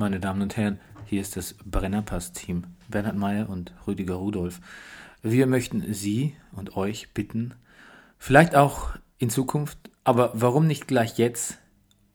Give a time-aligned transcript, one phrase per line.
[0.00, 2.62] Meine Damen und Herren, hier ist das Brennerpass-Team.
[2.86, 4.60] Bernhard Meyer und Rüdiger Rudolf.
[5.22, 7.54] Wir möchten Sie und euch bitten,
[8.16, 11.58] vielleicht auch in Zukunft, aber warum nicht gleich jetzt,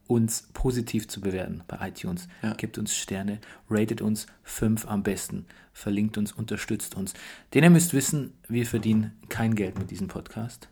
[0.08, 2.30] uns positiv zu bewerten bei iTunes.
[2.42, 2.54] Ja.
[2.54, 7.14] Gebt uns Sterne, ratet uns fünf am besten, verlinkt uns, unterstützt uns.
[7.54, 10.70] Denn ihr müsst wissen, wir verdienen kein Geld mit diesem Podcast.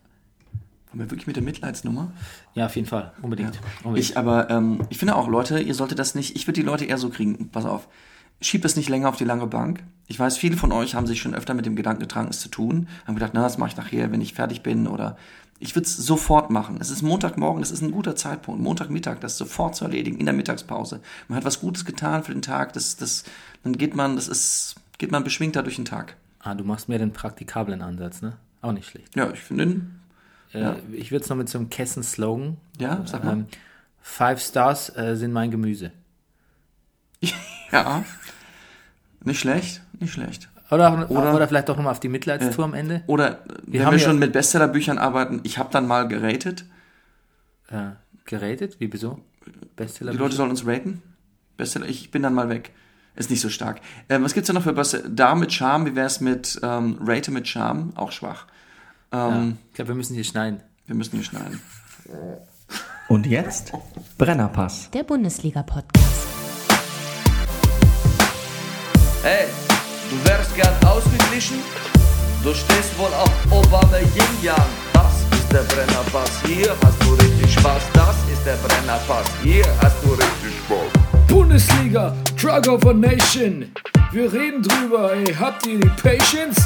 [0.92, 2.12] Haben wir wirklich mit der Mitleidsnummer?
[2.54, 3.60] Ja, auf jeden Fall, unbedingt.
[3.84, 4.10] unbedingt.
[4.10, 6.84] Ich aber, ähm, ich finde auch, Leute, ihr solltet das nicht, ich würde die Leute
[6.84, 7.88] eher so kriegen, pass auf,
[8.42, 9.84] schiebt es nicht länger auf die lange Bank.
[10.07, 12.50] Ich weiß, viele von euch haben sich schon öfter mit dem Gedanken getragen, es zu
[12.50, 15.15] tun, haben gedacht, na, das mache ich nachher, wenn ich fertig bin oder
[15.60, 16.78] ich würde es sofort machen.
[16.82, 20.34] Es ist Montagmorgen, das ist ein guter Zeitpunkt, Montagmittag, das sofort zu erledigen, in der
[20.34, 21.00] Mittagspause.
[21.29, 23.23] Man hat was Gutes getan für den Tag, das, das,
[23.64, 26.18] dann geht man, das ist, geht man beschwingter durch den Tag.
[26.39, 28.34] ah, du machst mehr den praktikablen Ansatz, ne?
[28.62, 29.15] Auch nicht schlecht.
[29.15, 29.82] Ja, ich finde,
[30.54, 32.58] Äh, Ich würde es noch mit so einem Kessen-Slogan.
[32.80, 33.33] Ja, sag mal.
[33.33, 33.45] Ähm,
[34.02, 35.92] Five Stars äh, sind mein Gemüse.
[37.72, 38.03] ja,
[39.23, 40.50] nicht schlecht, nicht schlecht.
[40.72, 43.03] Oder, Oder- oder, vielleicht doch nochmal auf die Mitleidstour am Ende.
[43.08, 46.66] Oder, wenn haben wir schon mit Bestsellerbüchern arbeiten, ich habe dann mal geratet,
[47.67, 47.92] Äh,
[48.26, 48.80] geratet?
[48.80, 49.20] Wie wieso?
[49.76, 50.11] Bestseller.
[50.14, 51.02] Die Leute sollen uns raten.
[51.58, 52.72] Bestseller, ich bin dann mal weg.
[53.16, 53.81] Ist nicht so stark.
[54.08, 55.09] Ähm, was gibt's denn noch für Bestseller?
[55.09, 57.92] Da mit Charme, wie wär's mit ähm, Rate mit Charme?
[57.95, 58.48] Auch schwach.
[59.12, 59.28] Ja.
[59.38, 60.62] Ähm, Ich glaube, wir müssen hier schneiden.
[60.86, 61.62] Wir müssen hier schneiden.
[63.08, 63.72] Und jetzt
[64.17, 64.90] Brennerpass.
[64.92, 66.28] Der Bundesliga-Podcast.
[69.23, 69.45] Hey,
[70.09, 71.58] du wärst gern ausgeglichen?
[72.44, 74.56] Du stehst wohl auf Obama Yin Yang.
[74.94, 76.32] Das ist der Brennerpass.
[76.45, 77.84] Hier hast du richtig Spaß.
[77.94, 79.28] Das ist der Brennerpass.
[79.44, 81.28] Hier hast du richtig Spaß.
[81.28, 83.72] Bundesliga, Drug of a Nation.
[84.12, 86.66] Wir reden drüber, ey, habt ihr die Patience?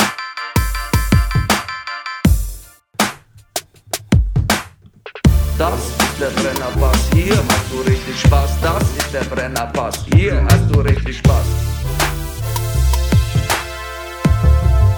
[5.61, 8.61] Das ist der Brennerpass, hier hast du richtig Spaß.
[8.61, 11.45] Das ist der Brennerpass, hier hast du richtig Spaß.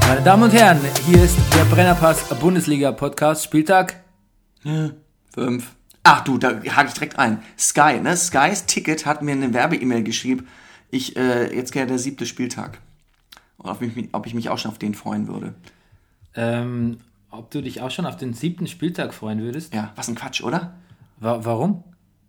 [0.07, 4.05] Meine Damen und Herren, hier ist der Brennerpass Bundesliga Podcast Spieltag.
[5.33, 5.75] Fünf.
[6.01, 7.43] Ach du, da hake ich direkt ein.
[7.59, 8.15] Sky, ne?
[8.15, 10.47] Skys Ticket hat mir eine Werbe-E-Mail geschrieben.
[10.89, 12.79] Ich, äh, jetzt wäre der siebte Spieltag.
[13.57, 15.55] Und ob ich, mich, ob ich mich auch schon auf den freuen würde.
[16.35, 16.99] Ähm,
[17.33, 19.73] ob du dich auch schon auf den siebten Spieltag freuen würdest?
[19.73, 20.73] Ja, was ein Quatsch, oder?
[21.19, 21.83] Wa warum?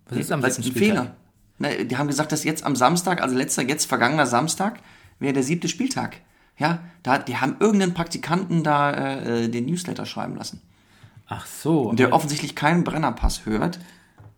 [0.08, 1.14] Was ist am Weil siebten ein Spieltag?
[1.58, 1.76] Fehler.
[1.78, 4.80] Ne, die haben gesagt, dass jetzt am Samstag, also letzter, jetzt vergangener Samstag,
[5.18, 6.16] wäre der siebte Spieltag.
[6.56, 10.62] Ja, da, die haben irgendeinen Praktikanten da äh, den Newsletter schreiben lassen.
[11.26, 11.92] Ach so.
[11.92, 13.78] Der aber, offensichtlich keinen Brennerpass hört,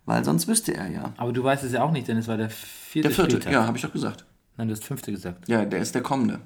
[0.05, 1.12] weil sonst wüsste er ja.
[1.16, 3.53] aber du weißt es ja auch nicht, denn es war der vierte, Der vierte, Spieltag.
[3.53, 4.25] ja, habe ich doch gesagt.
[4.56, 5.49] Nein, du hast fünfte gesagt.
[5.49, 6.41] Ja, der ist der kommende.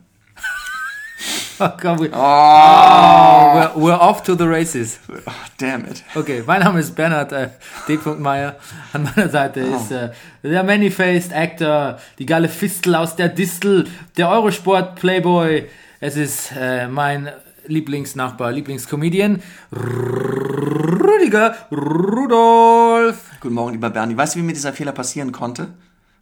[1.58, 3.72] Oh, komm, we- Ah.
[3.74, 4.98] we're, we're off to the races.
[5.26, 6.02] Oh, damn it.
[6.14, 7.48] Okay, mein Name ist Bernhard äh,
[7.86, 7.98] D.
[8.18, 8.56] Meyer.
[8.94, 9.76] An meiner Seite Oh.
[9.76, 10.10] ist äh,
[10.42, 13.86] der Many-Faced Actor, die geile Fistel aus der Distel,
[14.16, 15.68] der Eurosport Playboy.
[16.00, 17.30] Es ist äh, mein
[17.66, 23.18] Lieblingsnachbar, Lieblingscomedian, Rüdiger Rudolf.
[23.40, 24.16] Guten Morgen, lieber Bernie.
[24.16, 25.68] Weißt du, wie mir dieser Fehler passieren konnte?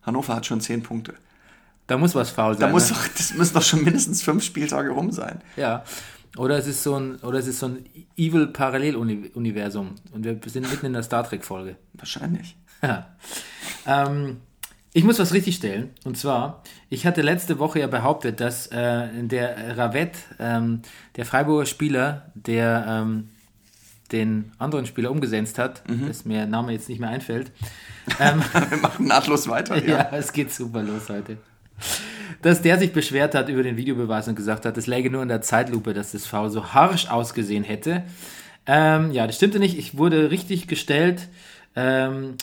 [0.05, 1.15] Hannover hat schon zehn Punkte.
[1.89, 2.71] Da muss was faul Da sein.
[2.71, 2.97] muss ne?
[2.97, 5.41] doch, das müssen doch schon mindestens fünf Spieltage rum sein.
[5.57, 5.83] Ja.
[6.37, 7.85] Oder es ist so ein, oder es ist so ein
[8.17, 9.97] Evil Paralleluniversum.
[10.13, 11.77] Und wir sind mitten in der Star Trek Folge.
[11.95, 12.57] Wahrscheinlich.
[12.83, 13.17] Ja.
[13.87, 14.37] Ähm,
[14.93, 15.91] ich muss was richtigstellen.
[16.05, 20.83] Und zwar, ich hatte letzte Woche ja behauptet, dass äh, der Ravet, ähm,
[21.17, 23.31] der Freiburger Spieler, der ähm,
[24.13, 27.53] den anderen Spieler umgesetzt hat, dass mir Name jetzt nicht mehr einfällt.
[28.19, 29.77] Ähm, Wir machen nahtlos weiter.
[29.87, 29.99] ja.
[29.99, 30.09] Ja.
[30.13, 31.39] es geht super los heute.
[32.43, 35.29] Dass der sich beschwert hat über den Videobeweis und gesagt hat, es läge nur in
[35.29, 38.05] der Zeitlupe, dass das Foul so harsch ausgesehen hätte.
[38.67, 39.77] Ähm, ja, das stimmte nicht.
[39.77, 41.29] Ich wurde richtig gestellt
[41.75, 42.37] ähm,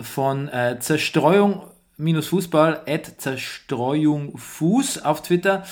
[0.00, 1.62] von äh, Zerstreuung
[1.98, 5.64] minus Fußball at Zerstreuung Fuß auf Twitter.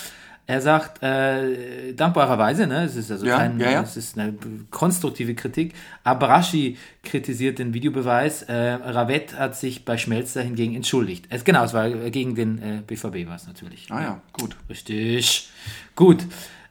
[0.48, 3.82] Er sagt, äh, dankbarerweise, ne, es ist also Ja, kein, ja, ja.
[3.82, 4.32] es ist eine
[4.70, 5.74] konstruktive Kritik.
[6.04, 8.42] Abrashi kritisiert den Videobeweis.
[8.42, 11.26] Äh, Ravet hat sich bei Schmelzer hingegen entschuldigt.
[11.30, 13.88] Es, genau, es war gegen den äh, BVB war es natürlich.
[13.90, 14.56] Ah ja, gut.
[14.70, 15.48] Richtig.
[15.96, 16.24] Gut.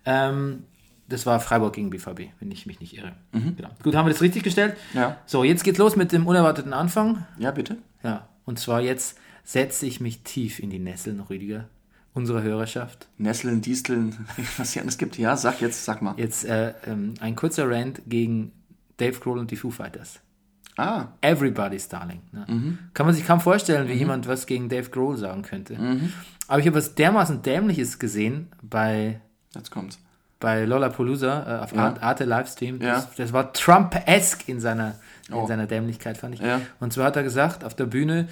[0.06, 0.64] Ähm,
[1.10, 3.12] das war Freiburg gegen BVB, wenn ich mich nicht irre.
[3.32, 3.70] Genau.
[3.84, 4.76] Gut, haben wir das richtig gestellt?
[4.94, 5.18] Ja.
[5.26, 7.26] So, jetzt geht's los mit dem unerwarteten Anfang.
[7.38, 7.78] Ja, bitte.
[8.04, 11.66] Ja, und zwar jetzt setze ich mich tief in die Nesseln, Rüdiger,
[12.16, 13.08] unserer Hörerschaft.
[13.20, 14.26] Nesseln, Disteln,
[14.58, 15.18] was hier alles gibt.
[15.20, 16.16] Ja, sag jetzt, sag mal.
[16.18, 18.52] Jetzt äh, ähm, ein kurzer Rant gegen
[18.98, 20.20] Dave Grohl und die Foo Fighters.
[20.78, 22.22] Ah, Everybody's Darling.
[22.34, 22.78] Ne?
[22.94, 25.78] Kann man sich kaum vorstellen, wie jemand was gegen Dave Grohl sagen könnte.
[26.50, 29.22] Aber ich habe was dermaßen Dämliches gesehen bei,
[29.56, 30.00] jetzt kommt's.
[30.42, 31.84] bei Lollapalooza äh, auf Ja.
[31.86, 32.82] Arte, Arte Livestream.
[32.82, 32.96] Ja.
[32.96, 34.96] Das, das war Trump-esque in seiner,
[35.30, 35.48] in Oh.
[35.48, 36.42] seiner Dämlichkeit, fand ich.
[36.42, 36.60] Ja.
[36.82, 38.28] Und zwar hat er gesagt, auf der Bühne,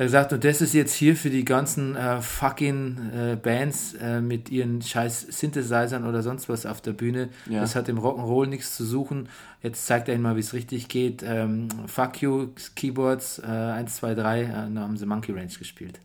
[0.00, 4.22] da gesagt, und das ist jetzt hier für die ganzen äh, fucking äh, Bands äh,
[4.22, 7.28] mit ihren scheiß Synthesizern oder sonst was auf der Bühne.
[7.44, 7.60] Ja.
[7.60, 9.28] Das hat im Rock'n'Roll nichts zu suchen.
[9.62, 11.22] Jetzt zeigt er ihnen mal, wie es richtig geht.
[11.22, 16.00] Ähm, fuck you, Keyboards, äh, 1, 2, 3, äh, dann haben sie Monkey Range gespielt.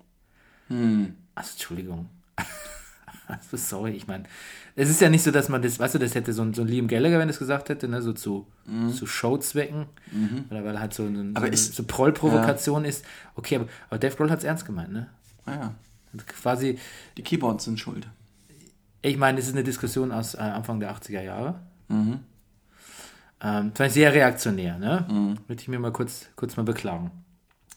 [0.68, 1.16] Hm.
[1.34, 2.10] Also, Entschuldigung.
[3.28, 4.24] also, sorry, ich meine,
[4.76, 6.62] es ist ja nicht so, dass man das, weißt du, das hätte so ein, so
[6.64, 8.48] ein Liam Gallagher, wenn das gesagt hätte, ne, so zu,
[8.94, 9.86] zu Showzwecken,
[10.50, 11.32] oder weil er halt so, ein, so, Mhm.
[11.36, 13.06] Aber eine- ist- so Prollprovokation ist.
[13.36, 15.08] Okay, aber, aber Dave Grohl hat es ernst gemeint, ne?
[15.46, 15.76] Ah ja.
[16.14, 16.78] Hat Quasi,
[17.18, 18.08] Die Keyboards sind schuld.
[19.02, 21.60] ich meine, das ist eine Diskussion aus äh, Anfang der 80er Jahre.
[21.90, 22.20] Mhm.
[23.42, 25.36] Ähm, das war sehr reaktionär, ne?
[25.48, 27.12] Würde ich mir mal kurz, kurz mal beklagen.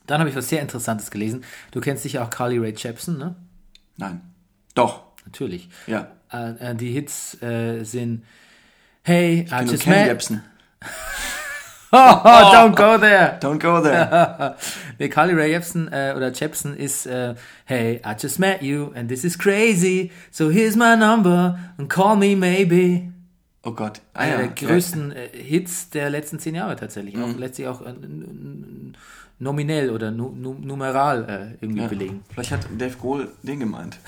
[0.07, 1.45] Dann habe ich was sehr Interessantes gelesen.
[1.73, 3.35] Du kennst sicher auch Carly Rae Jepsen, ne?
[3.99, 4.21] Nein.
[4.75, 5.03] Doch.
[5.33, 5.69] Natürlich.
[5.87, 6.09] Ja.
[6.33, 8.25] Äh, äh, die Hits äh, sind
[9.03, 10.07] Hey, I Ich kenn just Ken met...
[10.07, 10.43] Jebsen.
[11.91, 13.39] Oh, don't go there!
[13.41, 14.55] Don't go there.
[14.99, 17.35] Nee, Carly Rae Jepsen äh, oder Jepsen ist äh,
[17.65, 22.15] Hey, I just met you and this is crazy, so here's my number and call
[22.17, 23.11] me maybe.
[23.63, 24.03] Oh Gott.
[24.13, 24.39] Ah, Einer ja.
[24.49, 27.17] der größten äh, Hits der letzten zehn Jahre tatsächlich.
[27.17, 27.81] Auch letztlich auch
[29.39, 31.89] nominell oder nu, numeral äh, irgendwie Ja.
[31.89, 32.23] belegen.
[32.35, 33.99] Vielleicht hat Dave Grohl den gemeint.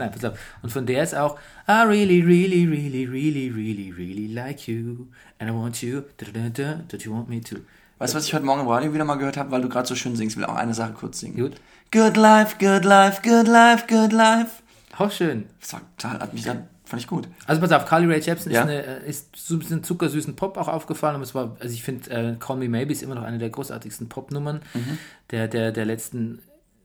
[0.00, 0.38] Nein, pass auf.
[0.62, 1.38] Und von der ist auch
[1.68, 5.06] I really, really, really, really, really, really like you
[5.38, 6.02] and I want you.
[6.16, 7.56] Da, da, da, da, don't you want me to?
[7.98, 9.86] Weißt du, was ich heute Morgen im Radio wieder mal gehört habe, weil du gerade
[9.86, 10.36] so schön singst?
[10.36, 11.36] Will auch eine Sache kurz singen.
[11.36, 11.52] Gut.
[11.92, 14.62] Good life, good life, good life, good life.
[14.96, 15.44] Auch schön.
[15.60, 17.28] Das war total, hat mich dann, fand ich gut.
[17.46, 18.62] Also pass auf, Carly Rae Jepsen Ja.
[18.62, 21.16] ist, eine, äh, ist so ein bisschen zuckersüßen Pop auch aufgefallen.
[21.16, 23.50] Und es war, also ich finde, äh, Call Me Maybe ist immer noch eine der
[23.50, 24.98] großartigsten Popnummern Mhm.
[25.30, 26.40] der, der, der letzten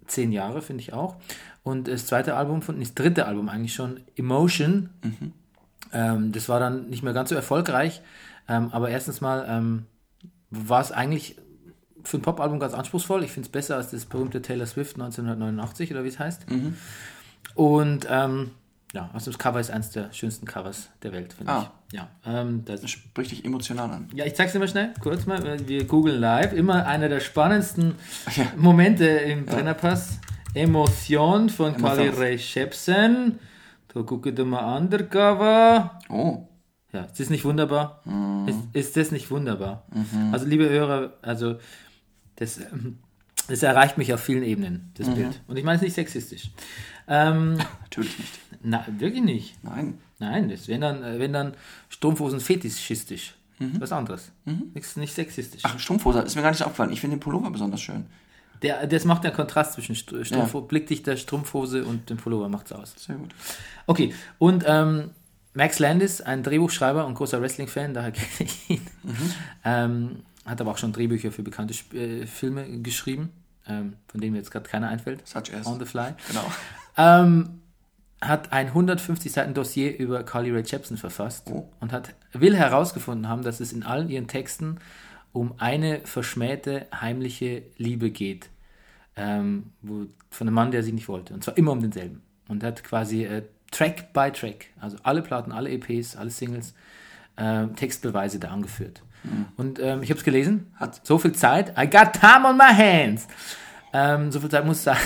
[0.07, 1.15] zehn Jahre, finde ich auch.
[1.63, 5.31] Und das zweite Album, von, das dritte Album eigentlich schon, Emotion, Mhm.
[5.93, 8.01] ähm, das war dann nicht mehr ganz so erfolgreich.
[8.47, 9.85] Ähm, aber erstens mal ähm,
[10.51, 11.35] war es eigentlich
[12.03, 13.23] für ein Popalbum ganz anspruchsvoll.
[13.23, 16.45] Ich finde es besser als das berühmte Taylor Swift 1989 oder wie es heißt.
[17.55, 18.51] Und ähm,
[18.95, 21.71] ja, also das Cover ist eines der schönsten Covers der Welt, finde Ah.
[21.91, 21.93] ich.
[21.97, 24.07] Ja, ähm, das Das spricht dich emotional an.
[24.15, 25.67] ja, ich zeig's dir mal schnell, kurz mal.
[25.67, 26.53] Wir googeln live.
[26.53, 27.95] Immer einer der spannendsten
[28.35, 28.45] Ja.
[28.57, 30.19] Momente im Brennerpass.
[30.53, 31.75] Emotion von.
[31.77, 33.39] Carly Rae Jepsen.
[33.93, 35.99] Da gucke dir mal Undercover.
[36.09, 36.47] Oh.
[36.91, 38.01] Ja, ist das nicht wunderbar?
[38.05, 38.47] Mhm.
[38.47, 39.85] Ist, ist das nicht wunderbar?
[40.31, 41.57] Also, liebe Hörer, also,
[42.37, 42.99] das, ähm,
[43.49, 45.15] das erreicht mich auf vielen Ebenen, das Mhm.
[45.15, 45.41] Bild.
[45.47, 46.51] Und ich meine es nicht sexistisch.
[47.07, 48.31] Ähm, Natürlich nicht.
[48.65, 49.63] Na, wirklich nicht.
[49.63, 49.99] Nein.
[50.19, 51.53] Nein, das wenn dann, äh, wenn dann
[51.89, 53.35] Strumpfhosen fetischistisch.
[53.79, 54.33] Was anderes.
[54.73, 55.63] Nichts, nicht sexistisch.
[55.63, 55.69] Mhm.
[55.73, 56.91] Ach, Strumpfhose, ist mir gar nicht aufgefallen.
[56.91, 58.05] Ich finde den Pullover besonders schön.
[58.61, 62.93] Der, das macht den Kontrast zwischen Str- Strumpf, blickdichter Strumpfhose und dem Pullover macht's aus.
[62.97, 63.33] Sehr gut.
[63.87, 65.11] Okay, und ähm,
[65.53, 68.87] Max Landis, ein Drehbuchschreiber und großer Wrestling-Fan, daher kenne ich ihn.
[69.63, 73.29] Ähm, hat aber auch schon Drehbücher für bekannte äh, Filme geschrieben,
[73.67, 75.25] ähm, von denen mir jetzt gerade keiner einfällt.
[75.25, 75.65] Such as.
[75.65, 76.13] On the fly.
[76.27, 76.45] Genau.
[76.97, 77.61] Ähm,
[78.27, 81.69] hat ein 150 Seiten Dossier über Carly Rae Jepsen verfasst Oh.
[81.79, 84.77] und hat, will herausgefunden haben, dass es in allen ihren Texten
[85.31, 88.49] um eine verschmähte, heimliche Liebe geht.
[89.17, 91.33] Ähm, wo, von einem Mann, der sie nicht wollte.
[91.33, 92.21] Und zwar immer um denselben.
[92.49, 96.73] Und hat quasi äh, Track by Track, also alle Platten, alle EPs, alle Singles,
[97.37, 99.01] äh, Textbeweise da angeführt.
[99.57, 102.71] Und ähm, ich habe es gelesen, Hat- so viel Zeit, I got time on my
[102.71, 103.27] hands.
[103.93, 104.97] Ähm, so viel Zeit muss sein.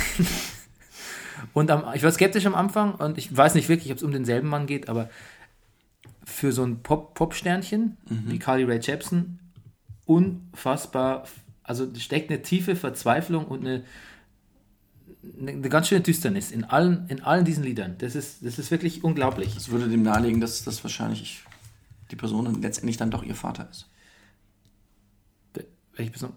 [1.54, 4.12] Und am, ich war skeptisch am Anfang und ich weiß nicht wirklich, ob es um
[4.12, 5.10] denselben Mann geht, aber
[6.24, 7.98] für so ein Pop- Pop-Sternchen
[8.30, 9.40] wie Carly Rae Jepsen
[10.06, 11.28] unfassbar,
[11.64, 13.84] also steckt eine tiefe Verzweiflung und eine,
[15.40, 17.96] eine, ganz schöne Düsternis in allen, in allen diesen Liedern.
[18.00, 19.54] Das ist, das ist wirklich unglaublich.
[19.54, 21.44] Das würde dem nahelegen, dass das wahrscheinlich
[22.12, 23.88] die Person letztendlich dann doch ihr Vater ist.
[25.96, 26.34] Welche Person?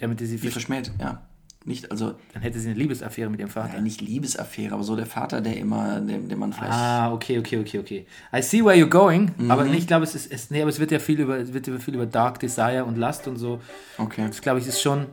[0.00, 1.27] Der mit der sie Wie verschmäht, ja.
[1.68, 3.74] Nicht, also Dann hätte sie eine Liebesaffäre mit ihrem Vater.
[3.74, 6.72] ja, nicht Liebesaffäre, aber so der Vater, der immer, dem, dem man vielleicht.
[6.72, 8.06] Ah, okay, okay, okay, okay.
[8.34, 9.50] I see where you're going, Mhm.
[9.50, 11.94] aber ich glaube, es ist, es, nee, aber es wird ja viel über, wird viel
[11.94, 13.60] über Dark Desire und Lust und so.
[13.98, 14.24] Okay.
[14.26, 15.06] Das glaube ich ist schon,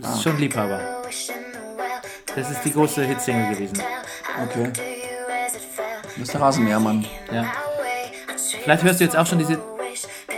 [0.00, 0.14] das Ah.
[0.14, 0.80] ist schon Liebhaber.
[2.36, 3.78] Das ist die große Hitsingle gewesen.
[4.44, 4.70] Okay.
[6.16, 6.40] Mr.
[6.40, 7.04] Rasenmähermann.
[7.32, 7.44] Ja.
[8.62, 9.58] Vielleicht hörst du jetzt auch schon diese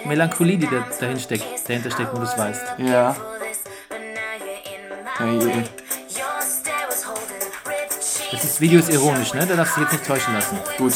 [0.07, 2.63] Melancholie, die da, dahin steckt, dahinter steckt, wo du es weißt.
[2.79, 3.17] Ja.
[5.21, 5.65] Hey.
[8.33, 9.47] Das ist Video ist ironisch, ne?
[9.47, 10.59] Da darfst du dich jetzt nicht täuschen lassen.
[10.79, 10.95] Gut.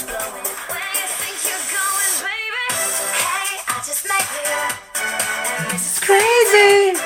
[6.00, 6.96] Crazy,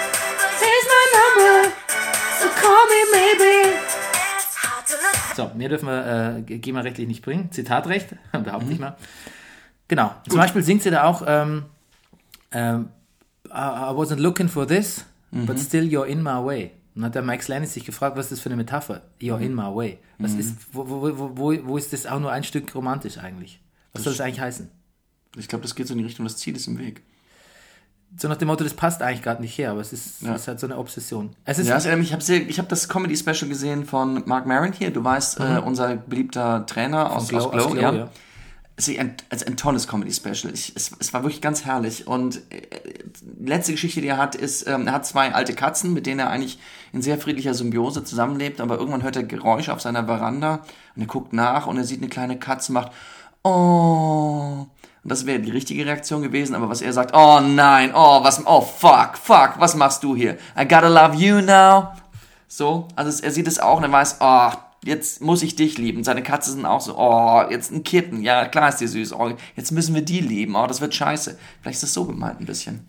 [0.60, 1.72] here's my number,
[2.40, 3.78] so call me maybe.
[5.34, 7.50] So, mehr dürfen wir äh, GEMA-rechtlich nicht bringen.
[7.50, 8.96] Zitatrecht, behaupte ich mal.
[9.88, 10.14] Genau.
[10.28, 11.64] Zum Beispiel singt sie da auch, ähm,
[12.52, 12.90] ähm,
[13.46, 16.77] I, I wasn't looking for this, but still you're in my way.
[16.98, 19.02] Und hat der Mike Slaney sich gefragt, was ist das für eine Metapher?
[19.20, 19.98] You're in my way.
[20.18, 23.60] Was ist, wo, wo, wo, wo, wo ist das auch nur ein Stück romantisch eigentlich?
[23.92, 24.68] Was soll das eigentlich heißen?
[25.36, 27.02] Ich glaube, das geht so in die Richtung, das Ziel ist im Weg.
[28.16, 30.34] So nach dem Motto, das passt eigentlich gerade nicht her, aber es ist, Ja.
[30.34, 31.36] es ist halt so eine Obsession.
[31.44, 34.90] Es ist, Ja, mich, ich habe hab das Comedy-Special gesehen von Mark Maron hier.
[34.92, 37.36] Du weißt, äh, unser beliebter Trainer aus Mhm.
[37.36, 37.92] Glow- aus Glow, aus Glow, ja.
[37.94, 38.10] ja.
[38.76, 40.52] Es ist ein, also ein tolles Comedy-Special.
[40.52, 42.06] Es, es war wirklich ganz herrlich.
[42.06, 42.62] Und äh,
[43.22, 46.20] die letzte Geschichte, die er hat, ist, ähm, er hat zwei alte Katzen, mit denen
[46.20, 46.58] er eigentlich
[46.92, 48.60] in sehr friedlicher Symbiose zusammenlebt.
[48.60, 50.60] Aber irgendwann hört er Geräusche auf seiner Veranda
[50.96, 52.92] und er guckt nach und er sieht eine kleine Katze, macht
[53.42, 54.66] Oh.
[55.02, 58.44] Und das wäre die richtige Reaktion gewesen, aber was er sagt, oh nein, oh, was,
[58.46, 60.36] oh fuck, fuck, was machst du hier?
[60.58, 61.92] I gotta love you now.
[62.48, 64.50] So, also er sieht es auch und er weiß, oh,
[64.84, 66.04] jetzt muss ich dich lieben.
[66.04, 69.32] Seine Katzen sind auch so, oh, jetzt ein Kitten, ja, klar ist die süß, oh,
[69.54, 71.38] jetzt müssen wir die lieben, oh, das wird scheiße.
[71.60, 72.88] Vielleicht ist das so gemeint ein bisschen.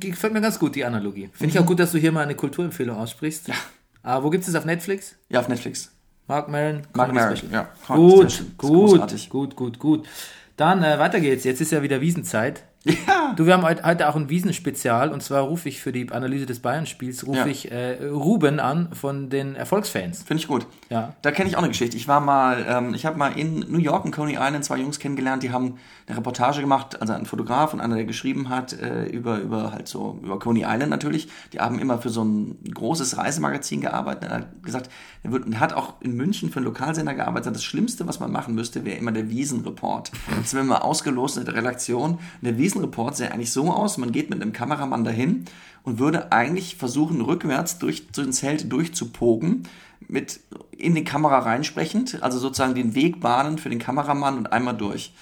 [0.00, 1.30] Gefällt mir ganz gut, die Analogie.
[1.32, 3.48] Finde ich auch gut, dass du hier mal eine Kulturempfehlung aussprichst.
[3.48, 3.54] Ja.
[4.02, 5.14] Aber wo gibt es das auf Netflix?
[5.28, 5.92] Ja, auf Netflix.
[6.26, 6.82] Mark Maron.
[6.94, 7.52] Mark Maron, Special.
[7.52, 7.68] ja.
[7.94, 10.08] Gut, gut, gut, gut, gut.
[10.56, 11.44] Dann äh, weiter geht's.
[11.44, 12.64] Jetzt ist ja wieder Wiesenzeit.
[12.84, 13.32] Ja.
[13.36, 16.46] Du, wir haben heute, heute auch ein Wiesenspezial und zwar rufe ich für die Analyse
[16.46, 17.46] des Bayern-Spiels rufe Ja.
[17.46, 20.24] ich äh, Ruben an von den Erfolgsfans.
[20.24, 20.66] Finde ich gut.
[20.90, 21.14] Ja.
[21.22, 21.96] Da kenne ich auch eine Geschichte.
[21.96, 24.98] Ich war mal, ähm, ich habe mal in New York, in Coney Island, zwei Jungs
[24.98, 25.78] kennengelernt, die haben
[26.12, 29.88] eine Reportage gemacht, also ein Fotograf und einer, der geschrieben hat, äh, über, über halt
[29.88, 31.28] so, über Coney Island natürlich.
[31.52, 34.30] Die haben immer für so ein großes Reisemagazin gearbeitet.
[34.30, 34.90] Er hat gesagt,
[35.22, 37.54] er, wird, er hat auch in München für einen Lokalsender gearbeitet.
[37.54, 40.12] Das Schlimmste, was man machen müsste, wäre immer der Wiesenreport.
[40.36, 42.18] Das sind wir ausgelost in der Redaktion.
[42.40, 45.46] Der Wiesenreport sähe eigentlich so aus, man geht mit einem Kameramann dahin
[45.84, 49.64] und würde eigentlich versuchen, rückwärts durch so ein Zelt durchzupogen,
[50.08, 50.40] mit
[50.76, 55.12] in die Kamera reinsprechend, also sozusagen den Weg bahnen für den Kameramann und einmal durch.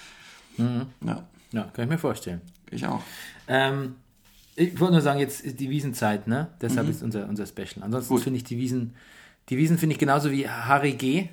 [1.05, 2.41] Ja, Ja, kann ich mir vorstellen.
[2.69, 3.01] ich auch.
[3.47, 3.95] Ähm,
[4.55, 6.47] ich wollte nur sagen, jetzt ist die Wiesenzeit, ne?
[6.61, 7.81] Deshalb ist unser, unser Special.
[7.83, 8.19] Ansonsten Mhm.
[8.19, 8.95] Finde ich die Wiesen,
[9.49, 11.29] die Wiesen finde ich genauso wie Harry G.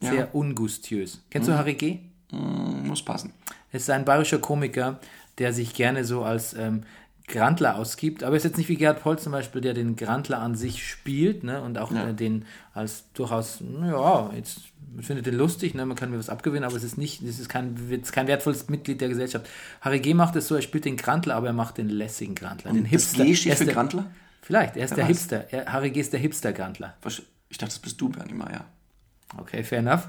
[0.00, 0.24] Sehr Ja.
[0.26, 0.32] Mhm.
[0.32, 1.22] ungustiös.
[1.30, 1.98] Kennst du Harry G?
[2.32, 3.32] Mm, Muss passen.
[3.72, 4.98] Es ist ein bayerischer Komiker,
[5.38, 6.84] der sich gerne so als ähm,
[7.30, 10.54] Grantler ausgibt, aber ist jetzt nicht wie Gerhard Poll zum Beispiel, der den Grantler an
[10.54, 12.08] sich spielt ne, und auch Ja.
[12.08, 12.44] äh, den
[12.74, 14.60] als durchaus, ja, jetzt
[14.92, 17.38] man findet den lustig, ne, man kann mir was abgewinnen, aber es ist nicht, es
[17.38, 19.46] ist kein, es kein wertvolles Mitglied der Gesellschaft.
[19.80, 20.14] Harry G.
[20.14, 22.90] macht es so, er spielt den Grantler, aber er macht den lässigen Grantler, den Das
[22.90, 23.24] Hipster.
[23.24, 24.06] G Er steht ist für der- Grantler?
[24.42, 25.08] Vielleicht, er ist der weiß.
[25.08, 25.44] Hipster.
[25.52, 26.00] Er, Harry G.
[26.00, 26.94] ist der Hipster-Grantler.
[27.02, 28.64] Was- Ich dachte, das bist du, Bernie Meyer.
[29.38, 30.06] Okay, fair enough.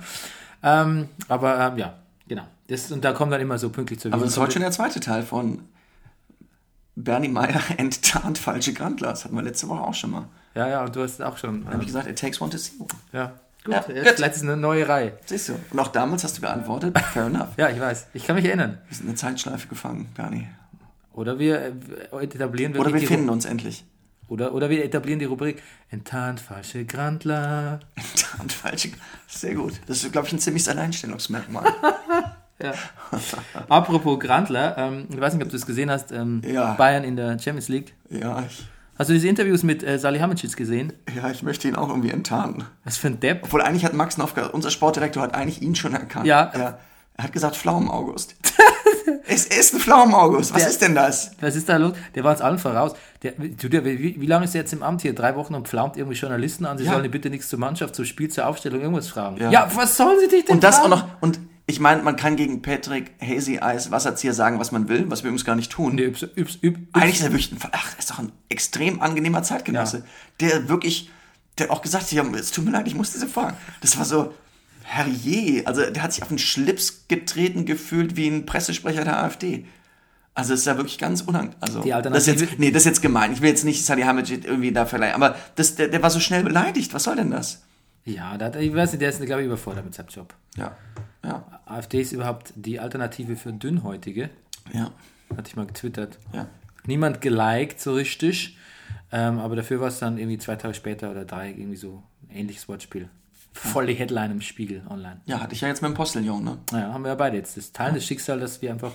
[0.63, 2.48] Ähm, aber ähm, ja, genau.
[2.68, 4.72] Das, und da kommt dann immer so pünktlich zur Aber das ist heute schon der
[4.72, 5.60] zweite Teil von
[6.95, 9.10] Bernie Meyer enttarnt falsche Grantler.
[9.10, 10.25] Das hatten wir letzte Woche auch schon mal.
[10.55, 11.65] Ja, ja, und du hast auch schon.
[11.65, 12.88] Habe ich Ähm, gesagt, it takes one to see one.
[13.13, 13.33] ja,
[13.63, 13.74] gut.
[13.74, 14.13] Ja, jetzt, gut.
[14.15, 15.13] Vielleicht ist es eine neue Reihe.
[15.25, 15.53] Siehst du?
[15.71, 17.50] Und auch damals hast du geantwortet, fair enough.
[17.57, 18.07] Ja, ich weiß.
[18.13, 18.77] Ich kann mich erinnern.
[18.88, 20.48] Wir sind in eine Zeitschleife gefangen, Bernie.
[21.13, 21.74] Oder wir
[22.13, 23.86] äh, etablieren Oder wir finden uns endlich.
[24.27, 27.81] Oder, oder wir etablieren die Rubrik Enttarnt falsche Grantler.
[27.95, 28.91] Enttarnt falsche
[29.27, 29.74] Sehr gut.
[29.88, 31.65] Das ist, glaube ich, ein ziemliches Alleinstellungsmerkmal.
[32.62, 32.74] Ja.
[33.70, 36.74] Apropos Grantler, ähm, ich weiß nicht, ob du es gesehen hast, ähm, Ja.
[36.74, 37.94] Bayern in der Champions League.
[38.10, 38.65] ja, ich,
[39.00, 40.94] Hast du diese Interviews mit äh, Salihamidzic gesehen?
[41.15, 42.65] ja, ich möchte ihn auch irgendwie enttarnen.
[42.84, 43.41] Was für ein Depp.
[43.46, 46.27] Obwohl eigentlich hat Max Nowka, unser Sportdirektor, hat eigentlich ihn schon erkannt.
[46.27, 46.51] Ja.
[46.53, 46.80] Er,
[47.18, 48.36] er hat gesagt, Pflaumen-August.
[49.27, 50.53] es ist ein Pflaumen-August.
[50.53, 51.32] Was Der- ist denn das?
[51.41, 51.94] Was ist da los?
[52.13, 52.94] Der war uns allen voraus.
[53.24, 55.15] Der, der, wie, wie lange ist er jetzt im Amt hier?
[55.15, 56.91] Drei Wochen und pflaumt irgendwie Journalisten an, sie Ja.
[56.94, 59.38] sollen bitte nichts zur Mannschaft, zum Spiel, zur Aufstellung, irgendwas fragen.
[59.38, 59.50] Ja.
[59.50, 60.91] Ja, was sollen sie dich denn Und das auch fragen?
[60.91, 61.39] noch, und
[61.72, 65.30] ich meine, man kann gegen Patrick Hazy Eis Wasserzieher sagen, was man will, was wir
[65.30, 65.96] übrigens gar nicht tun.
[65.96, 69.42] Nee, übs, übs, übs, Eigentlich ist er wirklich, ein, ach, ist doch ein extrem angenehmer
[69.44, 70.04] Zeitgenosse, Ja.
[70.50, 71.10] der wirklich,
[71.58, 73.58] der auch gesagt hat, es tut mir leid, ich muss diese fragen.
[73.82, 74.34] Das war so,
[74.84, 79.66] herrje, also der hat sich auf den Schlips getreten gefühlt wie ein Pressesprecher der AfD.
[80.34, 81.58] Also es ist ja wirklich ganz unangenehm.
[81.60, 83.34] Also, Die das ist Alternative- jetzt, nee, das ist jetzt gemein.
[83.34, 85.13] Ich will jetzt nicht Salihamidzic irgendwie da verleihen.
[85.13, 86.94] Aber das, der, der war so schnell beleidigt.
[86.94, 87.63] Was soll denn das?
[88.06, 90.34] Ja, hat, ich weiß nicht, der ist, glaube ich, überfordert mit seinem Job.
[90.56, 90.75] Ja.
[91.24, 91.61] Ja.
[91.72, 94.30] AfD ist überhaupt die Alternative für Dünnhäutige.
[94.74, 94.92] Ja.
[95.36, 96.18] Hatte ich mal getwittert.
[96.34, 96.48] Ja.
[96.86, 98.58] Niemand geliked so richtig.
[99.12, 102.36] Ähm, aber dafür war es dann irgendwie zwei Tage später oder drei irgendwie so ein
[102.36, 103.10] ähnliches Wortspiel.
[103.54, 105.20] Voll die Headline im Spiegel online.
[105.25, 106.58] Ja, hatte ich ja jetzt mit dem Postillon, ne?
[106.72, 107.58] Naja, haben wir ja beide jetzt.
[107.58, 108.92] Das Teil des Schicksals, dass wir einfach,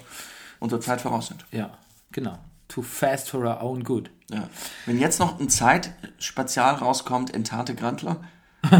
[0.58, 1.44] Unserer Zeit voraus sind.
[1.52, 1.76] ja,
[2.12, 2.38] genau.
[2.68, 4.10] Too fast for our own good.
[4.30, 4.48] Ja.
[4.86, 8.24] Wenn jetzt noch ein Zeitspezial rauskommt, Entate Grantler.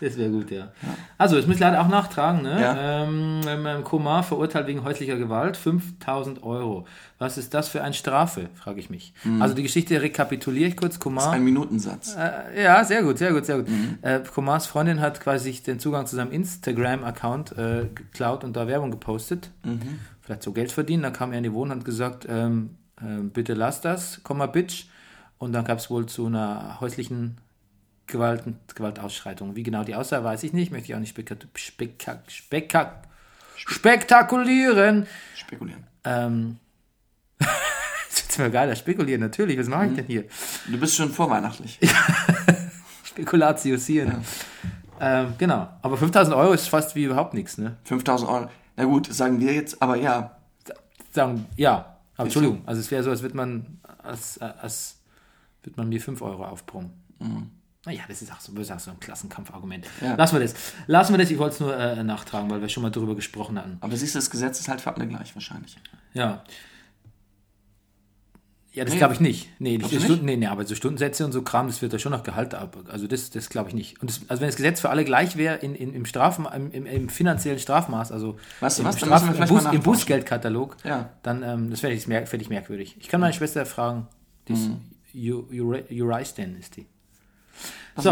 [0.00, 0.72] Das wäre gut, ja.
[1.18, 2.60] Also, das muss ich leider auch nachtragen, ne?
[2.60, 3.04] Ja.
[3.04, 6.86] Ähm, Komar verurteilt wegen häuslicher Gewalt, 5000 Euro.
[7.18, 9.14] Was ist das für eine Strafe, frage ich mich.
[9.40, 10.98] Also, die Geschichte rekapituliere ich kurz.
[10.98, 11.32] Komar.
[11.32, 12.16] Ein Minutensatz.
[12.16, 13.68] Äh, ja, sehr gut, sehr gut, sehr gut.
[14.02, 18.90] Äh, Komars Freundin hat quasi den Zugang zu seinem Instagram-Account äh, geklaut und da Werbung
[18.90, 19.50] gepostet.
[20.20, 21.02] Vielleicht so Geld verdienen.
[21.04, 24.38] Dann kam er in die Wohnung und hat gesagt, ähm, äh, bitte lass das, komm
[24.38, 24.86] mal, Bitch.
[25.38, 27.36] Und dann gab es wohl zu einer häuslichen
[28.06, 28.44] Gewalt,
[28.74, 29.56] Gewaltausschreitung.
[29.56, 30.70] Wie genau die aussah, weiß ich nicht.
[30.70, 33.06] Möchte ich auch nicht spekak spekak spekak
[33.56, 35.06] spektakulieren.
[35.34, 35.84] Spekulieren.
[36.04, 36.58] Ähm,
[37.38, 39.58] das ist mir geiler, spekulieren, natürlich.
[39.58, 40.24] Was mache ich denn hier?
[40.68, 41.78] Du bist schon vorweihnachtlich.
[43.04, 44.20] Spekulatius hier.
[45.00, 45.68] Ähm, genau.
[45.82, 47.76] Aber 5000 Euro ist fast wie überhaupt nichts, ne?
[47.84, 48.50] 5000 Euro.
[48.76, 50.36] Na gut, sagen wir jetzt, aber ja.
[51.12, 51.96] Sagen, ja.
[52.16, 52.62] Aber Entschuldigung.
[52.66, 55.00] Also es wäre so, als würde man, als, als
[55.62, 56.92] würde man mir 5 Euro aufbrummen.
[57.86, 59.86] Naja, das ist auch so, ist auch so ein Klassenkampfargument.
[60.02, 60.14] Ja.
[60.16, 60.54] Lassen wir das.
[60.86, 61.30] Lassen wir das.
[61.30, 63.78] Ich wollte es nur äh, nachtragen, weil wir schon mal darüber gesprochen hatten.
[63.80, 65.76] Aber siehst du, das Gesetz ist halt für alle gleich wahrscheinlich.
[66.12, 66.42] Ja.
[68.72, 68.98] Ja, das Nee.
[68.98, 69.48] glaube ich nicht.
[69.58, 72.12] Nee, die Stunden, nee, nee, aber so Stundensätze und so Kram, das wird da schon
[72.12, 72.76] nach Gehalt ab.
[72.90, 74.02] Also das, das glaube ich nicht.
[74.02, 76.70] Und das, also wenn das Gesetz für alle gleich wäre in, in, im, Straf, im,
[76.72, 79.00] im, im finanziellen Strafmaß, also Weißt du im, was?
[79.00, 79.80] Wir im, Bus, im.
[79.80, 81.08] Bußgeldkatalog, Ja.
[81.22, 82.96] dann ähm, das wäre ich, merk, ich merkwürdig.
[83.00, 84.08] Ich kann meine Schwester fragen,
[84.48, 84.80] die ist Mhm.
[85.14, 86.84] Ju- Jura- Juraistin ist die.
[87.96, 88.10] So,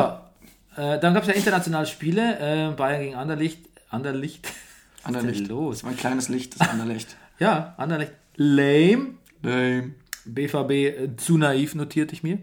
[0.76, 3.68] äh, dann gab es ja internationale Spiele, äh, Bayern gegen Anderlicht.
[3.90, 4.52] Anderlicht.
[5.04, 5.48] Anderlicht.
[5.48, 5.76] los?
[5.76, 7.16] Das war ein kleines Licht, das Anderlicht.
[7.40, 8.12] Ja, Anderlicht.
[8.36, 9.14] Lame.
[9.42, 9.90] Lame.
[10.24, 12.38] BVB äh, zu naiv notierte ich mir.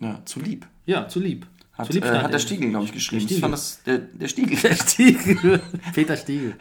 [0.00, 0.66] Ja, zu lieb.
[0.84, 1.46] Ja, zu lieb.
[1.74, 3.22] Hat, zu lieb äh, hat der Stiegel, glaube ich, geschrieben.
[3.22, 3.36] Stiegel.
[3.36, 4.58] Ich fand das, der, der Stiegel.
[4.62, 5.60] Der Stiegel.
[5.94, 6.56] Peter Stiegel.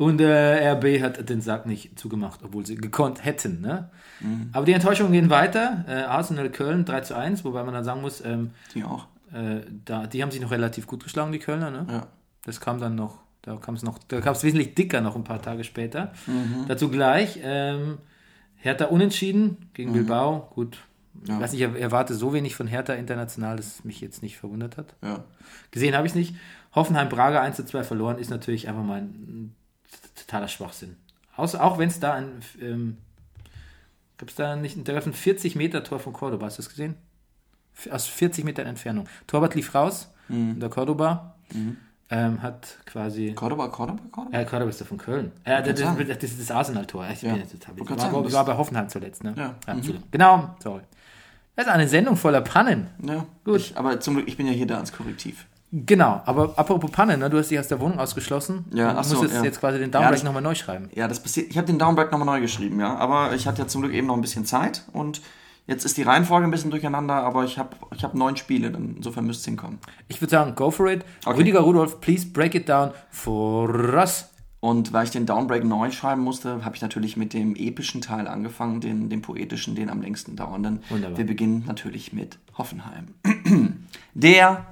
[0.00, 3.60] Und äh, RB hat den Sack nicht zugemacht, obwohl sie gekonnt hätten.
[3.60, 3.90] Ne?
[4.20, 4.48] Mhm.
[4.54, 5.84] Aber die Enttäuschungen gehen weiter.
[5.86, 9.08] Äh, Arsenal Köln 3 zu 1, wobei man dann sagen muss, ähm, Die auch.
[9.34, 11.70] äh, da, die haben sich noch relativ gut geschlagen, die Kölner.
[11.70, 11.86] Ne?
[11.90, 12.06] Ja.
[12.46, 15.24] Das kam dann noch, da kam es noch, da kam es wesentlich dicker noch ein
[15.24, 16.12] paar Tage später.
[16.26, 16.64] Mhm.
[16.66, 17.98] Dazu gleich, ähm,
[18.56, 20.50] Hertha unentschieden gegen Bilbao.
[20.54, 20.78] Gut,
[21.12, 21.26] Mhm.
[21.26, 21.34] Ja.
[21.34, 24.38] ich weiß nicht, ich erwarte so wenig von Hertha international, dass es mich jetzt nicht
[24.38, 24.94] verwundert hat.
[25.02, 25.24] Ja.
[25.72, 26.34] Gesehen habe ich es nicht.
[26.74, 29.54] Hoffenheim Braga 1 zu 2 verloren, ist natürlich einfach mal ein
[30.26, 30.96] totaler Schwachsinn.
[31.36, 32.98] Aus, auch wenn es da ein, ähm,
[34.18, 36.62] gab es da nicht, da gab es ein 40 Meter Tor von Cordoba, hast du
[36.62, 36.94] das gesehen?
[37.90, 39.06] Aus 40 Metern Entfernung.
[39.26, 40.60] Torwart lief raus, Mhm.
[40.60, 41.34] der Cordoba
[42.10, 43.32] ähm, hat quasi.
[43.34, 44.36] Cordoba, Cordoba, Cordoba?
[44.36, 45.32] Ja, Cordoba ist doch von Köln.
[45.46, 47.08] Ja, das, das, das ist das Arsenal-Tor.
[47.12, 47.32] Ich, Ja.
[47.32, 49.24] bin jetzt total, ich, war, sagen, war bei Hoffenheim zuletzt.
[49.24, 49.34] Ne?
[49.36, 49.48] Ja.
[49.48, 49.54] Mhm.
[49.78, 50.08] Entschuldigung.
[50.10, 50.82] Genau, sorry.
[51.56, 52.88] Das ist eine Sendung voller Pannen.
[53.02, 53.26] Ja.
[53.44, 53.56] Gut.
[53.56, 55.46] Ich, aber zum Glück, ich bin ja hier da als Korrektiv.
[55.72, 57.30] Genau, aber apropos Panne, ne?
[57.30, 58.64] du hast dich aus der Wohnung ausgeschlossen.
[58.72, 59.44] Ja, und ach so, musst jetzt, ja.
[59.44, 60.90] jetzt quasi den Ja, Downbreak das- nochmal neu schreiben.
[60.94, 61.48] Ja, das passiert.
[61.50, 62.96] Ich habe den Downbreak nochmal neu geschrieben, ja.
[62.96, 65.20] Aber ich hatte ja zum Glück eben noch ein bisschen Zeit und
[65.68, 68.94] jetzt ist die Reihenfolge ein bisschen durcheinander, aber ich habe ich hab neun Spiele, dann
[68.96, 69.78] insofern müsste es hinkommen.
[70.08, 71.04] Ich würde sagen, go for it.
[71.24, 71.38] Okay.
[71.38, 74.26] Rüdiger Rudolf, please break it down for us.
[74.58, 78.26] Und weil ich den Downbreak neu schreiben musste, habe ich natürlich mit dem epischen Teil
[78.28, 80.80] angefangen, den, den poetischen, den am längsten dauernden.
[80.90, 81.16] Wunderbar.
[81.16, 83.14] Wir beginnen natürlich mit Hoffenheim.
[84.14, 84.66] Der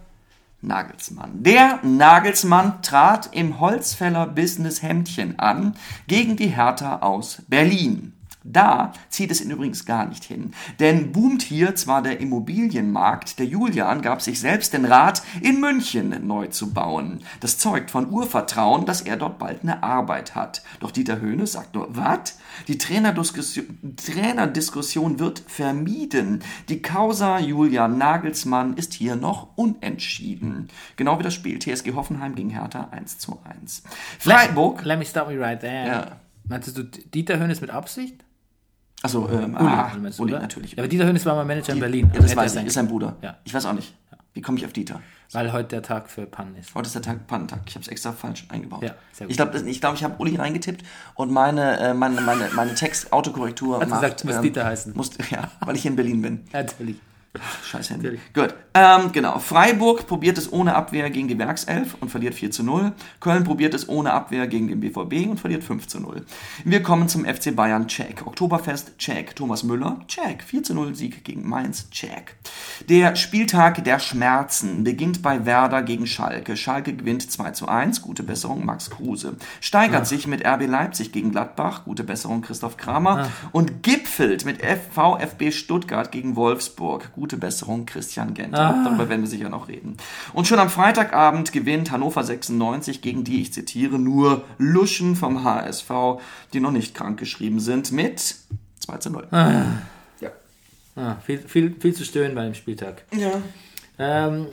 [0.60, 1.42] Nagelsmann.
[1.42, 5.76] Der Nagelsmann trat im Holzfäller Business Hemdchen an
[6.08, 8.17] gegen die Hertha aus Berlin.
[8.44, 10.52] Da zieht es ihn übrigens gar nicht hin.
[10.78, 16.26] Denn boomt hier zwar der Immobilienmarkt, der Julian gab sich selbst den Rat, in München
[16.26, 17.20] neu zu bauen.
[17.40, 20.62] Das zeugt von Urvertrauen, dass er dort bald eine Arbeit hat.
[20.80, 22.38] Doch Dieter Höhne sagt nur, was?
[22.68, 26.42] Die Trainerdiskussion, Trainerdiskussion wird vermieden.
[26.68, 30.68] Die Causa Julian Nagelsmann ist hier noch unentschieden.
[30.96, 33.82] Genau wie das Spiel TSG Hoffenheim gegen Hertha 1 zu 1.
[34.18, 34.84] Freiburg.
[34.84, 35.86] Let me stop me right there.
[35.86, 36.16] Ja.
[36.44, 38.24] Meintest du Dieter Hönes mit Absicht?
[39.02, 40.72] Also, ähm, Uli, ah, meinst Uli natürlich.
[40.72, 42.10] Ja, aber Dieter Hönes war mal Manager in Berlin.
[42.12, 43.16] Ja, das er weiß ich, ist sein Bruder.
[43.22, 43.36] Ja.
[43.44, 43.94] Ich weiß auch nicht.
[44.34, 45.00] Wie komme ich auf Dieter?
[45.32, 46.74] Weil heute der Tag für Pannen ist.
[46.74, 47.60] Heute ist der Tag Pannentag.
[47.66, 48.82] Ich habe es extra falsch eingebaut.
[48.82, 49.30] Ja, sehr gut.
[49.32, 50.84] Ich glaube, ich, glaub, ich habe Uli reingetippt
[51.14, 54.02] und meine, äh, meine, meine, meine Text-Autokorrektur Hat macht...
[54.02, 54.92] gesagt, muss Dieter heißen.
[54.96, 56.44] Muss, ja, weil ich hier in Berlin bin.
[56.52, 56.96] Natürlich.
[57.64, 58.18] Scheiß Handy.
[58.34, 58.54] Gut.
[58.74, 59.38] Ähm, genau.
[59.38, 62.92] Freiburg probiert es ohne Abwehr gegen die Werkself und verliert 4 zu 0.
[63.20, 66.24] Köln probiert es ohne Abwehr gegen den BVB und verliert 5 zu 0.
[66.64, 67.86] Wir kommen zum FC Bayern.
[67.86, 68.26] Check.
[68.26, 68.96] Oktoberfest.
[68.98, 69.36] Check.
[69.36, 70.00] Thomas Müller.
[70.08, 70.42] Check.
[70.42, 71.90] 4 zu 0 Sieg gegen Mainz.
[71.90, 72.36] Check.
[72.88, 76.56] Der Spieltag der Schmerzen beginnt bei Werder gegen Schalke.
[76.56, 78.02] Schalke gewinnt 2 zu 1.
[78.02, 79.36] Gute Besserung Max Kruse.
[79.60, 81.84] Steigert sich mit RB Leipzig gegen Gladbach.
[81.84, 83.28] Gute Besserung Christoph Kramer.
[83.52, 87.10] Und gipfelt mit VfB Stuttgart gegen Wolfsburg.
[87.18, 88.80] Gute Besserung Christian Genter.
[88.84, 89.96] Darüber werden wir sicher noch reden.
[90.34, 95.90] Und schon am Freitagabend gewinnt Hannover 96 gegen die, ich zitiere, nur Luschen vom HSV,
[96.52, 98.36] die noch nicht krank geschrieben sind, mit
[98.80, 99.26] 2 zu 0.
[99.32, 99.66] Ja.
[100.96, 103.04] Ah, viel, viel, viel zu stören bei dem Spieltag.
[103.12, 103.30] Ja.
[103.98, 104.46] Ähm,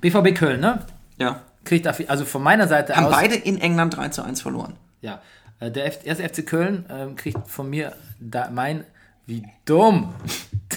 [0.00, 0.84] BVB Köln, ne?
[1.18, 1.42] Ja.
[1.64, 3.12] Kriegt also von meiner Seite Haben aus.
[3.12, 4.74] beide in England 3 zu 1 verloren.
[5.00, 5.20] Ja.
[5.58, 8.84] Äh, Der F erste FC Köln ähm, kriegt von mir da mein
[9.26, 10.12] wie dumm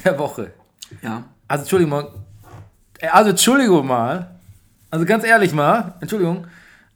[0.06, 0.54] der Woche.
[1.02, 1.24] Ja.
[1.48, 2.12] Also Entschuldigung mal.
[3.12, 4.30] Also Entschuldigung mal.
[4.90, 6.48] Also ganz ehrlich mal, Entschuldigung.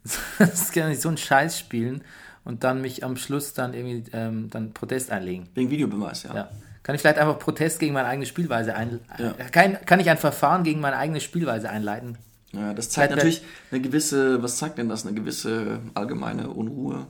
[0.38, 2.02] Das kann nicht so einen Scheiß spielen
[2.44, 5.48] und dann mich am Schluss dann irgendwie ähm, dann Protest einlegen.
[5.54, 6.34] Wegen Videobeweis, ja.
[6.34, 6.48] Ja.
[6.82, 9.32] Kann ich vielleicht einfach Protest gegen meine eigene Spielweise ein Ja.
[9.50, 12.16] kann, kann ich ein Verfahren gegen meine eigene Spielweise einleiten?
[12.52, 15.04] Ja, das zeigt Vielleicht- natürlich eine gewisse, was zeigt denn das?
[15.04, 17.06] Eine gewisse allgemeine Unruhe.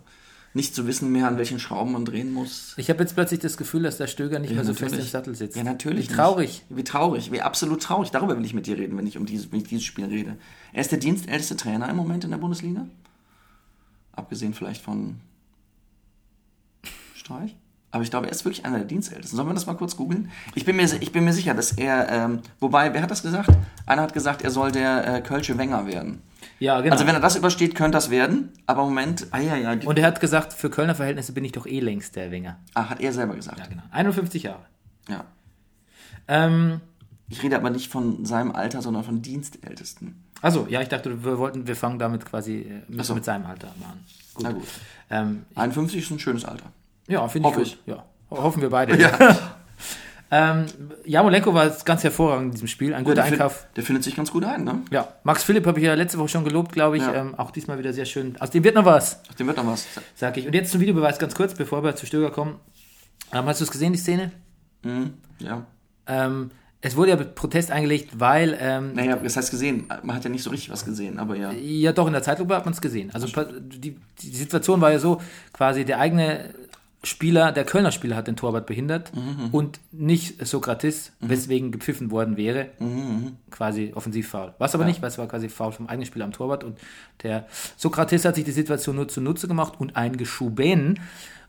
[0.58, 2.74] Nicht zu wissen mehr, an welchen Schrauben man drehen muss.
[2.78, 5.36] Ich habe jetzt plötzlich das Gefühl, dass der Stöger nicht mehr so fest im Sattel
[5.36, 5.56] sitzt.
[5.56, 6.10] Ja, natürlich.
[6.10, 6.64] Wie traurig.
[6.68, 6.76] Nicht.
[6.78, 7.30] Wie traurig.
[7.30, 8.10] Wie absolut traurig.
[8.10, 10.36] Darüber will ich mit dir reden, wenn ich um dieses, wenn ich dieses Spiel rede.
[10.72, 12.86] Er ist der dienstälteste Trainer im Moment in der Bundesliga.
[14.10, 15.20] Abgesehen vielleicht von
[17.14, 17.54] Streich.
[17.92, 19.36] Aber ich glaube, er ist wirklich einer der Dienstältesten.
[19.36, 20.28] Sollen wir das mal kurz googeln?
[20.56, 23.48] Ich bin mir, ich bin mir sicher, dass er, ähm, wobei, wer hat das gesagt?
[23.86, 26.20] Einer hat gesagt, er soll der äh, Kölsche Wenger werden.
[26.60, 26.92] Ja, genau.
[26.92, 28.50] Also wenn er das übersteht, könnte das werden.
[28.66, 29.72] Aber im Moment, ah ja, ja.
[29.86, 32.58] und er hat gesagt, für Kölner Verhältnisse bin ich doch eh längst der Wenger.
[32.74, 33.58] ah, hat er selber gesagt.
[33.58, 33.82] Ja, genau.
[33.92, 34.64] 51 Jahre.
[35.08, 35.24] Ja.
[36.26, 36.80] Ähm,
[37.28, 40.24] Ich rede aber nicht von seinem Alter, sondern von Dienstältesten.
[40.42, 43.14] also, ja, ich dachte, wir wollten, wir fangen damit quasi äh, mit, so.
[43.14, 44.04] mit seinem Alter mal an.
[44.34, 44.44] Gut.
[44.44, 44.66] Na gut.
[45.10, 46.66] Ähm, 51 ist ein schönes Alter.
[47.06, 47.78] ja, finde ich Hoffe gut.
[47.84, 47.86] ich.
[47.86, 48.04] Ja.
[48.30, 48.98] Ho- Hoffen wir beide.
[49.00, 49.36] Ja.
[50.30, 50.66] Ähm,
[51.06, 52.92] Jamolenko war ganz hervorragend in diesem Spiel.
[52.92, 53.66] Ein guter der, Einkauf.
[53.76, 54.82] der findet sich ganz gut ein, ne?
[54.90, 57.02] Ja, Max Philipp habe ich ja letzte Woche schon gelobt, glaube ich.
[57.02, 57.14] Ja.
[57.14, 58.38] Ähm, auch diesmal wieder sehr schön.
[58.38, 59.86] Aus dem wird noch was, Aus dem wird noch was.
[60.14, 60.46] sag ich.
[60.46, 62.56] Und jetzt zum Videobeweis ganz kurz, bevor wir zu Stöger kommen.
[63.32, 64.32] Ähm, hast du es gesehen, die Szene?
[64.82, 65.14] Mhm.
[65.38, 65.64] Ja.
[66.06, 69.88] Ähm, es wurde ja Protest eingelegt, weil ähm, Naja, das heißt gesehen.
[70.02, 71.50] Man hat ja nicht so richtig was gesehen, aber ja.
[71.52, 73.10] Ja, doch, in der Zeitlupe hat man es gesehen.
[73.12, 73.26] Also
[73.60, 75.20] die, die Situation war ja so,
[75.52, 76.54] quasi der eigene
[77.04, 79.12] Spieler, der Kölner Spieler hat den Torwart behindert
[79.52, 82.70] und nicht Sokrates, weswegen gepfiffen worden wäre,
[83.50, 84.54] quasi Offensivfoul.
[84.58, 86.76] Was aber nicht, weil es war quasi Foul vom eigenen Spieler am Torwart und
[87.22, 90.98] der Sokrates hat sich die Situation nur zunutze gemacht und eingeschuben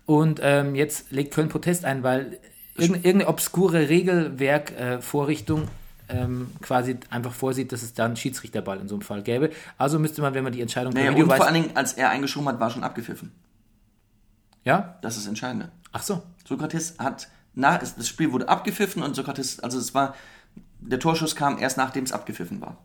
[0.06, 2.38] und ähm, jetzt legt Köln Protest ein, weil
[2.76, 5.68] irgendeine, irgendeine obskure Regelwerk-Vorrichtung
[6.10, 9.52] ähm, quasi einfach vorsieht, dass es dann Schiedsrichterball in so einem Fall gäbe.
[9.78, 12.10] Also müsste man, wenn man die Entscheidung Naja, und weiß- vor allen Dingen, als er
[12.10, 13.32] eingeschoben hat, war schon abgepfiffen.
[14.70, 14.96] Ja?
[15.02, 15.72] Das ist das Entscheidende.
[15.92, 16.22] Ach so.
[16.48, 20.14] Sokrates hat nach, das Spiel wurde abgepfiffen und Sokrates, also es war,
[20.80, 22.78] der Torschuss kam erst nachdem es abgepfiffen war.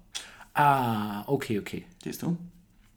[0.54, 1.84] Ah, okay, okay.
[2.02, 2.36] Siehst du?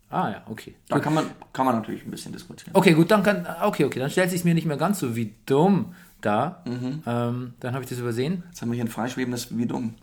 [0.09, 0.75] Ah ja, okay.
[0.87, 2.71] Da kann man, kann man natürlich ein bisschen diskutieren.
[2.73, 3.45] Okay, gut, dann kann.
[3.61, 6.63] Okay, okay, dann stellt sich mir nicht mehr ganz so wie dumm da.
[6.65, 7.03] Mhm.
[7.05, 8.43] Ähm, dann habe ich das übersehen.
[8.47, 9.95] Jetzt haben wir hier ein freischwebendes wie dumm.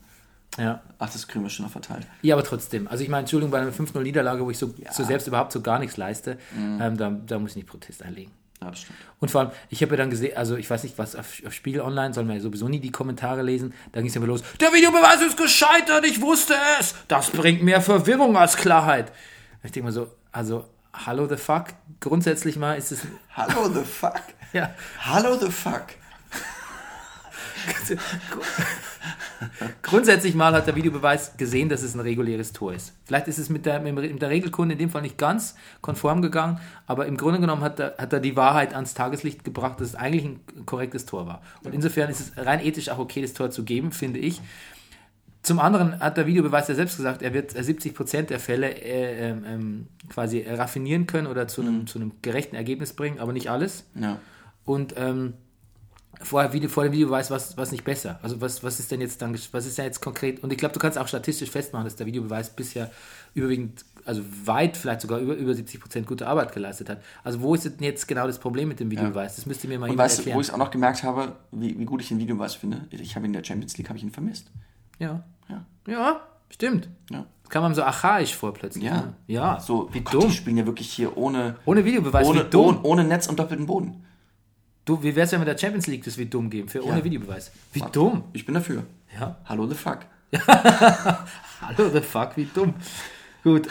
[0.59, 0.83] Ja.
[0.99, 2.07] Ach, das kriegen wir schon noch verteilt.
[2.23, 2.87] Ja, aber trotzdem.
[2.87, 5.79] Also ich meine, Entschuldigung, bei einer 5-0-Niederlage, wo ich so, so selbst überhaupt so gar
[5.79, 6.79] nichts leiste, Mhm.
[6.83, 8.31] ähm, da, da muss ich nicht Protest einlegen.
[8.65, 8.99] Ja, das stimmt.
[9.21, 11.53] Und vor allem, ich habe ja dann gesehen, also ich weiß nicht, was auf, auf
[11.53, 13.75] Spiegel Online, soll man ja sowieso nie die Kommentare lesen.
[13.93, 14.43] Da ging es ja mal los.
[14.59, 16.95] Der Videobeweis ist gescheitert, ich wusste es.
[17.09, 19.13] Das bringt mehr Verwirrung als Klarheit.
[19.63, 21.67] Ich denke mal so, also, hallo the fuck.
[22.01, 23.01] Grundsätzlich mal ist es,
[23.37, 24.23] Hallo the fuck.
[24.53, 25.87] ja, Hallo the fuck.
[29.83, 32.93] grundsätzlich mal hat der Videobeweis gesehen, dass es ein reguläres Tor ist.
[33.05, 36.61] Vielleicht ist es mit der, mit der Regelkunde in dem Fall nicht ganz konform gegangen,
[36.87, 39.95] aber im Grunde genommen hat er, hat er die Wahrheit ans Tageslicht gebracht, dass es
[39.95, 41.43] eigentlich ein korrektes Tor war.
[41.63, 44.41] Und insofern ist es rein ethisch auch okay, das Tor zu geben, finde ich.
[45.43, 49.45] Zum anderen hat der Videobeweis ja selbst gesagt, er wird 70% der Fälle äh, ähm,
[49.47, 53.85] ähm, quasi raffinieren können oder zu einem, zu einem gerechten Ergebnis bringen, aber nicht alles.
[53.95, 54.19] Ja.
[54.65, 55.35] Und ähm,
[56.23, 58.19] vorher, Video, vor dem Videobeweis war es nicht besser.
[58.23, 60.43] Also was, was ist denn jetzt dann, was ist denn jetzt konkret?
[60.43, 62.91] Und ich glaube, du kannst auch statistisch festmachen, dass der Videobeweis bisher
[63.35, 67.03] überwiegend, also weit, vielleicht sogar über, über 70% gute Arbeit geleistet hat.
[67.23, 69.37] Also wo ist denn jetzt genau das Problem mit dem Videobeweis?
[69.37, 70.37] Das müsste mir mal Und jemand weißt erklären.
[70.37, 72.83] wo ich es auch noch gemerkt habe, wie, wie gut ich den Videobeweis finde?
[72.91, 74.51] Ich habe ihn in der Champions League, habe ich ihn vermisst.
[74.99, 75.23] ja.
[75.49, 75.63] Ja.
[75.87, 76.89] ja, stimmt.
[77.11, 77.27] Ja.
[77.43, 78.85] Das kam einem so archaisch vor plötzlich.
[78.85, 78.97] Ja.
[78.97, 79.15] Ne?
[79.27, 80.31] Ja, So, wie Gott, dumm.
[80.31, 84.03] die spielen ja wirklich hier ohne, Ohne Videobeweis, ohne, ohne, ohne Netz und doppelten Boden.
[84.85, 87.05] Du, wie wär's, wenn wir der Champions League das wie dumm geben, für ohne Ja.
[87.05, 87.51] Videobeweis?
[87.73, 88.25] Wie dumm.
[88.33, 88.85] Ich bin dafür.
[89.19, 89.37] Ja.
[89.47, 90.01] Hallo the fuck.
[90.47, 92.75] Hallo the fuck, wie dumm.
[93.43, 93.69] Gut.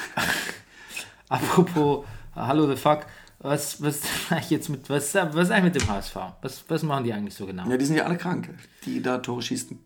[1.30, 3.06] Apropos Hallo the fuck.
[3.40, 4.02] Was, was,
[4.50, 6.16] jetzt mit, was, was ist eigentlich mit dem HSV?
[6.42, 7.70] Was, was machen die eigentlich so genau?
[7.70, 8.50] Ja, die sind ja alle krank,
[8.86, 9.78] die da Tore schießen.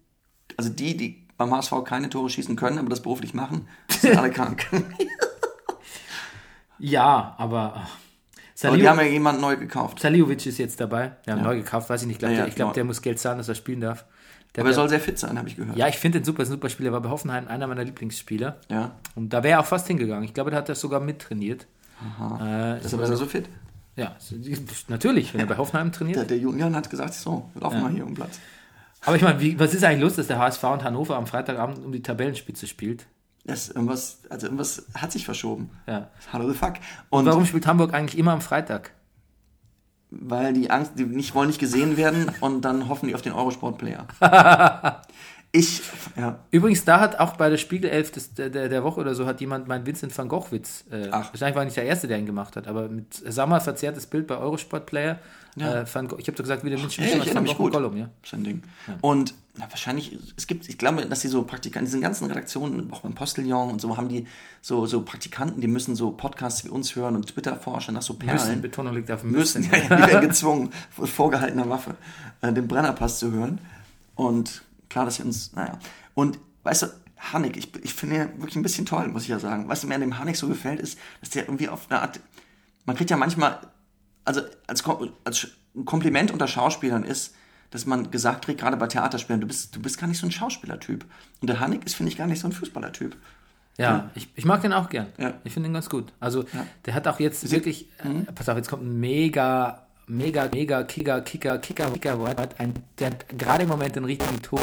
[0.56, 4.30] Also die, die beim HSV keine Tore schießen können, aber das beruflich machen, sind alle
[4.32, 4.66] krank.
[6.80, 7.74] Ja, aber.
[7.76, 7.90] ach.
[8.65, 10.00] Aber die Salio, haben ja jemanden neu gekauft.
[10.00, 11.12] Saliovic ist jetzt dabei.
[11.28, 11.43] Haben Ja.
[11.43, 12.15] neu gekauft, weiß ich nicht.
[12.15, 12.74] Ich glaube, Ja, ja, der, ich glaub, neu.
[12.74, 14.06] der muss Geld zahlen, dass er spielen darf.
[14.56, 15.78] Der Aber er soll sehr fit sein, habe ich gehört.
[15.78, 16.91] ja, ich finde den super, ein super Spieler.
[16.91, 18.58] War bei Hoffenheim einer meiner Lieblingsspieler.
[18.70, 18.96] Ja.
[19.15, 20.24] Und da wäre er auch fast hingegangen.
[20.24, 21.67] Ich glaube, da hat er sogar mittrainiert.
[22.41, 23.48] Äh, Deshalb ist er so fit.
[23.96, 24.15] ja,
[24.88, 26.17] natürlich, wenn er bei Hoffenheim trainiert.
[26.17, 28.39] Der, der Julian hat gesagt, so, wir laufen mal hier um Platz.
[29.06, 31.91] Aber ich meine, was ist eigentlich los, dass der HSV und Hannover am Freitagabend um
[31.91, 33.06] die Tabellenspitze spielt?
[33.47, 35.71] Das, irgendwas, also irgendwas hat sich verschoben.
[35.88, 36.10] Ja.
[36.31, 36.73] Hallo the fuck.
[37.10, 38.91] Und Warum spielt Hamburg eigentlich immer am Freitag?
[40.10, 43.33] weil die Angst, die nicht wollen nicht gesehen werden und dann hoffen die auf den
[43.33, 44.07] Eurosport-Player.
[45.51, 45.81] ich,
[46.15, 49.41] ja, Übrigens, da hat auch bei der Spiegelelf des, der, der Woche oder so hat
[49.41, 50.86] jemand meinen Vincent van Gogh-Witz.
[50.91, 51.31] Äh, Ach.
[51.31, 54.27] Wahrscheinlich war er nicht der Erste, der ihn gemacht hat, aber mit Sammer verzerrtes Bild
[54.27, 55.19] bei Eurosport Player.
[55.55, 55.81] Ja.
[55.81, 57.73] Äh, van Gogh, ich habe doch gesagt, wie der Mensch Ja, ich erinnere mich gut.
[57.73, 58.10] Gollum, ja.
[58.23, 58.63] ist ein Ding.
[59.01, 63.02] Und na, wahrscheinlich, es gibt, ich glaube, dass die so Praktikanten, diesen ganzen Redaktionen, auch
[63.02, 64.28] beim Postillon und so, haben die
[64.62, 68.13] so, so Praktikanten, die müssen so Podcasts wie uns hören und Twitter forschen nach so
[68.13, 68.62] Müssen, Perlen.
[68.62, 69.72] Betonung liegt auf müssen, Müssen.
[69.72, 71.96] ja, ja, die werden gezwungen, vor vorgehaltener Waffe,
[72.41, 73.60] äh, den Brennerpass zu hören.
[74.15, 75.80] Und klar, dass wir uns, naja.
[76.13, 79.39] Und weißt du, Hanik, ich, ich finde ihn wirklich ein bisschen toll, muss ich ja
[79.39, 79.67] sagen.
[79.70, 82.20] Was mir an dem Hanik so gefällt, ist, dass der irgendwie auf eine Art,
[82.86, 83.60] man kriegt ja manchmal,
[84.24, 84.84] also als,
[85.24, 87.34] als ein Kompliment unter Schauspielern ist,
[87.71, 90.32] dass man gesagt kriegt, gerade bei Theaterspielern, du bist, du bist gar nicht so ein
[90.32, 91.06] Schauspielertyp.
[91.41, 93.15] Und der Hanik ist, finde ich, gar nicht so ein Fußballertyp.
[93.77, 95.08] Ja, ich, ich mag den auch gern.
[95.19, 95.36] Ja.
[95.43, 96.12] Ich finde ihn ganz gut.
[96.19, 96.45] Also,
[96.86, 98.21] der hat auch jetzt wirklich, Mhm.
[98.27, 102.39] äh, pass auf, jetzt kommt ein mega, mega, mega Kicker, Kicker, Kicker, Kicker, Wort.
[102.39, 104.62] Hat ein, der hat gerade im Moment den richtigen Tor.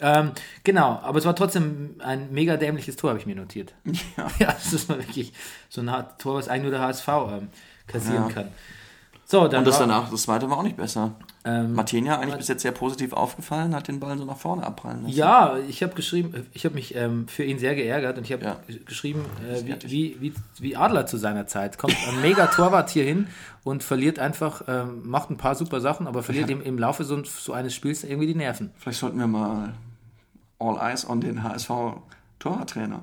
[0.00, 0.32] Ähm,
[0.64, 3.74] genau, aber es war trotzdem ein mega dämliches Tor, habe ich mir notiert.
[4.16, 4.30] Ja.
[4.38, 5.32] Ja, das ist mal wirklich
[5.68, 7.48] so ein Tor, was eigentlich nur der HSV ähm,
[7.86, 8.32] kassieren Ja.
[8.34, 8.48] kann.
[9.32, 11.12] So, dann Und das danach, das zweite war auch nicht besser.
[11.46, 15.04] Ähm, Martinia eigentlich bis jetzt sehr positiv aufgefallen, hat den Ball so nach vorne abprallen
[15.04, 15.14] lassen.
[15.16, 18.44] Ja, ich habe geschrieben, ich habe mich ähm, für ihn sehr geärgert und ich habe
[18.44, 18.56] Ja.
[18.84, 21.78] geschrieben, äh, wie, wie, wie, wie Adler zu seiner Zeit.
[21.78, 23.26] Kommt ein mega Torwart hier hin
[23.64, 26.56] und verliert einfach, ähm, macht ein paar super Sachen, aber verliert Ja.
[26.56, 28.70] im, im Laufe so, so eines Spiels irgendwie die Nerven.
[28.76, 29.72] Vielleicht sollten wir mal
[30.58, 31.70] All Eyes on den HSV
[32.38, 33.02] Torwarttrainer.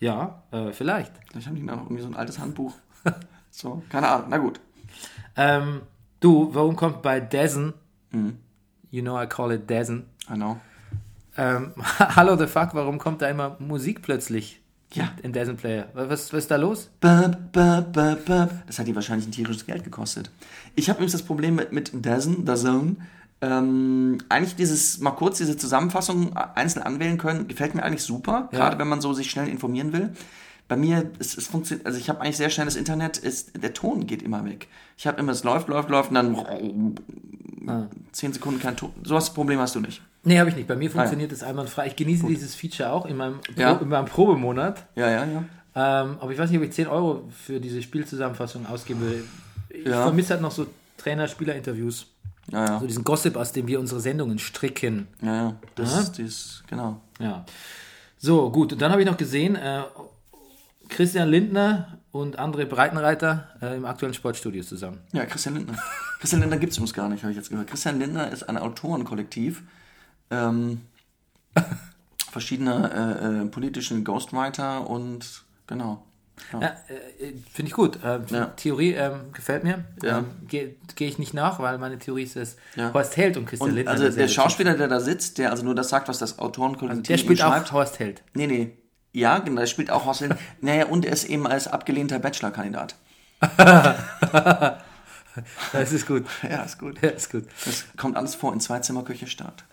[0.00, 1.12] Ja, äh, vielleicht.
[1.30, 2.72] Vielleicht haben die noch irgendwie so ein altes Handbuch.
[3.50, 4.60] So, keine Ahnung, na gut.
[5.36, 5.82] Ähm,
[6.20, 7.74] du, warum kommt bei Dessen,
[8.10, 8.36] Mhm.
[8.90, 10.58] you know I call it Dessen, I know.
[11.36, 14.60] ähm, Hallo the fuck, warum kommt da immer Musik plötzlich
[14.94, 15.10] Ja.
[15.22, 15.88] in Dessen Player?
[15.94, 16.90] Was, was ist da los?
[17.00, 20.30] Das hat die wahrscheinlich ein tierisches Geld gekostet.
[20.74, 22.96] Ich habe übrigens das Problem mit, mit Dazen, Dazone.
[23.40, 28.58] Ähm, eigentlich dieses, mal kurz diese Zusammenfassung einzeln anwählen können, gefällt mir eigentlich super, Ja.
[28.58, 30.12] gerade wenn man so sich schnell informieren will.
[30.68, 34.06] Bei mir, es, es funktioniert, also ich habe eigentlich sehr schnelles Internet, ist, der Ton
[34.06, 34.68] geht immer weg.
[34.98, 36.98] Ich habe immer, es läuft, läuft, läuft und dann
[38.12, 38.92] zehn Sekunden kein Ton.
[39.02, 40.02] So was Problem hast du nicht.
[40.24, 40.68] Nee, habe ich nicht.
[40.68, 41.86] Bei mir funktioniert es einwandfrei.
[41.86, 43.72] Ich genieße dieses Feature auch in meinem, Pro, Ja.
[43.76, 44.84] in meinem Probemonat.
[44.94, 45.44] Ja, ja, ja.
[45.74, 49.24] Ähm, aber ich weiß nicht, ob ich 10 Euro für diese Spielzusammenfassung ausgeben will.
[49.70, 50.02] Ich Ja.
[50.02, 50.66] vermisse halt noch so
[50.98, 52.06] Trainer-Spieler-Interviews.
[52.50, 52.80] Ja, ja.
[52.80, 55.06] So diesen Gossip, aus dem wir unsere Sendungen stricken.
[55.22, 55.56] Ja, ja.
[55.76, 56.00] Das Ja?
[56.00, 57.00] ist, das, genau.
[57.20, 57.44] Ja.
[58.18, 58.72] So, gut.
[58.72, 59.82] Und dann habe ich noch gesehen, äh,
[60.88, 65.00] Christian Lindner und André Breitenreiter äh, im aktuellen Sportstudio zusammen.
[65.12, 65.78] Ja, Christian Lindner.
[66.20, 67.68] Christian Lindner gibt es uns gar nicht, habe ich jetzt gehört.
[67.68, 69.62] Christian Lindner ist ein Autorenkollektiv
[70.30, 70.80] ähm,
[72.30, 76.04] verschiedener äh, äh, politischen Ghostwriter und genau.
[76.52, 77.98] Ja, äh, Finde ich gut.
[78.04, 78.46] Äh, Ja.
[78.56, 79.84] Theorie ähm, gefällt mir.
[80.02, 80.18] Ja.
[80.18, 82.92] Ähm, Gehe geh ich nicht nach, weil meine Theorie ist, dass Ja.
[82.94, 83.90] Horst Held und Christian Und Lindner.
[83.92, 87.18] also der Schauspieler, der da sitzt, der also nur das sagt, was das Autorenkollektiv Der
[87.18, 87.72] spielt auch schreibt.
[87.72, 88.22] Horst Held.
[88.34, 88.76] Nee, nee.
[89.12, 90.38] Ja, genau, der spielt auch Horst Lindner.
[90.60, 92.94] naja, und er ist eben als abgelehnter Bachelor-Kandidat.
[95.72, 96.24] Das ist gut.
[96.42, 97.00] Ja, ist gut.
[97.00, 97.44] Ja, ist gut.
[97.64, 99.64] Das kommt alles vor in Zweizimmerküche Stadt.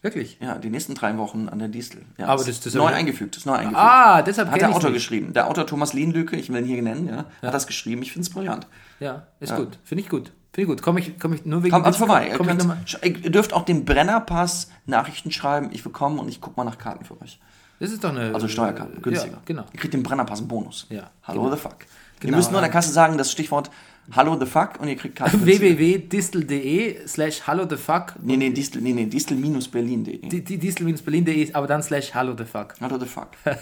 [0.00, 0.38] Wirklich?
[0.40, 2.02] Ja, die nächsten drei Wochen an der Distel.
[2.18, 3.36] Ja, Aber das- das neu ich- eingefügt.
[3.36, 3.78] Ist neu eingefügt.
[3.80, 4.94] Ah, deshalb Hat der Autor nicht.
[5.00, 5.32] geschrieben.
[5.32, 8.02] Der Autor Thomas Lienlücke, ich will ihn hier nennen, ja, hat das geschrieben.
[8.02, 8.66] Ich finde es brillant.
[9.00, 9.56] Ja, ist Ja.
[9.56, 9.78] gut.
[9.84, 10.32] Finde ich gut.
[10.52, 10.82] Finde ich gut.
[10.82, 12.28] Komme ich, komm ich nur wegen Kommt also vorbei.
[12.28, 12.58] Ihr, Komm ich
[13.00, 15.70] könnt, ihr dürft auch dem Brennerpass Nachrichten schreiben.
[15.72, 17.40] Ich will kommen und ich gucke mal nach Karten für euch.
[17.84, 18.34] Das ist doch eine.
[18.34, 19.34] Also Steuerkarten, günstiger.
[19.34, 19.64] Ja, genau.
[19.72, 20.86] Ihr kriegt den Brennerpass einen Bonus.
[20.90, 21.54] Ja, Hallo genau.
[21.54, 21.76] the fuck.
[22.20, 22.72] Genau, ihr müsst nur an der.
[22.72, 23.70] Kasse sagen, das Stichwort
[24.12, 25.44] Hallo the fuck und ihr kriegt Karten.
[25.46, 28.14] www.distel.de slash hallo the fuck.
[28.22, 30.40] Nee, nee, Distel, nee, nee, Distel-berlin.de.
[30.40, 32.74] Distel-berlin.de, aber dann slash hallo the fuck.
[32.80, 33.28] Hallo the fuck.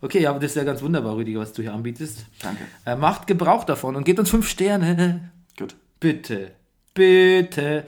[0.00, 2.26] Okay, aber das ist ja ganz wunderbar, Rüdiger, was du hier anbietest.
[2.42, 2.64] Danke.
[2.84, 5.30] Äh, macht Gebrauch davon und gebt uns fünf Sterne.
[5.56, 5.76] Gut.
[6.00, 6.50] Bitte.
[6.94, 7.84] Bitte.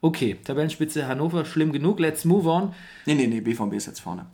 [0.00, 2.00] Okay, Tabellenspitze Hannover, schlimm genug.
[2.00, 2.74] Let's move on.
[3.06, 4.26] Nee, nee, nee, BVB ist jetzt vorne.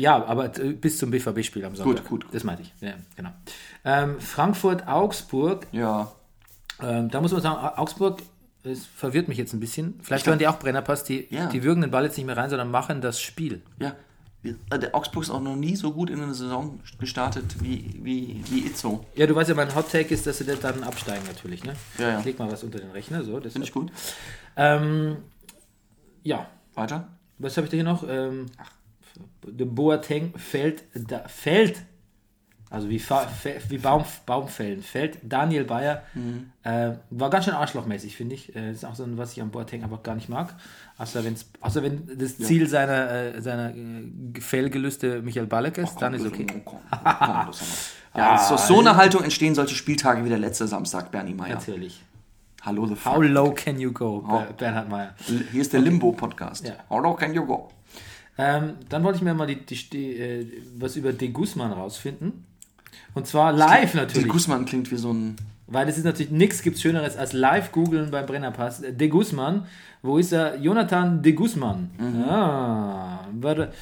[0.00, 2.06] Ja, aber äh, bis zum BVB-Spiel am Sonntag.
[2.08, 2.34] Gut, gut.
[2.34, 2.72] Das meinte ich.
[2.80, 3.30] Ja, genau.
[3.84, 5.66] Ähm, Frankfurt, Augsburg.
[5.72, 6.12] Ja.
[6.82, 8.20] Ähm, da muss man sagen, Au- Augsburg,
[8.62, 10.00] es verwirrt mich jetzt ein bisschen.
[10.02, 11.46] Vielleicht hören die auch Brennerpass, die, Ja.
[11.46, 13.62] die würgen den Ball jetzt nicht mehr rein, sondern machen das Spiel.
[13.78, 13.94] Ja.
[14.42, 18.42] Äh, Der Augsburg ist auch noch nie so gut in eine Saison gestartet wie, wie,
[18.48, 19.04] wie Itzo.
[19.14, 21.62] Ja, du weißt ja, mein Hot Take ist, dass sie dann absteigen natürlich.
[21.64, 21.74] Ne?
[21.98, 22.18] Ja, ja.
[22.20, 23.22] Ich leg mal was unter den Rechner.
[23.22, 23.92] So, Finde ich gut.
[24.56, 25.18] Ähm,
[26.22, 27.08] ja, Weiter?
[27.38, 28.04] was habe ich da hier noch?
[28.08, 28.46] Ähm,
[29.46, 31.82] der Boateng fällt, da, fällt,
[32.70, 33.26] also wie, Fa-
[33.68, 36.02] wie Baum, Baumfällen, fällt Daniel Bayer.
[36.62, 38.54] Äh, war ganz schön arschlochmäßig, finde ich.
[38.54, 40.54] Äh, ist auch so ein, was ich am Boateng einfach gar nicht mag.
[40.96, 46.14] Außer, wenn's, außer wenn das Ziel seiner, äh, seiner äh, Fehlgelüste Michael Balek ist, dann
[46.14, 46.46] ist okay.
[46.46, 47.50] Komm, komm, wir.
[48.16, 51.54] ja, aus so einer Haltung entstehen solche Spieltage wie der letzte Samstag, Bernie Meyer.
[51.54, 52.02] Natürlich.
[52.62, 53.24] Hallo, the How fuck.
[53.24, 54.32] low can you go, Oh.
[54.32, 55.14] Ber- Bernhard Meyer?
[55.50, 56.66] Hier ist der Limbo-Podcast.
[56.68, 56.74] Ja.
[56.90, 57.70] How low can you go?
[58.42, 60.46] Ähm, dann wollte ich mir mal die, die, die, äh,
[60.78, 62.44] was über De Guzman rausfinden.
[63.14, 64.28] Und zwar live natürlich.
[64.28, 65.36] Guzman klingt wie so ein.
[65.66, 68.82] Weil es ist natürlich nichts gibt Schöneres als live googeln beim Brennerpass.
[68.82, 69.66] De Guzman,
[70.02, 70.56] wo ist er?
[70.58, 71.90] Jonathan De Guzman.
[72.28, 73.72] Ah, warte,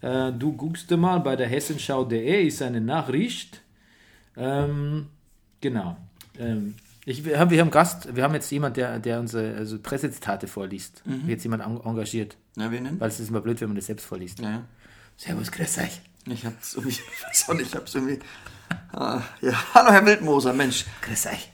[0.00, 3.60] äh, du guckst mal bei der hessenschau.de ist eine Nachricht.
[4.36, 5.06] Ähm,
[5.60, 5.96] genau.
[6.38, 6.74] Ähm,
[7.04, 10.48] ich, wir, haben, wir haben Gast, wir haben jetzt jemand, der, der unsere also Pressezitate
[10.48, 11.02] vorliest.
[11.26, 12.36] Jetzt jemand en- engagiert.
[12.56, 12.98] Na, wen denn?
[12.98, 14.38] Weil es ist immer blöd, wenn man das selbst vorliest.
[14.38, 14.62] Ja, ja.
[15.18, 16.00] Servus, grüß euch.
[16.26, 16.96] Ich hab's irgendwie.
[17.12, 18.18] Ich weiß auch nicht, ich hab's irgendwie.
[18.92, 19.52] Ah, ja.
[19.74, 20.86] Hallo, Herr Wildmoser, Mensch.
[21.02, 21.52] Grüß euch.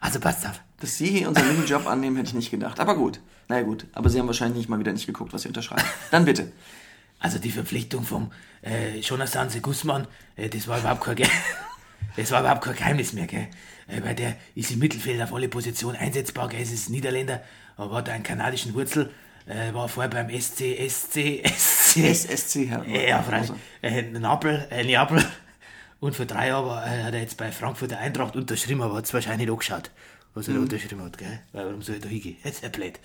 [0.00, 0.60] Also passt auf.
[0.78, 2.80] Dass Sie hier unseren Nebenjob annehmen, hätte ich nicht gedacht.
[2.80, 3.20] Aber gut.
[3.48, 3.86] Na ja, gut.
[3.94, 5.84] Aber Sie haben wahrscheinlich nicht mal wieder nicht geguckt, was Sie unterschreiben.
[6.10, 6.52] Dann bitte.
[7.18, 8.30] Also die Verpflichtung vom
[8.62, 11.26] äh, Jonathan Guzman, äh, das war überhaupt kein Ge
[12.16, 13.48] das war überhaupt kein Geheimnis mehr, gell?
[13.86, 16.60] Äh, weil der ist im Mittelfeld auf alle Positionen einsetzbar, gell?
[16.60, 17.42] Es ist Niederländer,
[17.76, 19.10] aber hat einen kanadischen Wurzel,
[19.46, 21.96] äh, war vorher beim SC, SC, SC.
[22.04, 22.70] SSC.
[22.86, 23.52] Äh, ja, freilich.
[23.82, 25.24] Äh, Neapel, äh, Neapel.
[26.00, 29.04] Und vor drei Jahren war, äh, hat er jetzt bei Frankfurter Eintracht unterschrieben, aber hat
[29.04, 29.90] es wahrscheinlich nicht angeschaut,
[30.34, 31.38] was er da unterschrieben hat, gell?
[31.52, 32.36] Weil warum soll er da hingehen?
[32.42, 32.98] Jetzt ist er blöd.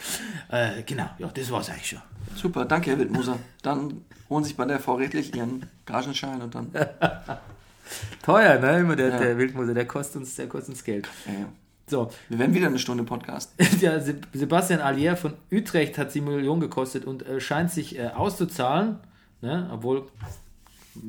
[0.50, 2.02] Äh, genau, ja, das war's eigentlich schon.
[2.36, 3.38] Super, danke, Herr Wildmoser.
[3.62, 6.72] Dann holen Sie sich bei der Frau Redlich Ihren Garagenschein und dann.
[8.24, 8.80] Teuer, ne?
[8.80, 9.18] Immer der, Ja.
[9.20, 11.08] der Wildmoser, der kostet uns, der kostet uns Geld.
[11.26, 11.46] Ja, ja.
[11.90, 13.54] So, Wir werden wieder eine Stunde Podcast.
[13.82, 18.08] ja, Se- Sebastian Allier von Utrecht hat 7 Millionen gekostet und äh, scheint sich äh,
[18.08, 18.98] auszuzahlen,
[19.42, 19.70] ne?
[19.72, 20.08] obwohl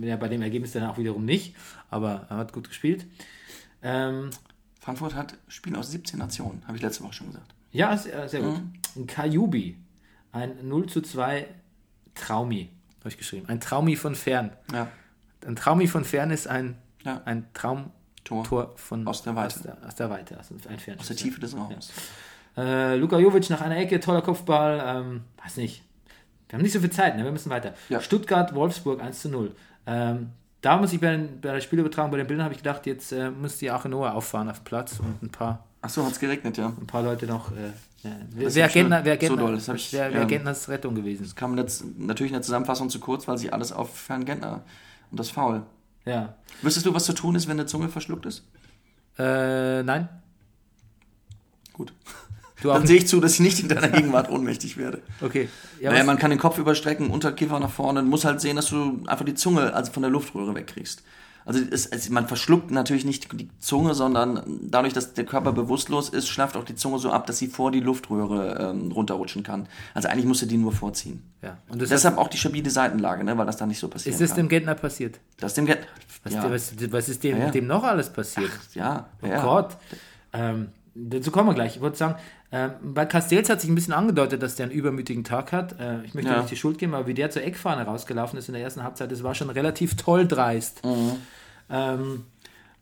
[0.00, 1.56] ja, bei dem Ergebnis dann auch wiederum nicht,
[1.90, 3.06] aber er hat gut gespielt.
[3.82, 4.30] Ähm,
[4.80, 7.52] Frankfurt hat Spiele aus 17 Nationen, habe ich letzte Woche schon gesagt.
[7.72, 8.60] ja, sehr, sehr gut.
[8.96, 9.76] Ein Kajubi,
[10.30, 11.46] ein 0 zu 2
[12.14, 13.48] Traumi, habe ich geschrieben.
[13.48, 14.52] Ein Traumi von fern.
[14.72, 14.88] Ja,
[15.44, 17.20] Ein Traumi von fern ist ein, Ja.
[17.24, 17.92] ein Traumtor
[18.44, 18.72] Tor.
[18.76, 19.54] von, Aus der Weite.
[19.56, 20.98] Aus der, aus der Weite, aus, ein Fern.
[20.98, 21.90] Aus der Tiefe des Raums.
[22.56, 24.82] Äh, Luka Jovic nach einer Ecke, toller Kopfball.
[24.84, 25.84] Ähm, weiß nicht.
[26.48, 27.24] Wir haben nicht so viel Zeit, ne?
[27.24, 27.74] wir müssen weiter.
[27.88, 28.00] Ja.
[28.00, 29.52] Stuttgart, Wolfsburg 1 zu 0.
[29.86, 32.86] Ähm, da muss ich bei, den, bei der Spielübertragung, bei den Bildern habe ich gedacht,
[32.86, 36.18] jetzt äh, muss die Achenoa auffahren auf den Platz und ein paar, Achso, hat es
[36.18, 36.66] geregnet, ja.
[36.66, 37.52] ein paar Leute noch.
[37.52, 37.70] Äh,
[38.02, 38.10] ja.
[38.30, 40.26] Wer, Das ja Gentner, So doll, das ich- wer, wer ja.
[40.26, 41.30] Gentners Rettung gewesen?
[41.36, 44.62] Kam jetzt natürlich in der Zusammenfassung zu kurz, weil sie alles auf Herrn Gentner
[45.10, 45.62] und das Foul.
[46.04, 46.34] Ja.
[46.62, 48.44] Wüsstest du, was zu tun ist, wenn eine Zunge verschluckt ist?
[49.18, 50.08] Äh, nein.
[51.72, 51.92] Gut.
[52.62, 55.02] Du Dann sehe ich zu, dass ich nicht in deiner Gegenwart ohnmächtig werde.
[55.20, 55.48] Okay.
[55.80, 59.04] Ja, naja, man kann den Kopf überstrecken, Unterkiefer nach vorne, muss halt sehen, dass du
[59.06, 61.02] einfach die Zunge also von der Luftröhre wegkriegst.
[61.48, 66.10] Also es, es, man verschluckt natürlich nicht die Zunge, sondern dadurch, dass der Körper bewusstlos
[66.10, 69.66] ist, schlafft auch die Zunge so ab, dass sie vor die Luftröhre ähm, runterrutschen kann.
[69.94, 71.22] Also eigentlich musst du die nur vorziehen.
[71.40, 71.56] ja.
[71.70, 74.12] Und das Deshalb auch die stabile Seitenlage, ne, weil das da nicht so passiert.
[74.14, 75.20] ist das dem Gentner passiert?
[75.38, 75.78] Das dem Get
[76.22, 78.50] Was, ja, was, was ist dem, Ja, dem noch alles passiert?
[78.74, 79.28] ja, Oh.
[79.40, 79.76] Gott.
[80.34, 81.76] Ähm, dazu kommen wir gleich.
[81.76, 82.16] Ich wollte sagen,
[82.52, 85.78] ähm, bei Castells hat sich ein bisschen angedeutet, dass der einen übermütigen Tag hat.
[85.80, 86.38] Äh, ich möchte Ja.
[86.40, 89.10] nicht die Schuld geben, aber wie der zur Eckfahne rausgelaufen ist in der ersten Halbzeit,
[89.12, 90.84] das war schon relativ toll dreist.
[90.84, 91.12] Mhm.
[91.70, 92.24] Ähm,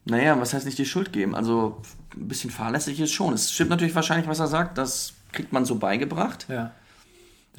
[0.05, 1.35] Naja, was heißt nicht die Schuld geben?
[1.35, 1.83] Also
[2.17, 3.35] ein bisschen fahrlässig ist schon.
[3.35, 4.79] Es stimmt natürlich wahrscheinlich, was er sagt.
[4.79, 6.47] Das kriegt man so beigebracht.
[6.49, 6.73] ja.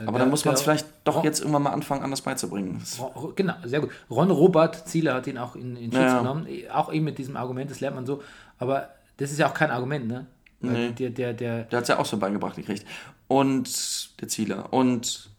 [0.06, 2.80] Aber dann muss man es Der- vielleicht doch Ron- jetzt irgendwann mal anfangen, anders beizubringen.
[3.00, 3.90] Ron- Genau, sehr gut.
[4.12, 6.20] Ron Robert Zieler hat ihn auch in, in Schutz Ja, ja.
[6.20, 6.48] genommen.
[6.72, 8.22] Auch eben mit diesem Argument, das lernt man so.
[8.60, 10.28] Aber das ist ja auch kein Argument, ne?
[10.60, 10.92] Nee.
[10.92, 12.86] Der, der, der, Der hat es ja auch so beigebracht gekriegt.
[13.28, 14.72] Und der Zieler.
[14.72, 15.32] Und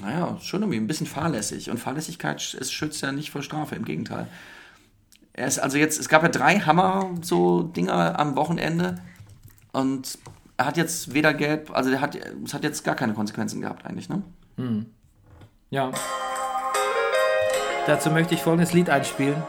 [0.00, 1.68] naja, schon irgendwie ein bisschen fahrlässig.
[1.70, 4.26] Und Fahrlässigkeit es schützt ja nicht vor Strafe, im Gegenteil.
[5.36, 9.02] Er ist also jetzt, es gab ja drei Hammer so Dinger am Wochenende
[9.72, 10.18] und
[10.56, 13.84] er hat jetzt weder gelb, also der hat, es hat jetzt gar keine Konsequenzen gehabt
[13.84, 14.22] eigentlich, ne?
[15.68, 15.92] ja.
[17.86, 19.42] Dazu möchte ich folgendes Lied einspielen.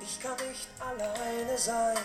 [0.00, 1.96] Ich kann nicht alleine sein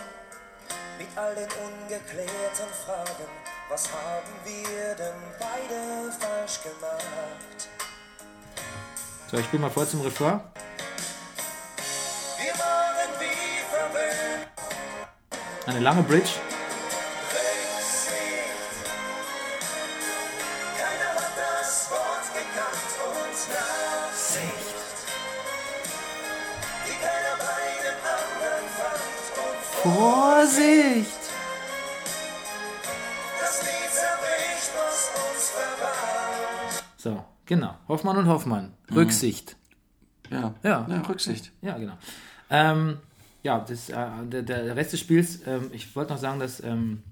[0.98, 3.28] mit all den ungeklärten Fragen.
[3.68, 7.68] Was haben wir denn beide falsch gemacht?
[9.28, 10.40] So, ich spiele mal vor zum Refrain.
[15.66, 15.84] Anderen
[28.76, 29.02] fand.
[29.38, 31.22] Und Vorsicht!
[33.40, 36.84] das Lied zerbricht, was uns verband.
[36.96, 37.74] So, genau.
[37.88, 38.74] Hoffmann und Hoffmann.
[38.92, 39.56] Rücksicht.
[40.30, 40.54] Ja.
[40.62, 40.86] Ja.
[40.88, 41.52] ja Rücksicht.
[41.60, 41.96] Ja, genau.
[42.50, 42.98] Ähm,
[43.42, 47.02] ja, das, äh, der, der Rest des Spiels, ähm, ich wollte noch sagen, dass ähm,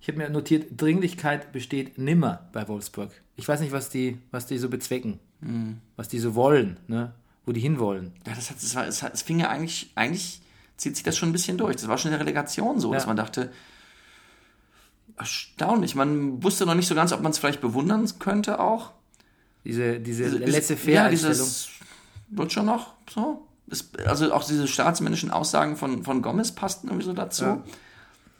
[0.00, 3.10] ich habe mir notiert, Dringlichkeit besteht nimmer bei Wolfsburg.
[3.36, 5.18] Ich weiß nicht, was die, was die so bezwecken,
[5.96, 7.12] was die so wollen, ne?
[7.46, 8.12] wo die hinwollen.
[8.26, 10.40] Ja, das, hat, das, war, es, hat, es fing ja eigentlich, eigentlich
[10.76, 11.76] zieht sich das schon ein bisschen durch.
[11.76, 13.06] Das war schon in der Relegation so, dass Ja.
[13.08, 13.50] man dachte,
[15.16, 15.94] erstaunlich.
[15.94, 18.92] Man wusste noch nicht so ganz, ob man es vielleicht bewundern könnte auch.
[19.64, 21.68] Diese, diese Diese- letzte diese- ja, dieses
[22.28, 23.46] wird schon noch so.
[23.70, 27.44] Es, also auch diese staatsmännischen Aussagen von, von Gomez passten irgendwie so dazu.
[27.44, 27.62] Ja.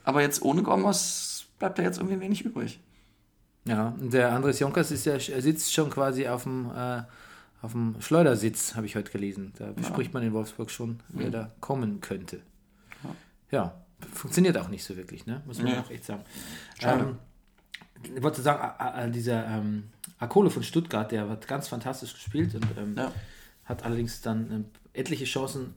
[0.05, 2.81] Aber jetzt ohne Gomez bleibt da jetzt irgendwie wenig übrig.
[3.65, 7.03] Ja, und der Andres Jonkers ist ja, er sitzt schon quasi auf dem, äh,
[7.63, 9.53] auf dem Schleudersitz, habe ich heute gelesen.
[9.57, 11.33] Da bespricht man in Wolfsburg schon, wer Mhm.
[11.33, 12.41] da kommen könnte.
[13.51, 13.75] Ja.
[14.13, 15.43] funktioniert auch nicht so wirklich, ne?
[15.47, 15.79] muss man Nee.
[15.79, 16.25] auch echt sagen.
[16.81, 17.17] Schade.
[18.03, 22.67] Ähm, ich wollte sagen, dieser ähm, Akole von Stuttgart, der hat ganz fantastisch gespielt und
[22.77, 23.13] ähm, Ja.
[23.65, 25.75] hat allerdings dann ähm, etliche Chancen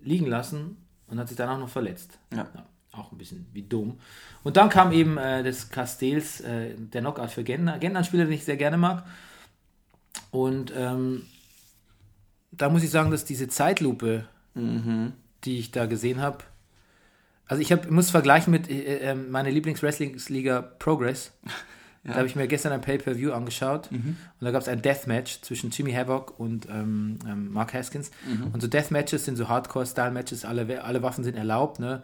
[0.00, 0.76] liegen lassen
[1.06, 2.18] und hat sich dann auch noch verletzt.
[2.34, 2.48] Ja.
[2.92, 3.98] auch ein bisschen wie dumm.
[4.42, 7.78] Und dann kam eben äh, des Castells, äh, der Knockout für Gentner.
[7.78, 9.04] Gentner, ein Spieler, den ich sehr gerne mag.
[10.30, 11.26] Und ähm,
[12.50, 16.38] da muss ich sagen, dass diese Zeitlupe, die ich da gesehen habe,
[17.48, 21.32] also ich hab, muss vergleichen mit äh, äh, meiner Lieblings-Wrestling-Liga Progress.
[22.08, 25.70] Da habe ich mir gestern ein Pay-Per-View angeschaut und da gab es ein Deathmatch zwischen
[25.70, 28.10] Jimmy Havoc und ähm, ähm, Mark Haskins.
[28.52, 32.02] Und so Deathmatches sind so Hardcore-Style-Matches, alle, alle Waffen sind erlaubt, ne?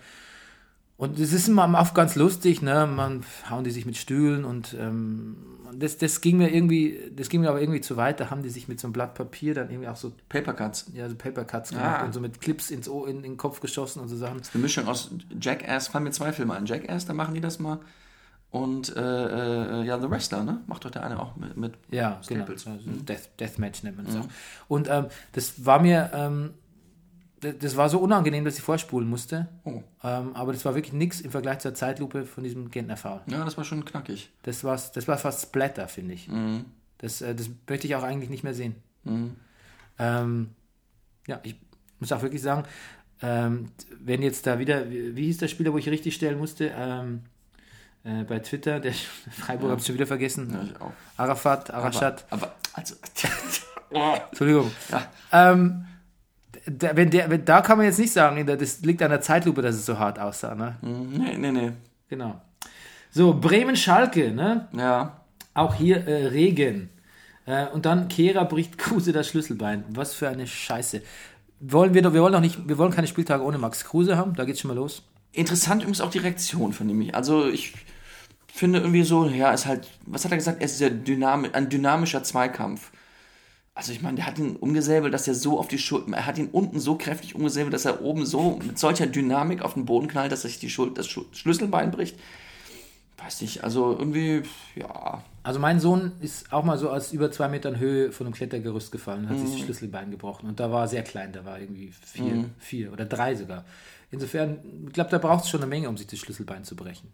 [0.96, 2.86] Und es ist immer oft ganz lustig, ne?
[2.86, 5.34] Man hauen die sich mit Stühlen und ähm,
[5.76, 8.20] das, das ging mir irgendwie, das ging mir aber irgendwie zu weit.
[8.20, 10.92] Da haben die sich mit so einem Blatt Papier dann irgendwie auch so, Papercuts.
[10.94, 12.04] ja, so Papercuts gemacht Ah.
[12.04, 14.40] und so mit Clips ins Ohr, in, in den Kopf geschossen und so Sachen.
[14.52, 16.64] Eine Mischung aus Jackass, fallen mir zwei Filme an.
[16.66, 17.80] Jackass, da machen die das mal.
[18.54, 20.60] Und äh, äh, ja, The Wrestler, ne?
[20.68, 21.56] Macht doch der eine auch mit.
[21.56, 22.44] mit Ja, genau.
[22.44, 22.64] Staples.
[22.68, 24.28] Also Death, Deathmatch nennt man das auch.
[24.68, 26.54] Und ähm, das war mir, ähm,
[27.40, 29.48] das, war so unangenehm, dass ich vorspulen musste.
[29.64, 29.82] Oh.
[30.04, 33.22] Ähm, aber das war wirklich nichts im Vergleich zur Zeitlupe von diesem Gentner Foul.
[33.26, 34.30] Ja, das war schon knackig.
[34.44, 36.30] Das, war's, das war fast Splatter, finde ich.
[36.98, 38.76] Das, äh, das möchte ich auch eigentlich nicht mehr sehen.
[39.98, 40.50] Ähm,
[41.26, 41.56] ja, ich
[41.98, 42.68] muss auch wirklich sagen,
[43.20, 46.72] ähm, wenn jetzt da wieder, wie, wie hieß der Spieler, wo ich richtig stellen musste?
[46.72, 47.22] Ähm,
[48.04, 48.92] äh, bei Twitter, der
[49.30, 50.50] Freiburg habe ich schon wieder vergessen.
[50.52, 50.92] Ja, ich auch.
[51.16, 52.24] Arafat, Arashat.
[52.30, 52.94] Aber, aber also.
[54.30, 54.70] Entschuldigung.
[54.90, 55.06] Ja.
[55.32, 55.86] Ähm,
[56.66, 59.62] da, wenn der, wenn, da kann man jetzt nicht sagen, das liegt an der Zeitlupe,
[59.62, 60.54] dass es so hart aussah.
[60.54, 60.76] Ne?
[60.82, 61.72] nee, nee, nee.
[62.08, 62.40] Genau.
[63.10, 64.68] So, Bremen-Schalke, ne?
[64.72, 65.20] Ja.
[65.54, 66.90] Auch hier äh, Regen.
[67.46, 69.84] Äh, und dann Kehrer bricht Kruse das Schlüsselbein.
[69.90, 71.02] Was für eine Scheiße.
[71.60, 74.34] Wollen wir doch, wir wollen doch nicht, wir wollen keine Spieltage ohne Max Kruse haben,
[74.34, 75.02] da geht's schon mal los.
[75.32, 77.10] Interessant übrigens auch die Reaktion von ihm.
[77.12, 77.74] Also ich
[78.56, 80.62] finde irgendwie so, ja, ist halt, was hat er gesagt?
[80.62, 82.92] Es ist ja dynami ein dynamischer Zweikampf.
[83.74, 86.38] Also ich meine, der hat ihn umgesäbelt, dass er so auf die Schulter, er hat
[86.38, 90.06] ihn unten so kräftig umgesäbelt, dass er oben so mit solcher Dynamik auf den Boden
[90.06, 92.16] knallt, dass er sich die Schul das Schu Schlüsselbein bricht.
[93.16, 94.42] Weiß nicht, also irgendwie,
[94.76, 98.34] ja, Also mein Sohn ist auch mal so aus über zwei Metern Höhe von einem
[98.34, 100.48] Klettergerüst gefallen und hat sich das Schlüsselbein gebrochen.
[100.48, 103.64] Und da war er sehr klein, da war irgendwie vier, vier oder drei sogar.
[104.10, 107.12] Insofern, ich glaube, da braucht es schon eine Menge, um sich das Schlüsselbein zu brechen.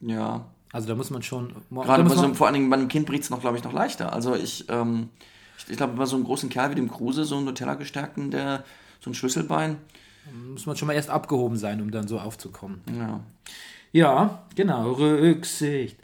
[0.00, 0.46] ja.
[0.72, 1.52] Also da muss man schon.
[1.70, 3.64] Gerade bei so, einem- vor allen Dingen bei einem Kind bricht es noch, glaube ich,
[3.64, 4.12] noch leichter.
[4.12, 5.08] Also ich, ähm,
[5.58, 8.64] ich, ich glaube, bei so einem großen Kerl wie dem Kruse, so einem Nutella-gestärkten, der
[9.00, 9.78] so ein Schlüsselbein,
[10.52, 12.80] muss man schon mal erst abgehoben sein, um dann so aufzukommen.
[12.98, 13.20] ja.
[13.92, 15.96] Ja, genau, Rücksicht.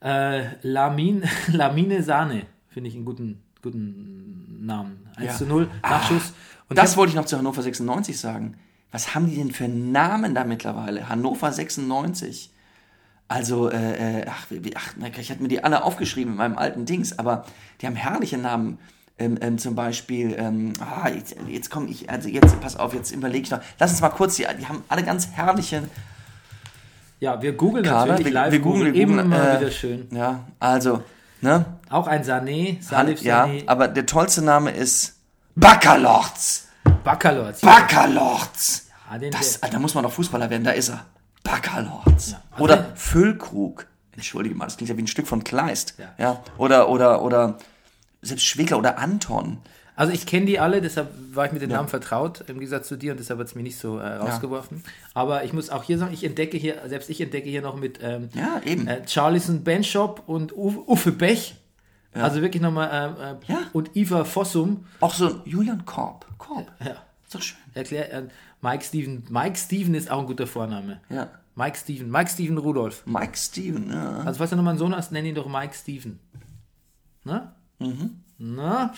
[0.00, 5.08] Äh, Lamin, Lamine Sahne, finde ich einen guten, guten Namen.
[5.16, 5.36] 1 Ja.
[5.38, 6.32] zu 0, Nachschuss.
[6.68, 8.56] Und Das hab- wollte ich noch zu Hannover 96 sagen.
[8.92, 11.08] Was haben die denn für Namen da mittlerweile?
[11.08, 12.50] Hannover 96.
[13.28, 16.84] Also, äh, äh, ach, wie- ach, ich hatte mir die alle aufgeschrieben in meinem alten
[16.84, 17.44] Dings, aber
[17.80, 18.78] die haben herrliche Namen.
[19.16, 23.12] Ähm, ähm, zum Beispiel, ähm, ah, jetzt, jetzt komme ich, also jetzt, pass auf, jetzt
[23.12, 23.60] überlege ich noch.
[23.78, 25.84] Lass uns mal kurz, die, die haben alle ganz herrliche,
[27.20, 28.50] ja, wir googeln natürlich Wir- live.
[28.52, 30.08] wir googeln, googeln, äh, wieder schön.
[30.10, 31.02] ja, also,
[31.40, 31.64] ne?
[31.90, 35.16] Auch ein Sané, Salif Ja, Sané, aber der tollste Name ist
[35.54, 36.66] Baccalords.
[37.04, 37.60] Baccalords.
[37.60, 38.86] Baccalords.
[39.12, 41.04] Ja, den, Das, der, da muss man doch Fußballer werden, da ist er.
[41.44, 42.34] Baccalords.
[42.50, 43.86] also Oder Füllkrug.
[44.12, 45.94] Entschuldige mal, das klingt ja wie ein Stück von Kleist.
[45.98, 46.14] Ja.
[46.18, 46.44] Ja.
[46.58, 47.58] Oder, oder, oder
[48.22, 49.58] selbst Schwegler oder Anton.
[49.96, 52.96] Also ich kenne die alle, deshalb war ich mit den Namen vertraut, im Gegensatz zu
[52.96, 54.82] dir, und deshalb hat es mir nicht so äh, rausgeworfen.
[55.14, 58.00] Aber ich muss auch hier sagen, ich entdecke hier, selbst ich entdecke hier noch mit
[58.02, 58.88] ähm, Ja, eben.
[58.88, 61.54] äh, Charlison Benshop und Uf- Uffe Bech.
[62.12, 63.58] Also wirklich nochmal, äh, äh, Ja.
[63.72, 64.86] und Iva Fossum.
[65.00, 66.26] Auch so Julian Korb.
[66.38, 66.70] Korb.
[66.84, 66.96] Ja.
[67.24, 67.58] Ist doch schön.
[67.74, 68.22] Erklär, äh,
[68.64, 69.22] Mike Steven.
[69.28, 71.00] Mike Steven ist auch ein guter Vorname.
[71.10, 71.28] Ja.
[71.54, 72.10] Mike Steven.
[72.10, 73.02] Mike Steven Rudolph.
[73.06, 74.20] Mike Steven, ja.
[74.20, 76.18] Also, falls du nochmal einen Sohn hast, nenn ihn doch Mike Steven.
[77.24, 77.54] Na?
[77.78, 78.22] Mhm.
[78.38, 78.94] Na?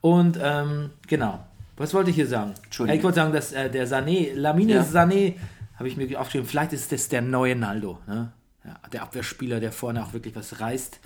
[0.00, 1.46] Und, ähm, genau.
[1.76, 2.54] Was wollte ich hier sagen?
[2.64, 2.98] Entschuldigung.
[2.98, 4.82] Ich wollte sagen, dass äh, der Sané, Lamine Ja.
[4.82, 5.34] Sané,
[5.76, 7.98] habe ich mir aufgeschrieben, vielleicht ist das der neue Naldo.
[8.08, 8.32] Ne?
[8.64, 10.98] Ja, der Abwehrspieler, der vorne auch wirklich was reißt.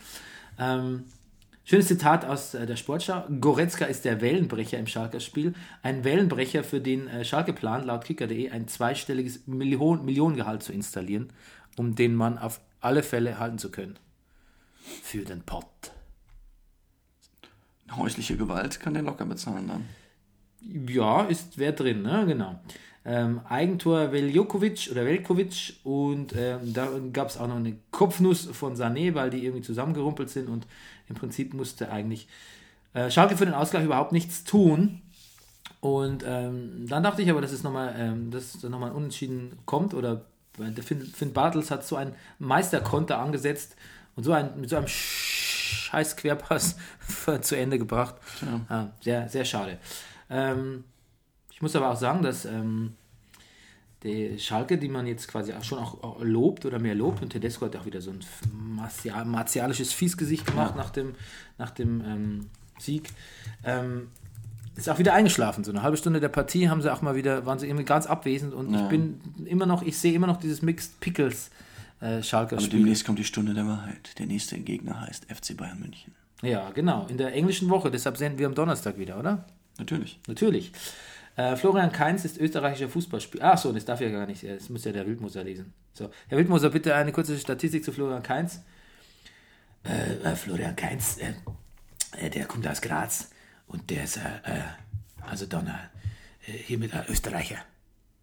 [0.58, 1.04] Ähm,
[1.70, 3.22] schönes Zitat aus äh, der Sportschau.
[3.40, 5.54] Goretzka ist der Wellenbrecher im Schalker-Spiel.
[5.82, 11.32] Ein Wellenbrecher, für den äh, Schalke plant, laut kicker.de, ein zweistelliges Million Millionengehalt zu installieren,
[11.76, 14.00] um den Mann auf alle Fälle halten zu können.
[14.80, 15.92] Für den Pott.
[17.92, 19.88] Häusliche Gewalt kann der locker bezahlen dann.
[20.88, 22.24] Ja, ist wer drin, ne?
[22.26, 22.60] Genau.
[23.04, 28.76] Ähm, Eigentor Veljokovic oder Velkovic und ähm, da gab es auch noch eine Kopfnuss von
[28.76, 30.66] Sané, weil die irgendwie zusammengerumpelt sind und
[31.08, 32.28] im Prinzip musste eigentlich
[32.92, 35.00] äh, Schalke für den Ausgleich überhaupt nichts tun.
[35.80, 39.94] Und ähm, dann dachte ich aber, dass es nochmal ähm, dass noch mal Unentschieden kommt
[39.94, 40.26] oder
[40.58, 43.76] der Finn, Finn Bartels hat so einen Meisterkonter angesetzt
[44.14, 46.76] und so ein, mit so einem scheiß Querpass
[47.40, 48.16] zu Ende gebracht.
[48.68, 49.78] Ja, sehr, sehr schade.
[50.28, 50.84] Ähm,
[51.60, 52.94] ich muss aber auch sagen, dass ähm,
[54.02, 57.28] die Schalke, die man jetzt quasi auch schon auch, auch lobt oder mehr lobt, und
[57.28, 61.14] Tedesco hat auch wieder so ein martia- martialisches Fiesgesicht gemacht nach dem,
[61.58, 62.46] nach dem ähm,
[62.78, 63.10] Sieg,
[63.62, 64.08] ähm,
[64.74, 65.62] ist auch wieder eingeschlafen.
[65.62, 68.06] So eine halbe Stunde der Partie haben sie auch mal wieder, waren sie irgendwie ganz
[68.06, 71.50] abwesend und ich bin immer noch, ich sehe immer noch dieses Mixed Pickles
[72.00, 74.18] äh, Schalker Aber demnächst kommt die Stunde der Wahrheit.
[74.18, 76.14] Der nächste Gegner heißt FC Bayern München.
[76.40, 77.06] Ja, genau.
[77.10, 79.44] In der englischen Woche, deshalb senden wir am Donnerstag wieder, oder?
[79.76, 80.18] Natürlich.
[80.26, 80.72] Natürlich.
[81.36, 83.52] Äh, Florian Kainz ist österreichischer Fußballspieler.
[83.52, 84.44] Ach so, das darf ja gar nicht.
[84.44, 85.72] Das muss ja der Wildmoser lesen.
[85.92, 88.60] So, Herr Wildmoser, bitte eine kurze Statistik zu Florian Kainz.
[89.84, 93.30] Äh, äh, Florian Kainz, äh, der kommt aus Graz
[93.66, 94.18] und der ist,
[95.22, 97.56] also dann äh, hier mit einem Österreicher.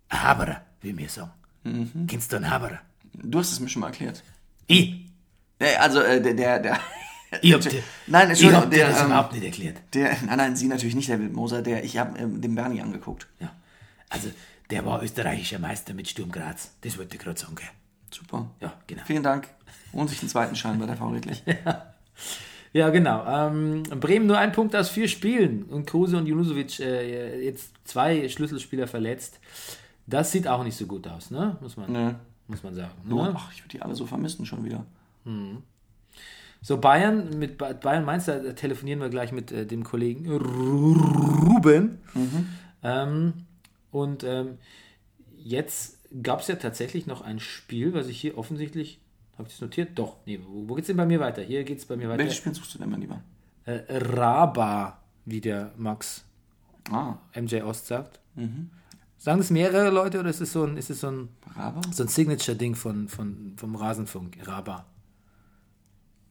[0.09, 1.31] Ein Haberer, wie wir sagen.
[2.07, 2.79] Kennst du einen Haberer?
[3.13, 4.23] Du hast es mir schon mal erklärt.
[4.67, 5.05] Ich?
[5.79, 6.79] Also, äh, der, der, der.
[7.41, 9.77] Ich hab dir, Nein, ich hab der, das ähm, überhaupt nicht erklärt.
[9.93, 13.27] der, nein, nein, Sie natürlich nicht, der Wildmoser, der, ich habe ähm, den Bernie angeguckt.
[13.39, 13.51] Ja.
[14.09, 14.29] Also,
[14.69, 16.71] der war österreichischer Meister mit Sturm Graz.
[16.81, 17.67] Das wollte ich gerade sagen, gell?
[18.11, 18.49] Super.
[18.61, 19.03] Ja, genau.
[19.05, 19.49] Vielen Dank.
[19.93, 21.43] Holen sich den zweiten Schein bei der V Redlich.
[22.73, 23.25] Ja, genau.
[23.25, 28.27] Ähm, Bremen nur ein Punkt aus vier Spielen und Kruse und Junusovic äh, jetzt zwei
[28.29, 29.39] Schlüsselspieler verletzt.
[30.05, 31.57] Das sieht auch nicht so gut aus, ne?
[31.61, 32.13] Muss man, Nö.
[32.47, 32.91] muss man sagen.
[33.05, 33.33] Ne?
[33.35, 34.85] ach, ich würde die alle so vermissen schon wieder.
[36.61, 41.99] So, Bayern, mit Ba- Bayern Mainz, da telefonieren wir gleich mit äh, dem Kollegen Ruben.
[42.83, 43.33] Ähm,
[43.91, 44.57] und ähm,
[45.37, 48.99] jetzt gab es ja tatsächlich noch ein Spiel, was ich hier offensichtlich,
[49.37, 49.91] habe ich das notiert?
[49.95, 51.41] Doch, nee, wo, wo geht's denn bei mir weiter?
[51.41, 52.19] Hier geht's bei mir weiter.
[52.19, 53.21] Welches Spiel suchst du denn mal lieber?
[53.65, 56.23] Äh, Raba, wie der Max
[56.91, 58.19] Ah, MJ Ost sagt.
[59.17, 61.81] Sagen das mehrere Leute oder ist es so ein, ist es so ein, Raba?
[61.91, 64.37] so ein Signature-Ding von, von, vom Rasenfunk?
[64.47, 64.85] Raba.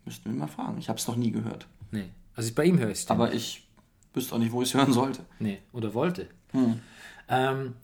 [0.07, 0.79] Müssten wir mal fragen.
[0.79, 1.67] Ich habe es noch nie gehört.
[1.91, 2.09] Nee.
[2.35, 3.11] Also bei ihm höre ich es.
[3.11, 3.69] Aber ich
[4.15, 5.25] wüsste auch nicht, wo ich es hören sollte.
[5.39, 6.29] Nee, oder wollte.
[7.29, 7.75] Ähm,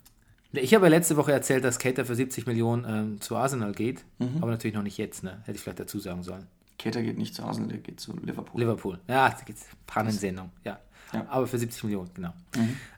[0.53, 4.03] ich habe ja letzte Woche erzählt, dass Cater für 70 Millionen ähm, zu Arsenal geht,
[4.39, 5.41] aber natürlich noch nicht jetzt, ne?
[5.45, 6.47] Hätte ich vielleicht dazu sagen sollen.
[6.77, 8.59] Keter geht nicht zu Arsenal, der geht zu Liverpool.
[8.61, 8.99] Liverpool.
[9.07, 10.79] Ja, da geht's Pannensendung, ja.
[11.13, 11.27] Ja.
[11.29, 12.33] Aber für 70 Millionen, genau.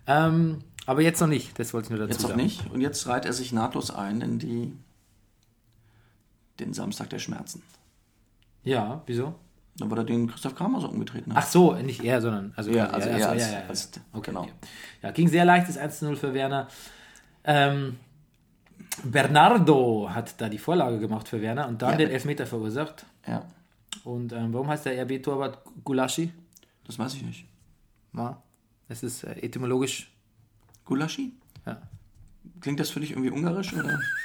[0.07, 2.41] Ähm, aber jetzt noch nicht, das wollte ich nur dazu Jetzt noch sagen.
[2.41, 2.69] nicht.
[2.71, 4.73] Und jetzt reiht er sich nahtlos ein in die
[6.59, 7.61] den Samstag der Schmerzen.
[8.65, 9.35] Ja, wieso?
[9.77, 11.43] Da wurde er den Christoph Kramer so umgetreten hat.
[11.43, 12.53] Ach so, nicht er, sondern.
[12.55, 14.43] Also, Ja, also er so, als- als- okay, genau.
[14.45, 14.51] Ja.
[15.03, 16.67] ja, ging sehr leicht, das 1-0 für Werner.
[17.43, 17.97] Ähm,
[19.03, 21.97] Bernardo hat da die Vorlage gemacht für Werner und dann Ja.
[21.97, 23.05] den Elfmeter verursacht.
[23.27, 23.43] Ja,
[24.03, 26.31] Und ähm, warum heißt der RB-Torwart Gulaschi?
[26.85, 27.45] das weiß ich nicht.
[28.13, 28.41] Ja,
[28.87, 30.11] es ist äh, etymologisch.
[30.85, 31.33] Gulaschi?
[31.65, 31.81] Ja.
[32.61, 33.99] Klingt das für dich irgendwie ungarisch oder?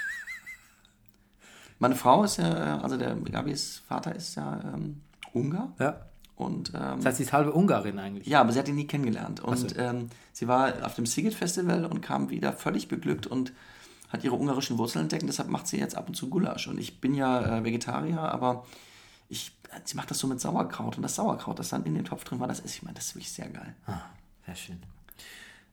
[1.80, 5.00] Meine Frau ist ja, also der Gabis Vater ist ja ähm,
[5.32, 6.00] Ungar ja.
[6.36, 8.26] und ähm, Das heißt, sie ist halbe Ungarin eigentlich.
[8.28, 11.84] ja, aber sie hat ihn nie kennengelernt und ähm, sie war auf dem Siget Festival
[11.86, 13.52] und kam wieder völlig beglückt und
[14.10, 15.24] hat ihre ungarischen Wurzeln entdeckt.
[15.26, 18.66] Deshalb macht sie jetzt ab und zu Gulasch und ich bin ja äh, Vegetarier, aber
[19.28, 22.24] ich, sie macht das so mit Sauerkraut und das Sauerkraut, das dann in den Topf
[22.24, 23.74] drin war, das ist, ich meine, das ist wirklich sehr geil.
[24.44, 24.82] Sehr schön.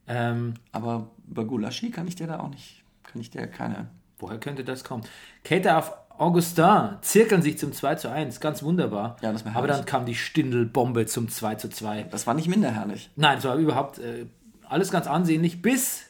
[0.08, 4.40] Ähm, Aber über Gulaschi kann ich dir da auch nicht, kann ich dir keine woher
[4.40, 5.04] könnte das kommen?
[5.44, 8.40] Cater auf Augustin zirkeln sich zum 2 zu 1.
[8.40, 9.18] Ganz wunderbar.
[9.22, 12.04] Ja, das war Aber dann kam die Stindelbombe zum 2 zu 2.
[12.04, 13.12] Das war nicht minder herrlich.
[13.16, 14.26] Nein, es war überhaupt äh,
[14.68, 16.06] alles ganz ansehnlich, bis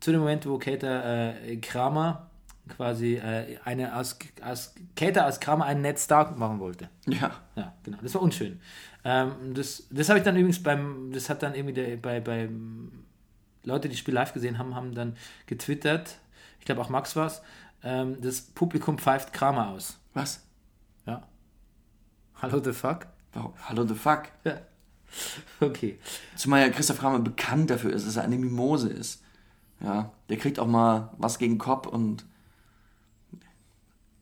[0.00, 2.30] zu dem Moment, wo Kater äh, Kramer
[2.68, 6.88] quasi äh, eine aus, aus Kater aus Kramer einen Netz stark machen wollte.
[7.06, 7.32] Ja.
[7.56, 7.98] Ja, genau.
[8.02, 8.60] Das war unschön.
[9.04, 12.48] Ähm, das das habe ich dann übrigens beim, das hat dann irgendwie der, bei, bei
[13.64, 16.18] Leute, die das Spiel live gesehen haben, haben dann getwittert,
[16.64, 17.42] ich glaube auch Max war es,
[17.82, 19.98] ähm, das Publikum pfeift Kramer aus.
[20.14, 20.40] Was?
[21.04, 21.22] Ja.
[22.40, 23.06] Hallo the fuck?
[23.34, 23.52] Warum?
[23.68, 24.22] Hallo the fuck.
[24.44, 24.60] Ja.
[25.60, 25.98] Okay.
[26.36, 29.22] Zumal ja Christoph Kramer bekannt dafür ist, dass er eine Mimose ist.
[29.80, 32.24] Ja, der kriegt auch mal was gegen Kopf und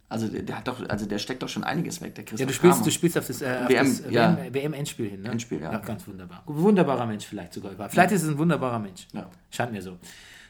[0.09, 2.47] also der, der hat doch, also der steckt doch schon einiges weg, der Christoph Ja,
[2.47, 2.84] du spielst, Kramer.
[2.84, 4.36] du spielst auf das, äh, auf WM, das ja.
[4.36, 5.30] WM, WM-Endspiel hin, ne?
[5.30, 5.78] Endspiel, ja.
[5.78, 6.43] ganz wunderbar.
[6.47, 7.70] Wunderbarer Mensch vielleicht sogar.
[7.88, 9.07] Vielleicht ist es ein wunderbarer Mensch.
[9.12, 9.30] Ja.
[9.49, 9.97] Scheint mir so.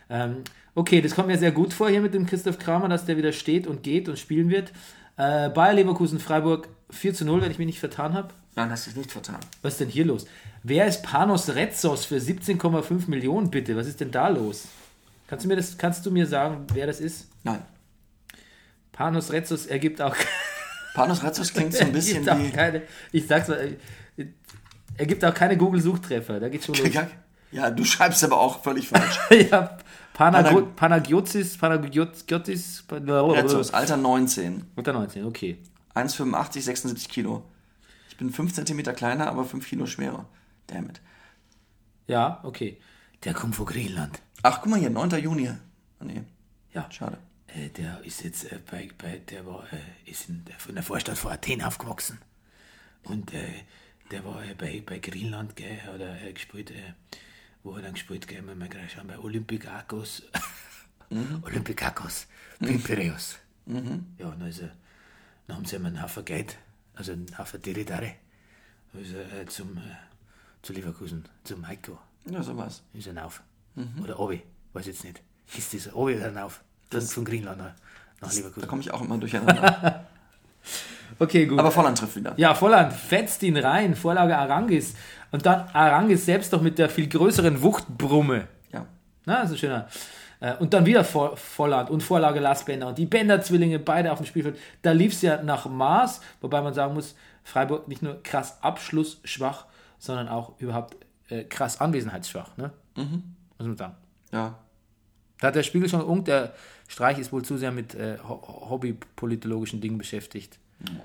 [0.08, 0.42] Ähm,
[0.74, 3.32] okay, das kommt mir sehr gut vor hier mit dem Christoph Kramer, dass der wieder
[3.32, 4.72] steht und geht und spielen wird.
[5.16, 8.28] Äh, Bayer Leverkusen, Freiburg 4 zu 0, wenn ich mich nicht vertan habe.
[8.54, 9.38] Nein, hast du es nicht vertan.
[9.62, 10.26] Was ist denn hier los?
[10.62, 13.76] Wer ist Panos Retzos für 17,5 Millionen, bitte?
[13.76, 14.68] Was ist denn da los?
[15.26, 17.28] Kannst du mir, das, kannst du mir sagen, wer das ist?
[17.42, 17.62] Nein.
[18.92, 20.14] Panos Retzos ergibt auch,
[20.94, 22.56] Panos Retzos klingt so ein bisschen ergibt wie...
[22.56, 23.58] keine, ich sag's mal,
[24.18, 24.26] äh,
[24.96, 26.92] er gibt auch keine Google-Suchtreffer, da geht's schon los.
[26.92, 27.08] Ja,
[27.50, 29.18] ja, du schreibst aber auch völlig falsch.
[29.50, 29.78] ja,
[30.14, 34.64] Panago Panag- Panagiotis, Panagiotis, Retzos, Alter 19.
[34.76, 35.58] unter 19, okay.
[35.94, 37.42] 1,85, 76 Kilo.
[38.08, 40.26] Ich bin 5 cm kleiner, aber 5 Kilo schwerer.
[40.66, 41.00] Damn it.
[42.06, 42.78] Ja, okay.
[43.24, 44.20] Der kommt von Griechenland.
[44.42, 45.10] Ach, guck mal hier, 9.
[45.22, 45.50] Juni.
[46.00, 46.22] Oh, nee,
[46.74, 46.90] Ja.
[46.90, 47.18] schade.
[47.46, 50.82] Äh, der ist jetzt äh, bei, bei, der war, äh, ist in der, in der
[50.84, 52.18] Vorstadt von Athen aufgewachsen.
[53.04, 53.40] Und äh,
[54.10, 56.94] der war äh, bei, bei Griechenland, gell, hat er äh, gespielt, äh,
[57.62, 60.22] wo hat er dann gespielt, gell, wenn wir gerade schauen, bei Olympiakos.
[61.42, 62.26] Olympiakos,
[62.58, 63.38] Pimperios.
[63.66, 64.70] Ja, und dann, ist er,
[65.46, 66.56] dann haben sie ihm einen Haufen Geld,
[66.94, 68.14] also einen Haufen Diridare,
[68.94, 69.80] ist er äh, zum, äh,
[70.62, 71.98] zu Leverkusen, zum Heiko.
[72.30, 72.82] Ja, sowas.
[72.94, 73.42] Ist er auf.
[74.02, 74.42] Oder Obi,
[74.74, 75.22] weiß jetzt nicht.
[75.56, 76.62] Ist das Obi oder auf?
[76.90, 77.74] Das von Griechenland nach,
[78.20, 78.68] nach Da Leverkusen.
[78.68, 80.08] komme ich auch immer durcheinander.
[81.18, 81.58] Okay, gut.
[81.58, 82.34] aber Volland trifft wieder.
[82.36, 84.94] ja, Volland fetzt ihn rein, Vorlage Arangis.
[85.30, 88.48] Und dann Arangis selbst doch mit der viel größeren Wuchtbrumme.
[88.72, 88.86] Ja.
[89.24, 89.88] Na, ist ein schöner.
[90.40, 94.18] Äh, Und dann wieder Vo- Volland und Vorlage Lars Bender und die Bender-Zwillinge beide auf
[94.18, 94.58] dem Spielfeld.
[94.82, 99.66] Da lief es ja nach Maß, wobei man sagen muss, Freiburg nicht nur krass abschlussschwach,
[99.98, 100.96] sondern auch überhaupt
[101.28, 102.56] äh, krass anwesenheitsschwach.
[102.56, 102.72] Ne?
[102.96, 103.94] Muss man sagen.
[104.32, 104.58] Ja.
[105.40, 106.52] Da hat der Spiegel schon und der
[106.88, 110.58] Streich ist wohl zu sehr mit äh, ho hobbypolitologischen Dingen beschäftigt.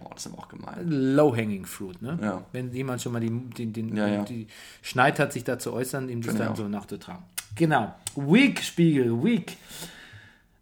[0.04, 0.90] Oh, das ist aber auch gemein.
[0.90, 2.18] Low-hanging fruit, ne?
[2.22, 2.44] Ja.
[2.52, 4.24] Wenn jemand schon mal die, den, den, Ja, ja.
[4.24, 4.48] die
[4.82, 7.24] Schneid hat, sich da zu äußern, ihm das Finde dann so nachzutragen.
[7.56, 7.94] Genau.
[8.16, 9.58] Weak, Spiegel, weak.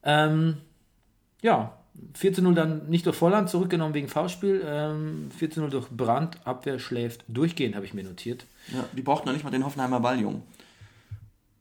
[0.04, 0.58] Ähm,
[1.42, 1.74] ja,
[2.14, 4.64] 4 zu 0 dann nicht durch Volland zurückgenommen wegen Foulspiel.
[4.66, 8.46] Ähm, 4 zu 0 durch Brand, Abwehr schläft durchgehend, habe ich mir notiert.
[8.74, 10.42] Ja, die brauchten noch nicht mal den Hoffenheimer Balljungen.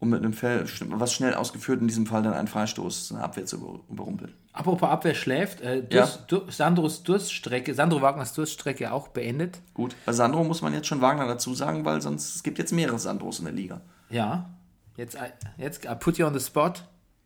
[0.00, 3.46] Um mit einem Fell, was schnell ausgeführt, in diesem Fall dann einen Freistoß, eine Abwehr
[3.46, 4.34] zu über- überrumpeln.
[4.52, 9.60] Apropos Abwehr schläft, äh, Durst, Dur Sandros Durststrecke, Sandro Wagners Durststrecke auch beendet.
[9.72, 9.96] Gut.
[10.04, 12.98] Bei Sandro muss man jetzt schon Wagner dazu sagen, weil sonst es gibt jetzt mehrere
[12.98, 13.80] Sandros in der Liga.
[14.10, 14.50] Ja,
[14.96, 16.72] jetzt, äh, jetzt I put you on the spot.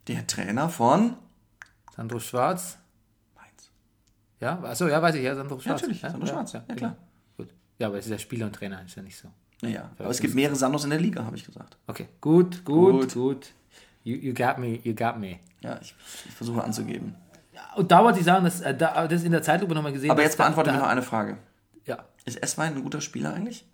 [0.07, 1.17] Der Trainer von
[1.97, 2.79] Sandro Schwarz.
[3.35, 3.71] Mainz.
[4.41, 5.81] Ja, achso, ja, weiß ich, ja, Sandro Schwarz.
[5.83, 6.97] natürlich, ja, Sandro Schwarz, ja, klar.
[7.37, 7.49] Gut.
[7.79, 9.29] Ja, aber es ist ja Spieler und Trainer, ist ja nicht so.
[9.61, 11.77] Naja, aber es gibt mehrere Sandros in der Liga, habe ich gesagt.
[11.87, 13.15] Okay, gut, gut, Gut.
[13.15, 13.47] gut.
[14.05, 15.39] You, you got me, you got me.
[15.61, 15.95] Ja, ich,
[16.27, 17.15] ich versuche anzugeben.
[17.75, 20.37] Und da wollte ich sagen, äh, da, das in der Zeitlupe nochmal gesehen Aber jetzt
[20.37, 21.39] beantworte mir noch eine Frage.
[21.85, 23.65] Ja, Ist Esswein ein guter Spieler eigentlich?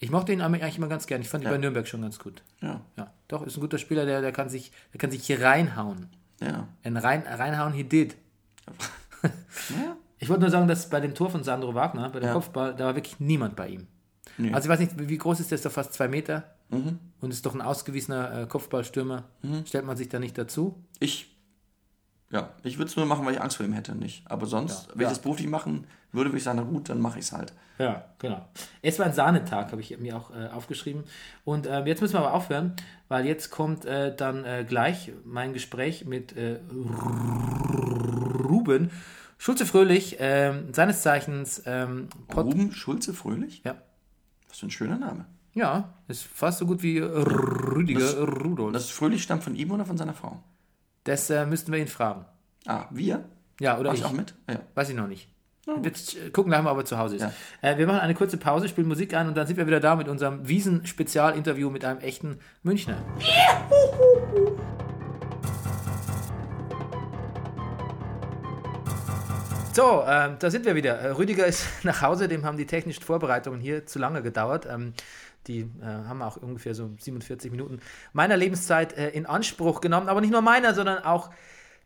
[0.00, 1.20] ich mochte ihn eigentlich immer ganz gern.
[1.20, 1.52] Ich fand ihn Ja.
[1.52, 2.42] bei Nürnberg schon ganz gut.
[2.60, 2.80] Ja.
[2.96, 6.08] Ja, doch, ist ein guter Spieler, der, der, kann, sich, der kann sich hier reinhauen.
[6.40, 6.66] Ja.
[6.82, 8.16] Ein rein, reinhauen, he did.
[9.22, 9.96] ja.
[10.18, 12.32] Ich wollte nur sagen, dass bei dem Tor von Sandro Wagner, bei dem Ja.
[12.32, 13.86] Kopfball, da war wirklich niemand bei ihm.
[14.38, 14.54] Mhm.
[14.54, 15.56] Also ich weiß nicht, wie groß ist der?
[15.56, 16.44] Ist doch fast zwei Meter
[17.20, 19.24] und ist doch ein ausgewiesener äh, Kopfballstürmer.
[19.66, 20.82] Stellt man sich da nicht dazu?
[21.00, 21.36] Ich,
[22.30, 24.22] ja, ich würde es nur machen, weil ich Angst vor ihm hätte, nicht.
[24.30, 24.92] Aber sonst, Ja.
[24.94, 25.08] wenn ich Ja.
[25.10, 27.52] das beruflich machen würde, würde ich sagen, na gut, dann mache ich es halt.
[27.78, 28.46] Ja, genau.
[28.80, 31.04] Es war ein Sahnetag, habe ich mir auch äh, aufgeschrieben.
[31.44, 32.74] Und äh, jetzt müssen wir aber aufhören,
[33.08, 36.58] weil jetzt kommt äh, dann äh, gleich mein Gespräch mit äh,
[38.44, 38.90] Ruben
[39.38, 43.62] Schulze-Fröhlich, ähm, seines Zeichens ähm, Pod Ruben Schulze Fröhlich?
[43.64, 43.74] Ja.
[44.52, 45.24] Was für ein schöner Name.
[45.54, 48.72] Ja, ist fast so gut wie Rüdiger Das- Rudolf.
[48.74, 50.42] Das Fröhlich stammt von ihm oder von seiner Frau?
[51.04, 52.24] Das äh, müssten wir ihn fragen.
[52.66, 53.24] Ah, wir?
[53.60, 54.00] Ja, oder Mach ich.
[54.00, 54.34] ich auch mit?
[54.48, 54.60] Ja.
[54.74, 55.28] Weiß ich noch nicht.
[55.82, 57.22] Jetzt äh, gucken gleich mal, ob er zu Hause ist.
[57.22, 57.32] Ja.
[57.60, 59.96] Äh, wir machen eine kurze Pause, spielen Musik ein und dann sind wir wieder da
[59.96, 62.96] mit unserem Wiesen-Spezialinterview mit einem echten Münchner.
[69.74, 70.98] So, ähm, da sind wir wieder.
[70.98, 74.66] Äh, Rüdiger ist nach Hause, dem haben die technischen Vorbereitungen hier zu lange gedauert.
[74.70, 74.92] Ähm,
[75.46, 77.80] die äh, haben auch ungefähr so 47 Minuten
[78.12, 80.10] meiner Lebenszeit äh, in Anspruch genommen.
[80.10, 81.30] Aber nicht nur meiner, sondern auch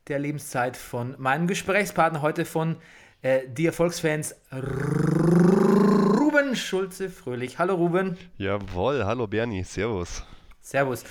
[0.08, 2.74] der Lebenszeit von meinem Gesprächspartner heute von
[3.22, 7.60] äh, die Erfolgsfans Ruben Schulze Fröhlich.
[7.60, 8.18] Hallo Ruben.
[8.36, 10.24] Jawohl, hallo Bernie, servus.
[10.60, 11.04] Servus.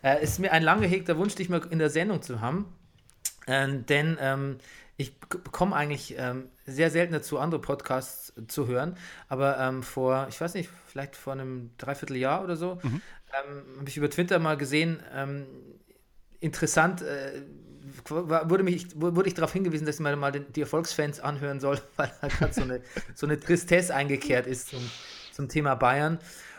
[0.00, 2.74] Äh, es ist mir ein lang gehegter Wunsch, dich mal in der Sendung zu haben.
[3.46, 4.58] Ähm, denn ähm,
[4.96, 5.14] ich
[5.50, 8.96] komme eigentlich ähm, sehr selten dazu, andere Podcasts zu hören.
[9.28, 13.96] Aber ähm, vor, ich weiß nicht, vielleicht vor einem Dreivierteljahr oder so, ähm, habe ich
[13.96, 15.46] über Twitter mal gesehen, ähm,
[16.40, 17.42] interessant, äh,
[18.08, 21.80] wurde, mich, wurde ich darauf hingewiesen, dass ich mal, mal den, die Erfolgsfans anhören soll,
[21.96, 22.80] weil da gerade so eine,
[23.14, 24.90] so eine Tristesse eingekehrt ist zum,
[25.32, 26.18] zum Thema Bayern.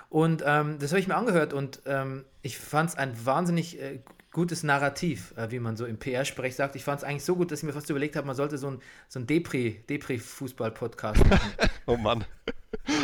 [0.09, 3.99] Und ähm, das habe ich mir angehört und ähm, ich fand es ein wahnsinnig äh,
[4.33, 6.75] gutes Narrativ, äh, wie man so im PR-Sprech sagt.
[6.75, 8.67] Ich fand es eigentlich so gut, dass ich mir fast überlegt habe, man sollte so
[8.71, 11.51] ein, so ein Depri, Depri-Fußball-Podcast machen.
[11.85, 12.23] Oh Mann.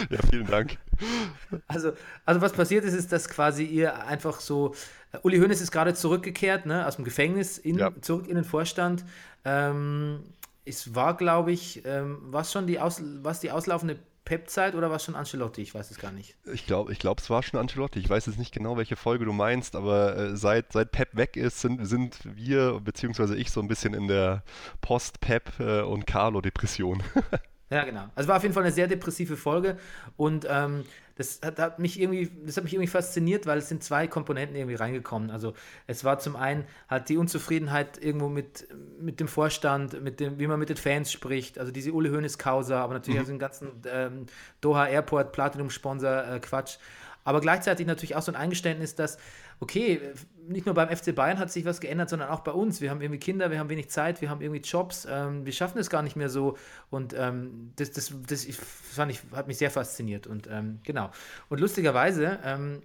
[0.10, 0.78] Ja, vielen Dank.
[1.68, 1.92] Also,
[2.26, 4.74] also was passiert ist, ist, dass quasi ihr einfach so,
[5.12, 7.92] äh, Uli Hoeneß ist gerade zurückgekehrt, ne, aus dem Gefängnis, in, Ja.
[8.02, 9.04] zurück in den Vorstand.
[9.44, 10.22] Ähm,
[10.64, 14.00] es war, glaube ich, ähm, was schon die, Aus, was die auslaufende
[14.30, 15.60] Pep-Zeit oder was schon Ancelotti?
[15.64, 16.36] Ich weiß es gar nicht.
[16.54, 17.98] Ich glaube, ich glaub, es war schon Ancelotti.
[17.98, 21.36] Ich weiß jetzt nicht genau, welche Folge du meinst, aber äh, seit, seit Pep weg
[21.36, 24.44] ist, sind, sind wir, beziehungsweise ich, so ein bisschen in der
[24.82, 27.02] Post-Pep- äh, und Carlo-Depression.
[27.72, 28.06] Ja, genau.
[28.16, 29.78] Also war auf jeden Fall eine sehr depressive Folge
[30.18, 30.86] und ähm,
[31.20, 34.56] das hat, hat mich irgendwie, das hat mich irgendwie fasziniert, weil es sind zwei Komponenten
[34.56, 35.32] irgendwie reingekommen.
[35.32, 35.54] Also
[35.86, 38.70] es war zum einen halt die Unzufriedenheit irgendwo mit,
[39.02, 42.38] mit dem Vorstand, mit dem, wie man mit den Fans spricht, also diese Uli Hoeneß
[42.38, 44.28] Causa, aber natürlich auch den ganzen ähm,
[44.62, 46.78] Doha Airport Platinum Sponsor äh, Quatsch.
[47.26, 49.18] Aber gleichzeitig natürlich auch so ein Eingeständnis, dass,
[49.60, 50.00] okay,
[50.50, 52.82] nicht nur beim FC Bayern hat sich was geändert, sondern auch bei uns.
[52.82, 55.78] Wir haben irgendwie Kinder, wir haben wenig Zeit, wir haben irgendwie Jobs, ähm, wir schaffen
[55.78, 56.58] es gar nicht mehr so.
[56.90, 60.28] Und ähm, das, das, das ich, fand ich, hat mich sehr fasziniert.
[60.28, 61.12] Und ähm, genau.
[61.50, 62.82] Und lustigerweise, ähm,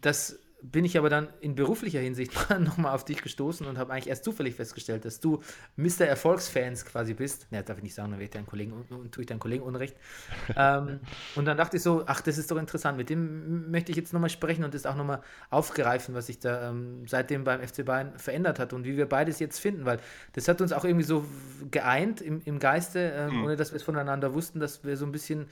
[0.00, 0.38] das
[0.72, 4.24] bin ich aber dann in beruflicher Hinsicht nochmal auf dich gestoßen und habe eigentlich erst
[4.24, 5.42] zufällig festgestellt, dass du
[5.76, 6.06] Mr.
[6.06, 7.50] Erfolgsfans quasi bist.
[7.52, 8.72] Ne, darf ich nicht sagen, dann ich deinen Kollegen,
[9.10, 9.94] tue ich deinen Kollegen Unrecht.
[10.56, 11.00] ähm,
[11.34, 14.14] und dann dachte ich so, ach, das ist doch interessant, mit dem möchte ich jetzt
[14.14, 18.18] nochmal sprechen und das auch nochmal aufgreifen, was sich da ähm, seitdem beim FC Bayern
[18.18, 19.98] verändert hat und wie wir beides jetzt finden, weil
[20.32, 21.26] das hat uns auch irgendwie so
[21.70, 25.12] geeint im, im Geiste, ähm, ohne dass wir es voneinander wussten, dass wir so ein
[25.12, 25.46] bisschen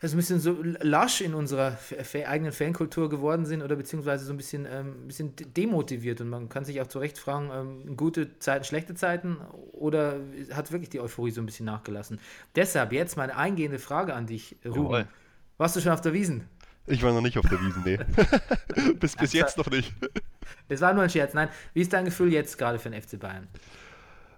[0.00, 1.76] also ein bisschen so lasch in unserer
[2.26, 6.28] eigenen Fankultur geworden sind oder beziehungsweise so ein bisschen, ähm, ein bisschen de- demotiviert und
[6.28, 9.38] man kann sich auch zu Recht fragen, ähm, gute Zeiten, schlechte Zeiten
[9.72, 10.20] oder
[10.52, 12.20] hat wirklich die Euphorie so ein bisschen nachgelassen.
[12.54, 14.76] Deshalb jetzt meine eingehende Frage an dich, Ruben.
[14.84, 15.08] Jawohl.
[15.56, 16.44] Warst du schon auf der Wiesen?
[16.86, 17.98] Ich war noch nicht auf der Wiesen, nee.
[19.00, 19.92] bis bis jetzt noch nicht.
[20.68, 21.34] Das war nur ein Scherz.
[21.34, 23.48] Nein, wie ist dein Gefühl jetzt gerade für den FC Bayern?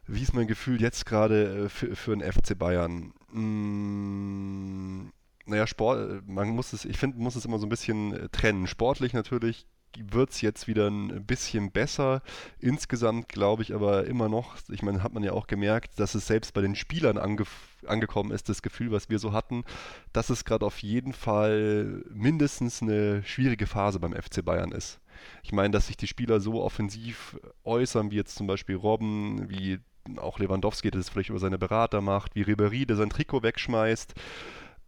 [0.07, 3.13] Wie ist mein Gefühl jetzt gerade äh, für, für den FC Bayern?
[3.33, 5.11] Mm,
[5.51, 8.29] naja, Sport, man muss es, ich finde, man muss es immer so ein bisschen äh,
[8.29, 8.67] trennen.
[8.67, 9.67] Sportlich natürlich
[9.99, 12.23] wird es jetzt wieder ein bisschen besser.
[12.59, 16.27] Insgesamt glaube ich aber immer noch, ich meine, hat man ja auch gemerkt, dass es
[16.27, 17.45] selbst bei den Spielern ange
[17.87, 19.65] angekommen ist, das Gefühl, was wir so hatten,
[20.13, 25.01] dass es gerade auf jeden Fall mindestens eine schwierige Phase beim FC Bayern ist.
[25.43, 29.79] Ich meine, dass sich die Spieler so offensiv äußern, wie jetzt zum Beispiel Robben, wie
[30.17, 34.15] auch Lewandowski, der das vielleicht über seine Berater macht, wie Ribéry, der sein Trikot wegschmeißt.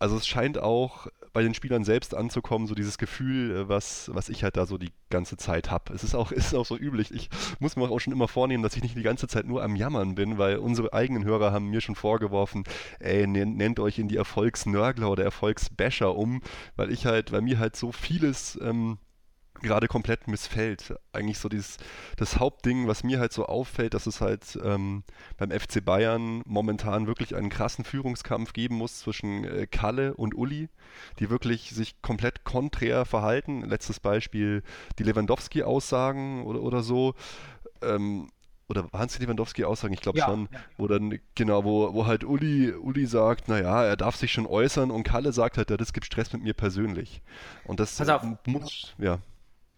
[0.02, 4.28] Also es scheint auch bei den Spielern selbst anzukommen, so dieses Gefühl, äh, was, was
[4.30, 5.94] ich halt da so die ganze Zeit habe.
[5.94, 7.12] Es ist auch, ist auch so üblich.
[7.12, 7.30] Ich
[7.60, 10.16] muss mir auch schon immer vornehmen, dass ich nicht die ganze Zeit nur am Jammern
[10.16, 12.64] bin, weil unsere eigenen Hörer haben mir schon vorgeworfen,
[12.98, 16.42] ey, nennt, euch in die Erfolgsnörgler oder Erfolgsbasher um,
[16.74, 18.98] weil ich halt, weil mir halt so vieles ähm,
[19.62, 20.94] gerade komplett missfällt.
[21.12, 21.78] Eigentlich so dieses,
[22.16, 25.04] das Hauptding, was mir halt so auffällt, dass es halt ähm,
[25.36, 30.68] beim FC Bayern momentan wirklich einen krassen Führungskampf geben muss zwischen äh, Kalle und Uli,
[31.18, 33.62] die wirklich sich komplett konträr verhalten.
[33.62, 34.62] Letztes Beispiel
[34.98, 37.14] die Lewandowski-Aussagen oder, oder so.
[37.82, 38.28] Ähm,
[38.68, 39.92] oder waren es die Lewandowski-Aussagen?
[39.92, 40.48] Ich glaube Ja, schon.
[40.50, 40.60] ja.
[40.78, 44.90] Wo dann, genau, wo, wo halt Uli, Uli sagt, naja, er darf sich schon äußern
[44.90, 47.20] und Kalle sagt halt, ja, das gibt Stress mit mir persönlich.
[47.64, 48.22] Und das Pass auf.
[48.46, 49.18] muss, ja.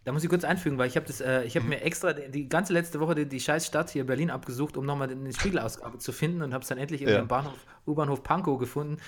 [0.04, 2.48] Da muss ich kurz einfügen, weil ich habe äh, ich habe mir extra die, die
[2.48, 6.12] ganze letzte Woche die, die scheiß Stadt hier Berlin abgesucht, um nochmal eine Spiegelausgabe zu
[6.12, 7.20] finden und habe es dann endlich in Ja.
[7.20, 7.54] am Bahnhof,
[7.86, 8.98] U-Bahnhof Pankow gefunden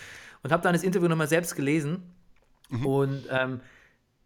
[0.43, 2.15] und habe dann das Interview nochmal selbst gelesen
[2.83, 3.61] und ähm,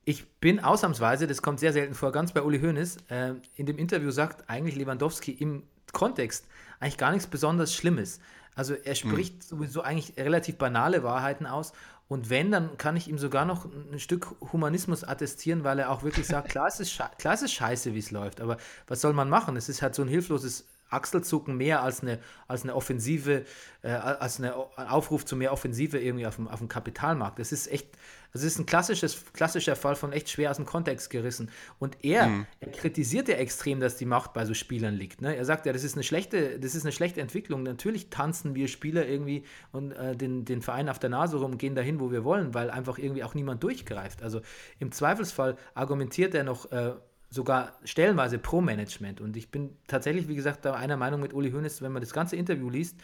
[0.04, 3.76] ich bin ausnahmsweise, das kommt sehr selten vor, ganz bei Uli Hoeneß, äh, in dem
[3.76, 6.46] Interview sagt eigentlich Lewandowski im Kontext
[6.78, 8.20] eigentlich gar nichts besonders Schlimmes.
[8.54, 11.72] Also er spricht sowieso eigentlich relativ banale Wahrheiten aus
[12.10, 16.02] und wenn, dann kann ich ihm sogar noch ein Stück Humanismus attestieren, weil er auch
[16.02, 18.56] wirklich sagt, klar, es ist, klar, es ist scheiße, wie es läuft, aber
[18.88, 19.56] was soll man machen?
[19.56, 22.18] Es ist halt so ein hilfloses Achselzucken mehr als eine,
[22.48, 23.44] als eine Offensive,
[23.82, 27.38] äh, als eine, ein Aufruf zu mehr Offensive irgendwie auf dem, auf dem Kapitalmarkt.
[27.38, 27.88] Das ist echt,
[28.32, 31.50] das ist ein klassisches, klassischer Fall von echt schwer aus dem Kontext gerissen.
[31.78, 32.46] Und er, Mhm.
[32.60, 35.20] er kritisiert ja extrem, dass die Macht bei so Spielern liegt.
[35.20, 35.34] Ne?
[35.36, 37.62] Er sagt ja, das ist eine schlechte, das ist eine schlechte Entwicklung.
[37.62, 41.74] Natürlich tanzen wir Spieler irgendwie und äh, den, den Verein auf der Nase rum, gehen
[41.74, 44.22] dahin, wo wir wollen, weil einfach irgendwie auch niemand durchgreift.
[44.22, 44.40] Also
[44.78, 46.92] im Zweifelsfall argumentiert er noch äh,
[47.30, 49.20] sogar stellenweise pro Management.
[49.20, 52.12] Und ich bin tatsächlich, wie gesagt, da einer Meinung mit Uli Hoeneß, wenn man das
[52.12, 52.96] ganze Interview liest,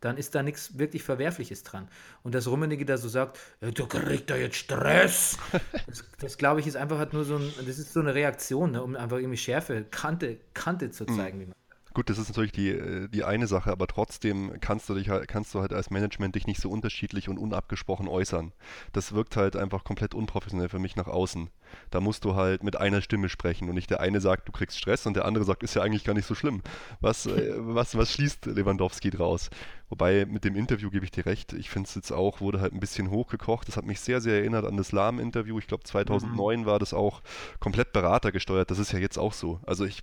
[0.00, 1.88] dann ist da nichts wirklich Verwerfliches dran.
[2.22, 5.38] Und dass Rummenigge da so sagt, ja, du kriegst da jetzt Stress,
[5.86, 8.72] das, das glaube ich ist einfach halt nur so ein, das ist so eine Reaktion,
[8.72, 11.54] ne, um einfach irgendwie Schärfe, Kante, Kante zu zeigen, wie man
[11.94, 15.28] Gut, das ist natürlich die, äh, die eine Sache, aber trotzdem kannst du dich halt,
[15.28, 18.52] kannst du halt als Management dich nicht so unterschiedlich und unabgesprochen äußern.
[18.92, 21.50] Das wirkt halt einfach komplett unprofessionell für mich nach außen.
[21.90, 24.76] Da musst du halt mit einer Stimme sprechen und nicht der eine sagt, du kriegst
[24.76, 26.62] Stress und der andere sagt, ist ja eigentlich gar nicht so schlimm.
[27.00, 29.50] Was, äh, was, was schließt Lewandowski draus?
[29.88, 31.52] Wobei mit dem Interview gebe ich dir recht.
[31.52, 33.68] Ich finde es jetzt auch, wurde halt ein bisschen hochgekocht.
[33.68, 35.58] Das hat mich sehr, sehr erinnert an das Lahm-Interview.
[35.58, 37.22] Ich glaube 2009 war das auch
[37.60, 38.70] komplett beratergesteuert.
[38.70, 39.60] Das ist ja jetzt auch so.
[39.66, 40.02] Also ich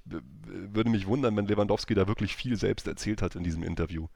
[0.52, 4.08] würde mich wundern, wenn Lewandowski da wirklich viel selbst erzählt hat in diesem Interview.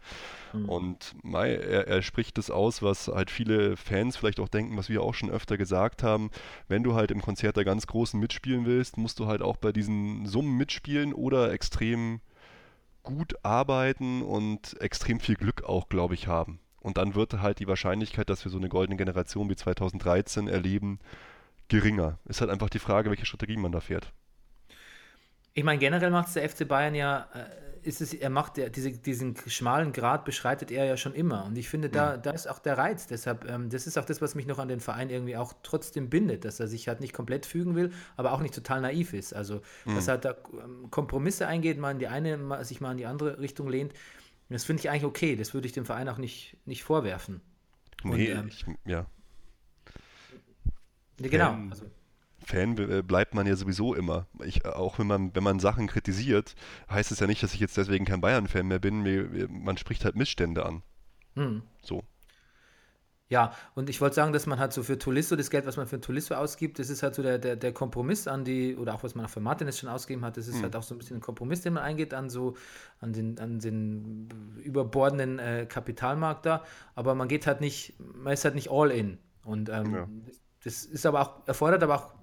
[0.68, 4.90] Und Mai, er, er spricht das aus, was halt viele Fans vielleicht auch denken, was
[4.90, 6.32] wir auch schon öfter gesagt haben.
[6.68, 9.72] Wenn du halt im Konzert der ganz Großen mitspielen willst, musst du halt auch bei
[9.72, 12.22] diesen Summen mitspielen oder extrem
[13.04, 16.60] gut arbeiten und extrem viel Glück auch, glaube ich, haben.
[16.80, 21.00] Und dann wird halt die Wahrscheinlichkeit, dass wir so eine goldene Generation wie 2013 erleben,
[21.68, 22.20] geringer.
[22.26, 24.12] Ist halt einfach die Frage, welche Strategie man da fährt.
[25.56, 28.68] Ich meine, generell macht es der FC Bayern ja, äh, ist es, er macht ja,
[28.68, 31.46] diese, diesen schmalen Grad beschreitet er ja schon immer.
[31.46, 33.08] Und ich finde, da, da ist auch der Reiz.
[33.08, 36.10] Deshalb, ähm, das ist auch das, was mich noch an den Verein irgendwie auch trotzdem
[36.10, 39.34] bindet, dass er sich halt nicht komplett fügen will, aber auch nicht total naiv ist.
[39.34, 42.92] Also, dass er halt da ähm, Kompromisse eingeht, mal in die eine, mal, sich mal
[42.92, 43.94] in die andere Richtung lehnt.
[44.50, 45.38] Das finde ich eigentlich okay.
[45.38, 47.40] Das würde ich dem Verein auch nicht, nicht vorwerfen.
[48.04, 49.06] Nee, ähm, ich, ja.
[51.20, 51.54] Ja, genau.
[51.54, 51.86] Ähm, Also,
[52.46, 54.28] Fan äh, bleibt man ja sowieso immer.
[54.44, 56.56] Ich, äh, auch wenn man, wenn man Sachen kritisiert,
[56.90, 59.02] heißt es ja nicht, dass ich jetzt deswegen kein Bayern-Fan mehr bin.
[59.02, 60.84] Mir, man spricht halt Missstände an.
[61.36, 61.62] hm.
[61.82, 62.04] So.
[63.28, 65.88] Ja, und ich wollte sagen, dass man halt so für Tolisso, das Geld, was man
[65.88, 69.04] für Tolisso ausgibt, das ist halt so der, der, der Kompromiss an die, oder auch
[69.04, 71.18] was man auch für Martinez schon ausgegeben hat, das ist halt auch so ein bisschen
[71.18, 72.56] ein Kompromiss, den man eingeht an so,
[73.00, 74.30] an den, an den
[74.64, 79.18] überbordenden äh, Kapitalmarkt da, aber man geht halt nicht, man ist halt nicht all in.
[79.44, 80.08] Und ähm, Ja.
[80.64, 82.14] das ist aber auch, erfordert aber auch,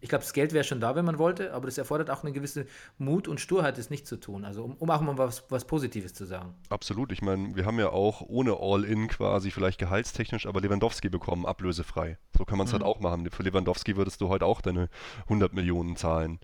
[0.00, 2.32] ich glaube, das Geld wäre schon da, wenn man wollte, aber das erfordert auch eine
[2.32, 2.66] gewisse
[2.98, 4.44] Mut und Sturheit, das nicht zu tun.
[4.44, 6.54] Also um, um auch mal was, was Positives zu sagen.
[6.68, 7.12] Absolut.
[7.12, 12.18] Ich meine, wir haben ja auch ohne All-In quasi vielleicht gehaltstechnisch, aber Lewandowski bekommen, ablösefrei.
[12.36, 13.28] So kann man es halt auch machen.
[13.30, 14.88] Für Lewandowski würdest du heute auch deine
[15.24, 16.40] 100 Millionen zahlen.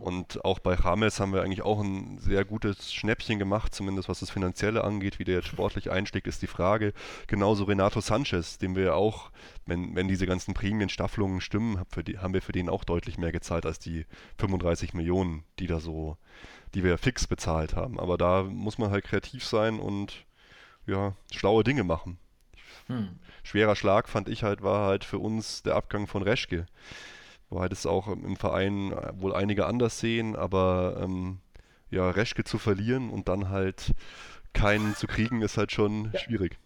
[0.00, 4.20] Und auch bei James haben wir eigentlich auch ein sehr gutes Schnäppchen gemacht, zumindest was
[4.20, 5.18] das Finanzielle angeht.
[5.18, 6.92] Wie der jetzt sportlich einschlägt, ist die Frage.
[7.26, 9.30] Genauso Renato Sanchez, dem wir ja auch,
[9.66, 11.78] wenn, wenn diese ganzen Prämienstaffelungen stimmen,
[12.18, 14.04] haben wir für den auch deutlich mehr gezahlt als die
[14.38, 16.18] 35 Millionen, die da so,
[16.74, 17.98] die wir fix bezahlt haben.
[17.98, 20.26] Aber da muss man halt kreativ sein und
[20.86, 22.18] ja, schlaue Dinge machen.
[23.42, 26.66] Schwerer Schlag fand ich halt, war halt für uns der Abgang von Reschke.
[27.48, 31.40] Wo halt es auch im Verein wohl einige anders sehen, aber ähm,
[31.90, 33.92] ja, Reschke zu verlieren und dann halt
[34.52, 36.58] keinen zu kriegen, ist halt schon schwierig.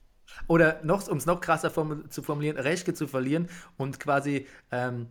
[0.49, 5.09] Oder noch, um es noch krasser formu zu formulieren, Reschke zu verlieren und quasi ähm,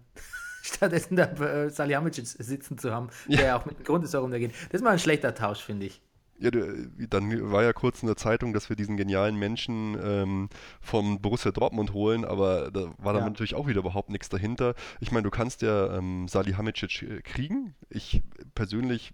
[0.65, 4.31] stattdessen da äh, Salihamidzic sitzen zu haben, der ja auch mit dem Grund ist, warum
[4.31, 4.51] der geht.
[4.71, 6.01] Das ist mal ein schlechter Tausch, finde ich.
[6.37, 10.49] Ja, du, dann war ja kurz in der Zeitung, dass wir diesen genialen Menschen ähm,
[10.81, 13.29] vom Borussia Dortmund holen, aber da war dann Ja.
[13.29, 14.75] natürlich auch wieder überhaupt nichts dahinter.
[14.99, 17.73] Ich meine, du kannst ja ähm, Salihamidzic äh, kriegen.
[17.89, 18.21] Ich
[18.53, 19.13] persönlich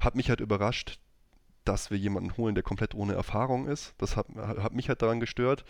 [0.00, 1.00] hat mich halt überrascht,
[1.70, 3.94] dass wir jemanden holen, der komplett ohne Erfahrung ist.
[3.98, 5.64] Das hat, hat mich halt daran gestört.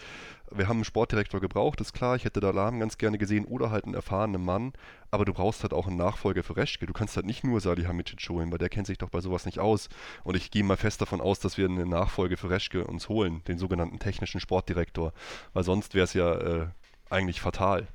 [0.51, 2.17] Wir haben einen Sportdirektor gebraucht, ist klar.
[2.17, 4.73] Ich hätte da Lahm ganz gerne gesehen oder halt einen erfahrenen Mann.
[5.11, 6.87] Aber du brauchst halt auch einen Nachfolger für Reschke.
[6.87, 9.59] Du kannst halt nicht nur Salihamidzic holen, weil der kennt sich doch bei sowas nicht
[9.59, 9.91] aus.
[10.25, 13.45] Und ich gehe mal fest davon aus, dass wir eine Nachfolge für Reschke uns holen,
[13.45, 15.13] den sogenannten technischen Sportdirektor.
[15.53, 16.67] Weil sonst wäre es ja äh,
[17.11, 17.89] eigentlich fatal.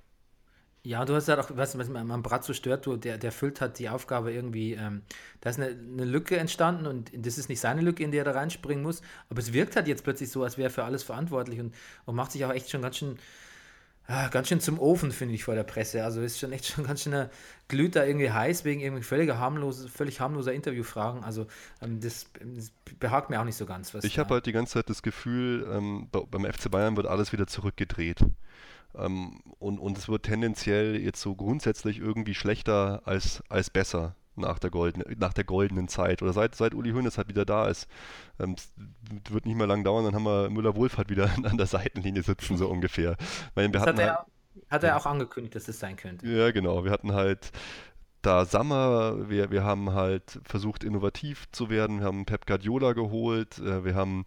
[0.86, 3.60] Ja, du hast ja auch, was, was man am Bratzo stört, du, der, der füllt
[3.60, 5.02] hat die Aufgabe irgendwie, ähm,
[5.42, 8.24] da ist eine, eine Lücke entstanden und das ist nicht seine Lücke, in die er
[8.24, 11.02] da reinspringen muss, aber es wirkt halt jetzt plötzlich so, als wäre er für alles
[11.02, 11.74] verantwortlich und,
[12.06, 13.18] und macht sich auch echt schon ganz schön,
[14.08, 16.04] ah, ganz schön zum Ofen, finde ich, vor der Presse.
[16.04, 17.30] Also ist schon echt schon ganz schön,
[17.68, 21.24] glüht da irgendwie heiß wegen irgendwie völliger harmlose, völlig harmloser Interviewfragen.
[21.24, 21.48] Also
[21.82, 23.92] ähm, das, das behagt mir auch nicht so ganz.
[24.04, 27.32] Ich habe halt die ganze Zeit das Gefühl, ähm, bei- beim FC Bayern wird alles
[27.32, 28.20] wieder zurückgedreht.
[28.98, 34.16] Ähm, und, und es wird tendenziell jetzt so grundsätzlich irgendwie schlechter als, als besser.
[34.38, 37.68] nach der, goldenen, nach der goldenen Zeit oder seit, seit Uli Hoeneß halt wieder da
[37.70, 37.88] ist.
[38.40, 38.74] Ähm, es
[39.32, 42.58] wird nicht mehr lang dauern, dann haben wir Müller-Wohlfahrt halt wieder an der Seitenlinie sitzen,
[42.58, 43.18] so ungefähr.
[43.56, 44.26] Wir Das hatten hat halt, er,
[44.70, 46.26] hat er auch angekündigt, dass das sein könnte.
[46.26, 46.84] ja, genau.
[46.84, 47.52] Wir hatten halt
[48.22, 52.00] da Sammer, wir, wir haben halt versucht, innovativ zu werden.
[52.00, 53.60] Wir haben Pep Guardiola geholt.
[53.60, 54.26] äh, Wir haben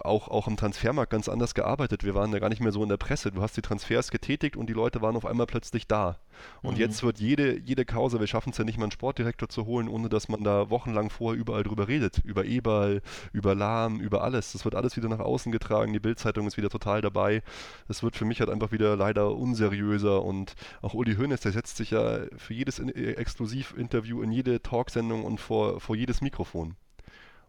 [0.00, 2.04] auch, auch im Transfermarkt ganz anders gearbeitet.
[2.04, 3.30] Wir waren ja gar nicht mehr so in der Presse.
[3.32, 6.18] Du hast die Transfers getätigt und die Leute waren auf einmal plötzlich da.
[6.62, 9.64] Und jetzt wird jede, jede Causa, wir schaffen es ja nicht mal einen Sportdirektor zu
[9.64, 12.18] holen, ohne dass man da wochenlang vorher überall drüber redet.
[12.24, 13.00] Über Eberl,
[13.32, 14.52] über Lahm, über alles.
[14.52, 15.92] Das wird alles wieder nach außen getragen.
[15.92, 17.42] Die Bildzeitung ist wieder total dabei.
[17.88, 20.22] Das wird für mich halt einfach wieder leider unseriöser.
[20.22, 25.24] Und auch Uli Hoeneß, der setzt sich ja für jedes in Exklusivinterview in jede Talksendung
[25.24, 26.76] und vor, vor jedes Mikrofon.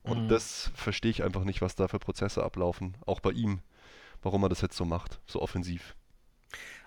[0.07, 2.95] Und das verstehe ich einfach nicht, was da für Prozesse ablaufen.
[3.05, 3.59] Auch bei ihm.
[4.21, 5.19] Warum er das jetzt so macht.
[5.25, 5.95] So offensiv.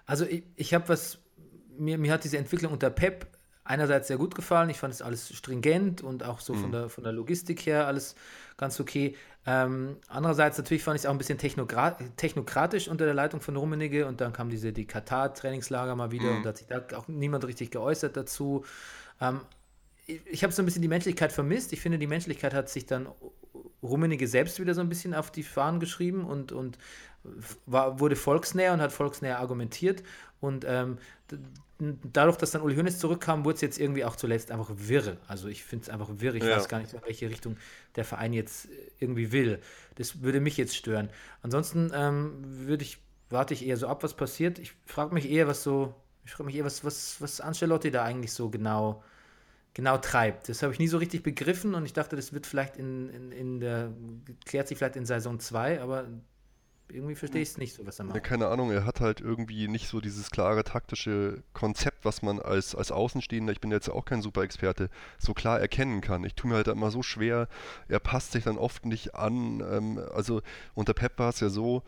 [0.07, 1.19] Also ich, ich habe was,
[1.79, 3.27] mir, mir hat diese Entwicklung unter Pep
[3.65, 4.69] einerseits sehr gut gefallen.
[4.71, 8.17] Ich fand es alles stringent und auch so von, der, von der Logistik her alles
[8.57, 9.17] ganz okay.
[9.47, 13.57] Ähm, andererseits natürlich fand ich es auch ein bisschen technogra technokratisch unter der Leitung von
[13.57, 17.09] Rummenigge und dann kam diese die Katar-Trainingslager mal wieder und da hat sich da auch
[17.09, 18.65] niemand richtig geäußert dazu.
[19.21, 19.41] Ähm,
[20.31, 21.73] ich habe so ein bisschen die Menschlichkeit vermisst.
[21.73, 23.09] Ich finde, die Menschlichkeit hat sich dann
[23.83, 26.79] Rummenigge selbst wieder so ein bisschen auf die Fahnen geschrieben und, und
[27.67, 30.03] war, wurde volksnäher und hat volksnäher argumentiert.
[30.41, 30.99] Und ähm,
[32.03, 35.17] dadurch, dass dann Uli Hoeneß zurückkam, wurde es jetzt irgendwie auch zuletzt einfach wirr.
[35.29, 36.35] Also ich finde es einfach wirr.
[36.35, 36.57] Ich Ja.
[36.57, 37.57] weiß gar nicht, in welche Richtung
[37.97, 39.61] der Verein jetzt irgendwie will.
[39.97, 41.11] Das würde mich jetzt stören.
[41.43, 42.33] Ansonsten ähm,
[42.67, 42.99] würde ich,
[43.29, 44.59] warte ich eher so ab, was passiert.
[44.59, 45.95] Ich frage mich eher, was so,
[46.25, 49.03] ich frage mich eher, was, was, was Ancelotti da eigentlich so genau
[49.75, 50.49] genau treibt.
[50.49, 53.33] Das habe ich nie so richtig begriffen und ich dachte, das wird vielleicht in, in,
[53.33, 53.93] in der,
[54.45, 56.09] klärt sich vielleicht in Saison 2, aber
[56.89, 58.25] irgendwie verstehe ich es nicht so, was er Ja, macht.
[58.25, 62.75] keine Ahnung, er hat halt irgendwie nicht so dieses klare taktische Konzept, was man als,
[62.75, 66.25] als Außenstehender, ich bin jetzt auch kein Superexperte, so klar erkennen kann.
[66.25, 67.47] Ich tue mir halt immer so schwer,
[67.89, 69.61] er passt sich dann oft nicht an.
[69.61, 70.43] Ähm, also
[70.75, 71.85] unter Pep war es ja so,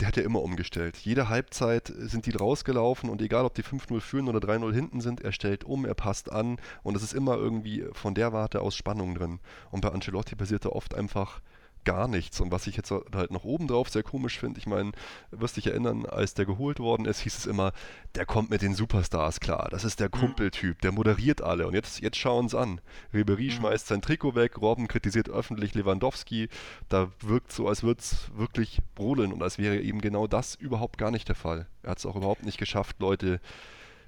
[0.00, 0.96] der hat ja immer umgestellt.
[0.96, 5.20] Jede Halbzeit sind die rausgelaufen und egal, ob die 5-0 führen oder 3-0 hinten sind,
[5.20, 8.74] er stellt um, er passt an und es ist immer irgendwie von der Warte aus
[8.74, 9.40] Spannung drin.
[9.70, 11.40] Und bei Ancelotti passiert da oft einfach
[11.84, 12.40] gar nichts.
[12.40, 14.92] Und was ich jetzt halt noch oben drauf sehr komisch finde, ich meine,
[15.30, 17.72] wirst dich erinnern, als der geholt worden ist, hieß es immer,
[18.14, 19.68] der kommt mit den Superstars klar.
[19.70, 21.66] Das ist der Kumpeltyp, der moderiert alle.
[21.66, 22.80] Und jetzt, jetzt schauen sie an.
[23.12, 26.48] Ribery schmeißt sein Trikot weg, Robben kritisiert öffentlich Lewandowski.
[26.88, 30.98] Da wirkt so, als würde es wirklich brodeln und als wäre eben genau das überhaupt
[30.98, 31.66] gar nicht der Fall.
[31.82, 33.40] Er hat es auch überhaupt nicht geschafft, Leute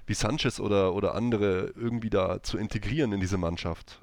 [0.05, 3.99] wie Sanchez oder, oder andere irgendwie da zu integrieren in diese Mannschaft.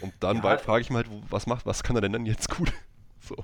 [0.00, 0.56] Und dann Ja.
[0.58, 2.72] frage ich mich halt, was macht, was kann er denn dann jetzt gut?
[3.20, 3.36] So.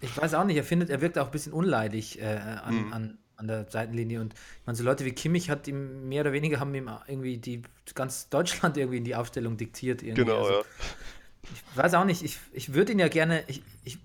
[0.00, 2.92] Ich weiß auch nicht, er findet, er wirkt auch ein bisschen unleidig äh, an, Mhm.
[2.92, 6.32] an, an der Seitenlinie und ich meine, so Leute wie Kimmich hat ihm mehr oder
[6.32, 7.62] weniger haben ihm irgendwie die
[7.94, 10.02] ganz Deutschland irgendwie in die Aufstellung diktiert.
[10.02, 10.24] Irgendwie.
[10.24, 10.62] Genau, Also, ja.
[11.52, 13.98] Ich weiß auch nicht, ich, ich würde ihn ja gerne, ich, ich,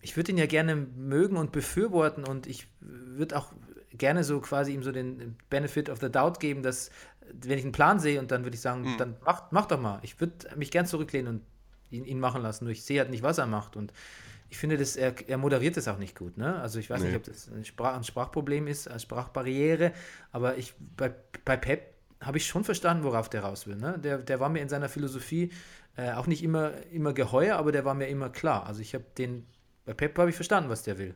[0.00, 3.52] ich würde ihn ja gerne mögen und befürworten und ich würde auch
[3.92, 6.90] gerne so quasi ihm so den Benefit of the Doubt geben, dass
[7.32, 8.96] wenn ich einen Plan sehe und dann würde ich sagen, Mhm.
[8.98, 10.00] dann mach, mach doch mal.
[10.02, 11.42] Ich würde mich gern zurücklehnen und
[11.90, 12.64] ihn, ihn machen lassen.
[12.64, 13.92] Nur ich sehe halt nicht, was er macht und
[14.52, 16.36] ich finde, das, er, er moderiert das auch nicht gut.
[16.36, 16.60] Ne?
[16.60, 17.06] Also ich weiß Nee.
[17.06, 19.92] nicht, ob das ein, Sprach, ein Sprachproblem ist, eine Sprachbarriere,
[20.30, 21.10] aber ich bei,
[21.46, 23.76] bei Pep habe ich schon verstanden, worauf der raus will.
[23.76, 23.98] Ne?
[23.98, 25.50] Der, der war mir in seiner Philosophie
[25.96, 28.66] äh, auch nicht immer, immer geheuer, aber der war mir immer klar.
[28.66, 29.46] Also ich habe den,
[29.86, 31.14] bei Pep habe ich verstanden, was der will.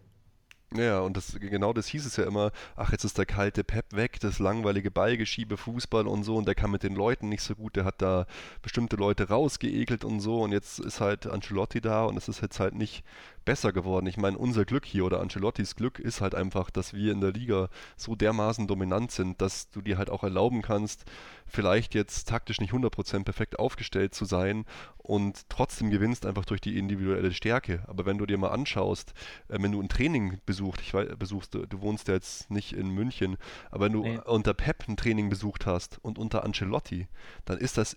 [0.74, 3.94] Ja, und das, genau das hieß es ja immer, ach, jetzt ist der kalte Pep
[3.94, 7.54] weg, das langweilige Ballgeschiebe, Fußball und so, und der kann mit den Leuten nicht so
[7.54, 8.26] gut, der hat da
[8.62, 12.58] bestimmte Leute rausgeekelt und so, und jetzt ist halt Ancelotti da und es ist jetzt
[12.58, 13.04] halt nicht
[13.46, 14.06] besser geworden.
[14.06, 17.32] Ich meine, unser Glück hier oder Ancelottis Glück ist halt einfach, dass wir in der
[17.32, 21.06] Liga so dermaßen dominant sind, dass du dir halt auch erlauben kannst,
[21.46, 24.66] vielleicht jetzt taktisch nicht 100% perfekt aufgestellt zu sein
[24.98, 27.82] und trotzdem gewinnst einfach durch die individuelle Stärke.
[27.86, 29.14] Aber wenn du dir mal anschaust,
[29.48, 32.72] äh, wenn du ein Training besucht, ich weiß, besuchst, du du wohnst ja jetzt nicht
[32.74, 33.36] in München,
[33.70, 34.18] aber wenn du Nee.
[34.26, 37.06] unter Pep ein Training besucht hast und unter Ancelotti,
[37.46, 37.96] dann ist das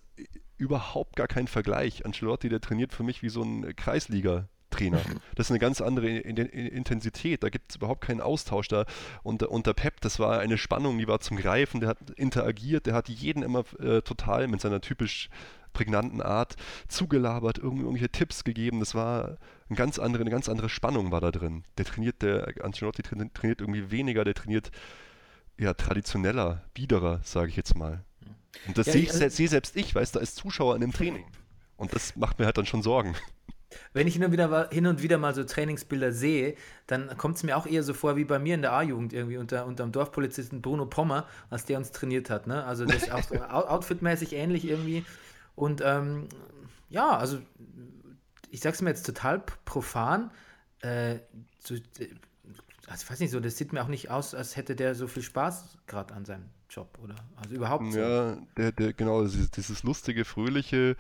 [0.58, 2.06] überhaupt gar kein Vergleich.
[2.06, 3.76] Ancelotti, der trainiert für mich wie so ein
[4.70, 5.20] Kreisliga-Trainer.
[5.36, 8.86] Das ist eine ganz andere In- In- Intensität, da gibt es überhaupt keinen Austausch da.
[9.24, 12.94] Unter, unter Pep, das war eine Spannung, die war zum Greifen, der hat interagiert, der
[12.94, 15.30] hat jeden immer äh, total mit seiner typisch
[15.74, 16.56] prägnanten Art
[16.88, 18.80] zugelabert, irgendwelche Tipps gegeben.
[18.80, 19.38] Das war
[19.70, 21.64] eine ganz andere, eine ganz andere Spannung war da drin.
[21.78, 24.72] Der trainiert, der Ancelotti trainiert, irgendwie weniger, der trainiert
[25.60, 28.04] ja traditioneller, biederer, sage ich jetzt mal.
[28.68, 30.82] Und das Ja, sehe ich- ich, se- sehe selbst ich, weißt du, als Zuschauer in
[30.82, 31.26] dem Training.
[31.78, 33.16] Und das macht mir halt dann schon Sorgen.
[33.94, 36.56] Wenn ich hin und wieder, mal- hin und wieder mal so Trainingsbilder sehe,
[36.88, 39.38] dann kommt es mir auch eher so vor wie bei mir in der A-Jugend irgendwie
[39.38, 42.48] unter, dem Dorfpolizisten Bruno Pommer, als der uns trainiert hat.
[42.48, 42.64] Ne?
[42.64, 45.06] Also das ist auch so outfitmäßig ähnlich irgendwie.
[45.56, 46.28] Und ähm,
[46.90, 47.40] ja, also
[48.50, 50.32] ich sag's mir jetzt total profan.
[50.82, 51.20] Äh,
[51.60, 51.80] so, äh,
[52.88, 55.08] also ich weiß nicht so, das sieht mir auch nicht aus, als hätte der so
[55.08, 57.16] viel Spaß gerade an seinem Job, oder?
[57.36, 58.00] Also überhaupt so.
[58.00, 60.96] Ja, der, der, genau, dieses, dieses lustige, fröhliche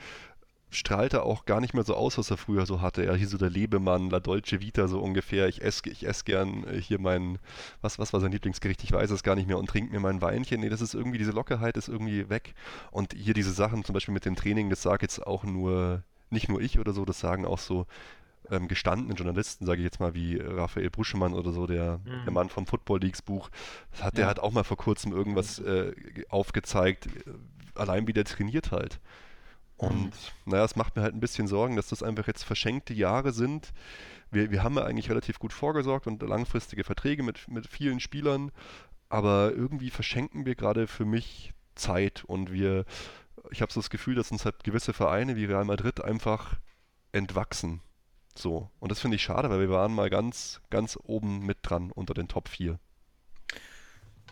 [0.72, 3.04] strahlt er auch gar nicht mehr so aus, was er früher so hatte.
[3.06, 5.48] Er hier so der Lebemann, La Dolce Vita so ungefähr.
[5.48, 7.40] Ich esse ich ess gern äh, hier mein,
[7.82, 8.84] was, was war sein Lieblingsgericht?
[8.84, 10.62] Ich weiß es gar nicht mehr und trinke mir mein Weinchen.
[10.62, 12.54] Nee, das ist irgendwie, diese Lockerheit ist irgendwie weg.
[12.92, 16.50] Und hier diese Sachen, zum Beispiel mit dem Training, das sage jetzt auch nur, nicht
[16.50, 17.88] nur ich oder so, das sagen auch so
[18.52, 22.50] ähm, gestandene Journalisten, sage ich jetzt mal, wie Raphael Bruschemann oder so, der, der Mann
[22.50, 23.50] vom Football Leagues Buch,
[24.02, 27.10] hat, der hat auch mal vor kurzem irgendwas äh, ge- aufgezeigt, äh,
[27.76, 29.00] allein wie der trainiert halt.
[29.80, 30.12] Und
[30.46, 33.72] naja, es macht mir halt ein bisschen Sorgen, dass das einfach jetzt verschenkte Jahre sind.
[34.30, 38.52] Wir, wir haben ja eigentlich relativ gut vorgesorgt und langfristige Verträge mit, mit vielen Spielern,
[39.08, 42.84] aber irgendwie verschenken wir gerade für mich Zeit und wir,
[43.52, 46.56] ich habe so das Gefühl, dass uns halt gewisse Vereine wie Real Madrid einfach
[47.14, 47.80] entwachsen.
[48.36, 48.70] So.
[48.82, 52.14] Und das finde ich schade, weil wir waren mal ganz, ganz oben mit dran unter
[52.14, 52.78] den Top 4.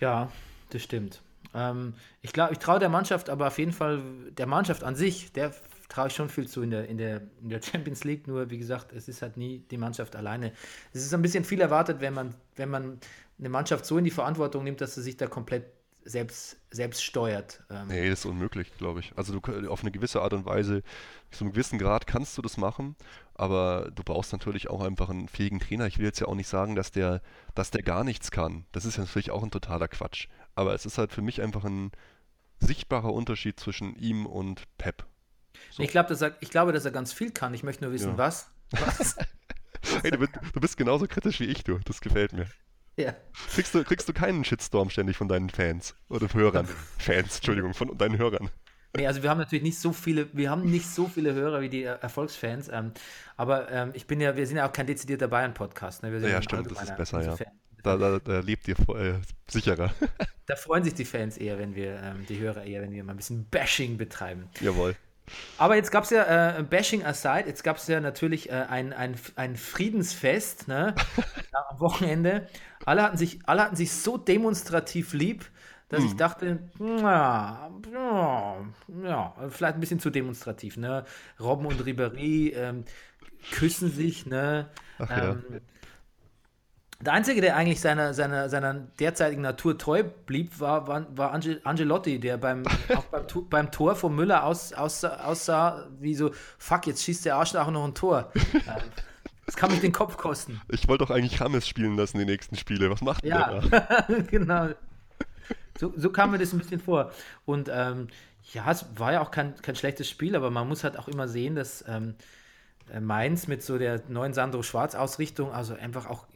[0.02, 0.30] Ja,
[0.72, 1.22] das stimmt.
[1.54, 5.32] Ähm, ich glaube, ich traue der Mannschaft aber auf jeden Fall, der Mannschaft an sich,
[5.32, 5.54] der
[5.90, 8.28] traue ich schon viel zu in der, in, der, in der Champions League.
[8.28, 10.52] Nur, wie gesagt, es ist halt nie die Mannschaft alleine.
[10.94, 13.00] Es ist ein bisschen viel erwartet, wenn man, wenn man
[13.40, 15.66] eine Mannschaft so in die Verantwortung nimmt, dass sie sich da komplett
[16.08, 17.64] selbst, selbst steuert.
[17.70, 19.12] Ähm, Nee, das ist unmöglich, glaube ich.
[19.16, 20.82] Also du auf eine gewisse Art und Weise,
[21.32, 22.96] zu einem gewissen Grad kannst du das machen,
[23.36, 25.86] aber du brauchst natürlich auch einfach einen fähigen Trainer.
[25.88, 27.22] Ich will jetzt ja auch nicht sagen, dass der,
[27.56, 28.66] dass der gar nichts kann.
[28.72, 30.28] Das ist ja natürlich auch ein totaler Quatsch.
[30.58, 31.92] Aber es ist halt für mich einfach ein
[32.60, 35.06] sichtbarer Unterschied zwischen ihm und Pep.
[35.72, 35.84] So.
[35.84, 37.54] Ich, glaub, dass er, ich glaube, dass er ganz viel kann.
[37.54, 38.18] Ich möchte nur wissen, Ja.
[38.18, 38.50] was.
[38.72, 39.16] was?
[40.02, 41.80] Hey, du, bist- du bist genauso kritisch wie ich, du.
[41.86, 42.48] Das gefällt mir.
[42.98, 43.16] ja.
[43.54, 46.68] Kriegst du, kriegst du keinen Shitstorm ständig von deinen Fans oder Hörern?
[46.98, 48.50] Fans, Entschuldigung, von deinen Hörern.
[48.96, 51.70] Nee, also wir haben natürlich nicht so viele, wir haben nicht so viele Hörer wie
[51.70, 52.92] die äh, Erfolgsfans, ähm,
[53.38, 56.02] aber ähm, ich bin ja, wir sind ja auch kein dezidierter Bayern-Podcast.
[56.04, 56.18] Ne?
[56.28, 57.36] Ja, ein stimmt, das ist besser, ja.
[57.38, 57.48] Fan.
[57.84, 59.14] Da, da, da lebt ihr äh,
[59.48, 59.92] sicherer.
[60.50, 63.12] Da freuen sich die Fans eher, wenn wir, ähm, die Hörer eher, wenn wir mal
[63.12, 64.48] ein bisschen Bashing betreiben.
[64.62, 64.96] Jawohl.
[65.58, 68.94] Aber jetzt gab es ja, äh, Bashing aside, jetzt gab es ja natürlich äh, ein,
[68.94, 70.96] ein, ein Friedensfest ne?
[71.70, 72.48] Am Wochenende.
[72.86, 75.44] Alle hatten, sich, alle hatten sich so demonstrativ lieb,
[75.90, 77.70] dass ich dachte, ja,
[79.04, 80.78] ja, vielleicht ein bisschen zu demonstrativ.
[80.78, 81.06] Ne?
[81.40, 82.84] Robben und Ribéry ähm,
[83.52, 84.26] küssen sich.
[84.26, 84.70] Ne?
[85.00, 85.38] Ach ja.
[87.00, 91.62] Der Einzige, der eigentlich seiner, seiner, seiner derzeitigen Natur treu blieb, war, war, war Angel,
[91.64, 92.64] Angelotti, der beim,
[92.96, 97.36] auch beim, beim Tor von Müller aus, aussah, aussah wie so, fuck, jetzt schießt der
[97.36, 98.32] Arschloch noch ein Tor.
[98.54, 98.92] Ähm,
[99.46, 100.60] Das kann mich den Kopf kosten.
[100.68, 102.90] Ich wollte doch eigentlich Rames spielen lassen, die nächsten Spiele.
[102.90, 104.06] Was macht Ja, der da?
[104.30, 104.70] genau.
[105.80, 107.14] So, so kam mir das ein bisschen vor.
[107.46, 108.10] Und ähm,
[108.54, 111.30] ja, es war ja auch kein, kein schlechtes Spiel, aber man muss halt auch immer
[111.30, 112.24] sehen, dass ähm, äh,
[113.02, 116.28] Mainz mit so der neuen Sandro Schwarz-Ausrichtung also einfach auch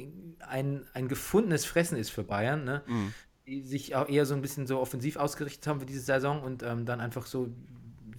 [0.48, 2.82] ein, ein gefundenes Fressen ist für Bayern, ne?
[3.46, 6.64] die sich auch eher so ein bisschen so offensiv ausgerichtet haben für diese Saison und
[6.64, 7.50] ähm, dann einfach so,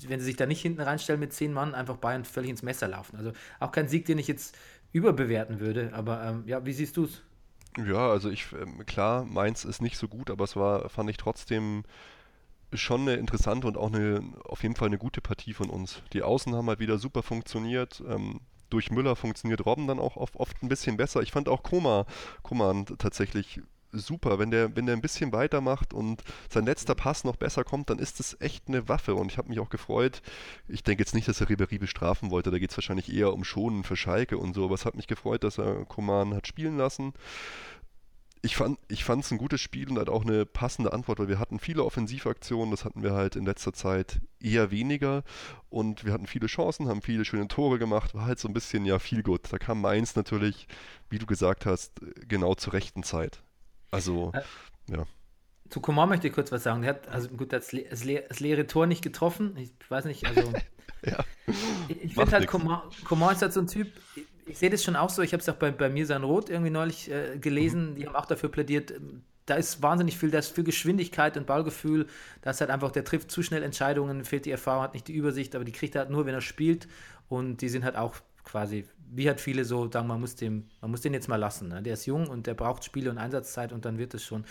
[0.06, 2.88] wenn sie sich da nicht hinten reinstellen mit zehn Mann, einfach Bayern völlig ins Messer
[2.88, 3.16] laufen.
[3.16, 4.56] Also auch kein Sieg, den ich jetzt
[4.92, 7.22] überbewerten würde, aber ähm, ja, wie siehst du es?
[7.78, 11.16] Ja, also ich, ähm, klar, Mainz ist nicht so gut, aber es war, fand ich
[11.16, 11.84] trotzdem
[12.72, 16.02] schon eine interessante und auch eine, auf jeden Fall eine gute Partie von uns.
[16.12, 18.02] Die Außen haben halt wieder super funktioniert.
[18.08, 21.20] Ähm, durch Müller funktioniert Robben dann auch oft, oft ein bisschen besser.
[21.20, 22.06] Ich fand auch Koma,
[22.42, 23.60] Koman tatsächlich
[23.92, 24.38] super.
[24.38, 27.98] Wenn der, wenn der ein bisschen weitermacht und sein letzter Pass noch besser kommt, dann
[27.98, 29.14] ist das echt eine Waffe.
[29.14, 30.22] Und ich habe mich auch gefreut.
[30.68, 32.50] Ich denke jetzt nicht, dass er Ribéry bestrafen wollte.
[32.50, 34.64] Da geht es wahrscheinlich eher um Schonen für Schalke und so.
[34.64, 37.12] Aber es hat mich gefreut, dass er Koman hat spielen lassen
[38.42, 41.60] ich fand es ein gutes Spiel und halt auch eine passende Antwort, weil wir hatten
[41.60, 45.22] viele Offensivaktionen, das hatten wir halt in letzter Zeit eher weniger
[45.70, 48.84] und wir hatten viele Chancen, haben viele schöne Tore gemacht, war halt so ein bisschen
[48.84, 49.52] ja viel gut.
[49.52, 50.66] Da kam Mainz natürlich,
[51.08, 51.92] wie du gesagt hast,
[52.26, 53.42] genau zur rechten Zeit.
[53.92, 54.32] Also,
[54.88, 55.04] ja.
[55.68, 56.82] Zu Coman möchte ich kurz was sagen.
[56.82, 59.56] Der hat, also gut, das, le das, le das leere Tor nicht getroffen.
[59.56, 60.52] Ich weiß nicht, also.
[61.04, 61.18] Ja.
[61.88, 62.46] Ich, ich finde halt.
[62.46, 63.88] Coman, Coman ist halt so ein Typ,
[64.46, 66.50] ich, sehe das schon auch so, ich habe es auch bei, bei mir sein Rot
[66.50, 70.38] irgendwie neulich äh, gelesen, die haben auch dafür plädiert, ähm, da ist wahnsinnig viel, da
[70.38, 72.06] ist viel Geschwindigkeit und Ballgefühl,
[72.42, 75.14] da ist halt einfach, der trifft zu schnell Entscheidungen, fehlt die Erfahrung, hat nicht die
[75.14, 76.86] Übersicht, aber die kriegt er halt nur, wenn er spielt
[77.28, 80.90] und die sind halt auch quasi, wie halt viele so sagen, man muss, dem, man
[80.90, 81.68] muss den jetzt mal lassen.
[81.68, 81.82] Ne?
[81.82, 84.44] Der ist jung und der braucht Spiele und Einsatzzeit und dann wird es schon.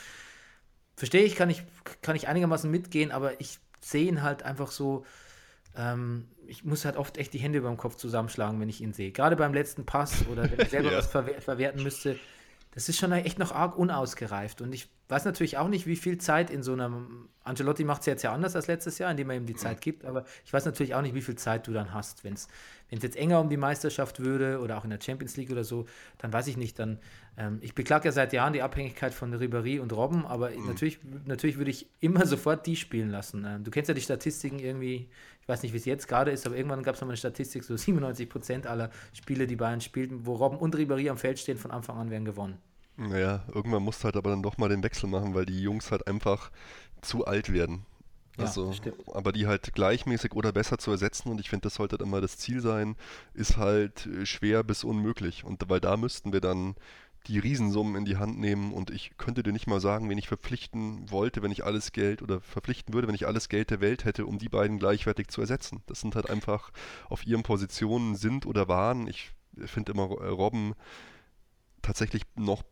[0.96, 1.64] Verstehe ich, kann ich,
[2.02, 5.06] kann ich einigermaßen mitgehen, aber ich sehe ihn halt einfach so,
[5.76, 8.94] ähm, ich muss halt oft echt die Hände über dem Kopf zusammenschlagen, wenn ich ihn
[8.94, 9.12] sehe.
[9.12, 10.98] Gerade beim letzten Pass oder wenn ich selber Ja.
[10.98, 12.18] was verwer verwerten müsste.
[12.74, 14.62] Das ist schon echt noch arg unausgereift.
[14.62, 17.28] Und ich weiß natürlich auch nicht, wie viel Zeit in so einem.
[17.44, 20.06] Ancelotti macht es jetzt ja anders als letztes Jahr, indem er ihm die Zeit gibt,
[20.06, 22.24] aber ich weiß natürlich auch nicht, wie viel Zeit du dann hast.
[22.24, 22.48] Wenn es
[22.92, 25.86] jetzt enger um die Meisterschaft würde oder auch in der Champions League oder so,
[26.20, 26.78] dann weiß ich nicht.
[26.78, 27.00] Dann,
[27.38, 31.58] ähm, ich beklage ja seit Jahren die Abhängigkeit von Ribéry und Robben, aber natürlich, natürlich
[31.58, 33.44] würde ich immer sofort die spielen lassen.
[33.44, 35.10] Ähm, du kennst ja die Statistiken irgendwie,
[35.42, 37.64] ich weiß nicht, wie es jetzt gerade ist, aber irgendwann gab es mal eine Statistik,
[37.64, 41.72] so 97% aller Spiele, die Bayern spielten, wo Robben und Ribéry am Feld stehen, von
[41.72, 42.60] Anfang an werden gewonnen.
[42.98, 45.92] Naja, irgendwann musst du halt aber dann doch mal den Wechsel machen, weil die Jungs
[45.92, 46.52] halt einfach
[47.02, 47.86] zu alt werden.
[48.38, 48.98] Ja, Also, stimmt.
[49.08, 52.22] aber die halt gleichmäßig oder besser zu ersetzen und ich finde, das sollte dann mal
[52.22, 52.96] das Ziel sein,
[53.34, 55.44] ist halt äh, schwer bis unmöglich.
[55.44, 56.76] Und weil da müssten wir dann
[57.28, 60.28] die Riesensummen in die Hand nehmen und ich könnte dir nicht mal sagen, wen ich
[60.28, 64.06] verpflichten wollte, wenn ich alles Geld oder verpflichten würde, wenn ich alles Geld der Welt
[64.06, 65.84] hätte, um die beiden gleichwertig zu ersetzen.
[65.88, 66.72] Das sind halt einfach
[67.10, 69.08] auf ihren Positionen sind oder waren.
[69.08, 69.32] Ich
[69.68, 70.74] finde immer äh, Robben
[71.82, 72.64] tatsächlich noch,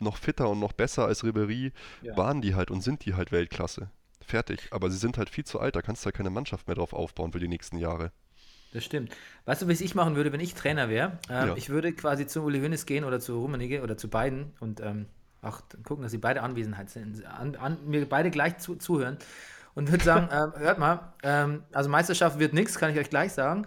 [0.00, 1.72] noch fitter und noch besser als Ribéry
[2.02, 2.16] Ja.
[2.16, 3.90] waren die halt und sind die halt Weltklasse.
[4.24, 4.68] Fertig.
[4.70, 6.92] Aber sie sind halt viel zu alt, da kannst du halt keine Mannschaft mehr drauf
[6.92, 8.12] aufbauen für die nächsten Jahre.
[8.72, 9.12] Das stimmt.
[9.46, 11.18] Weißt du, was ich machen würde, wenn ich Trainer wäre?
[11.28, 11.56] Ähm, Ja.
[11.56, 15.06] Ich würde quasi zu Uli Hoeneß gehen oder zu Rummenigge oder zu beiden und ähm,
[15.42, 19.18] auch gucken, dass sie beide Anwesenheit sind, an, an, mir beide gleich zu, zuhören
[19.74, 23.32] und würde sagen, ähm, hört mal, ähm, also Meisterschaft wird nichts, kann ich euch gleich
[23.32, 23.66] sagen.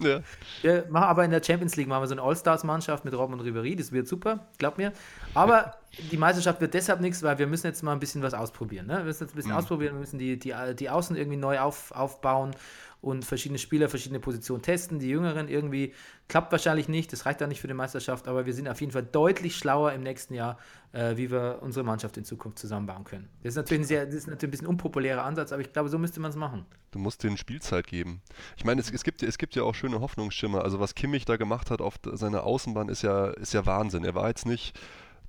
[0.00, 0.20] Ja.
[0.62, 3.46] Wir machen aber in der Champions League machen wir so eine All-Stars-Mannschaft mit Robben und
[3.46, 4.92] Ribéry, das wird super, glaub mir.
[5.34, 5.76] Aber
[6.10, 8.86] die Meisterschaft wird deshalb nichts, weil wir müssen jetzt mal ein bisschen was ausprobieren.
[8.86, 8.98] Ne?
[8.98, 11.92] Wir müssen jetzt ein bisschen ausprobieren, wir müssen die, die, die Außen irgendwie neu auf,
[11.92, 12.52] aufbauen
[13.00, 14.98] und verschiedene Spieler, verschiedene Positionen testen.
[14.98, 15.94] Die Jüngeren irgendwie
[16.30, 18.92] klappt wahrscheinlich nicht, das reicht dann nicht für die Meisterschaft, aber wir sind auf jeden
[18.92, 20.58] Fall deutlich schlauer im nächsten Jahr,
[20.92, 23.28] äh, wie wir unsere Mannschaft in Zukunft zusammenbauen können.
[23.42, 25.88] Das ist natürlich ein, sehr, das ist natürlich ein bisschen unpopulärer Ansatz, aber ich glaube,
[25.88, 26.64] so müsste man es machen.
[26.92, 28.22] Du musst denen Spielzeit geben.
[28.56, 30.62] Ich meine, es, es, gibt, es gibt ja auch schöne Hoffnungsschimmer.
[30.62, 34.04] Also was Kimmich da gemacht hat auf seiner Außenbahn ist ja, ist ja Wahnsinn.
[34.04, 34.78] Er war jetzt nicht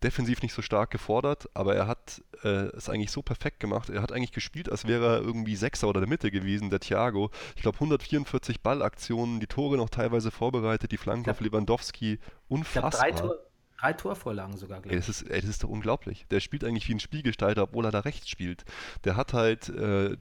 [0.03, 3.89] defensiv nicht so stark gefordert, aber er hat äh, es eigentlich so perfekt gemacht.
[3.89, 7.29] Er hat eigentlich gespielt, als wäre er irgendwie Sechser oder der Mitte gewesen, der Thiago.
[7.55, 12.13] Ich glaube 144 Ballaktionen, die Tore noch teilweise vorbereitet, die Flanke glaub- auf Lewandowski.
[12.13, 12.91] Ich habe Unfassbar.
[12.91, 13.35] drei, Tor,
[13.79, 15.05] drei Torvorlagen sogar, Ey, glaube ich.
[15.05, 16.25] das, ist, ey, das ist doch unglaublich.
[16.31, 18.63] Der spielt eigentlich wie ein Spielgestalter, obwohl er da rechts spielt.
[19.03, 20.17] Der hat halt äh,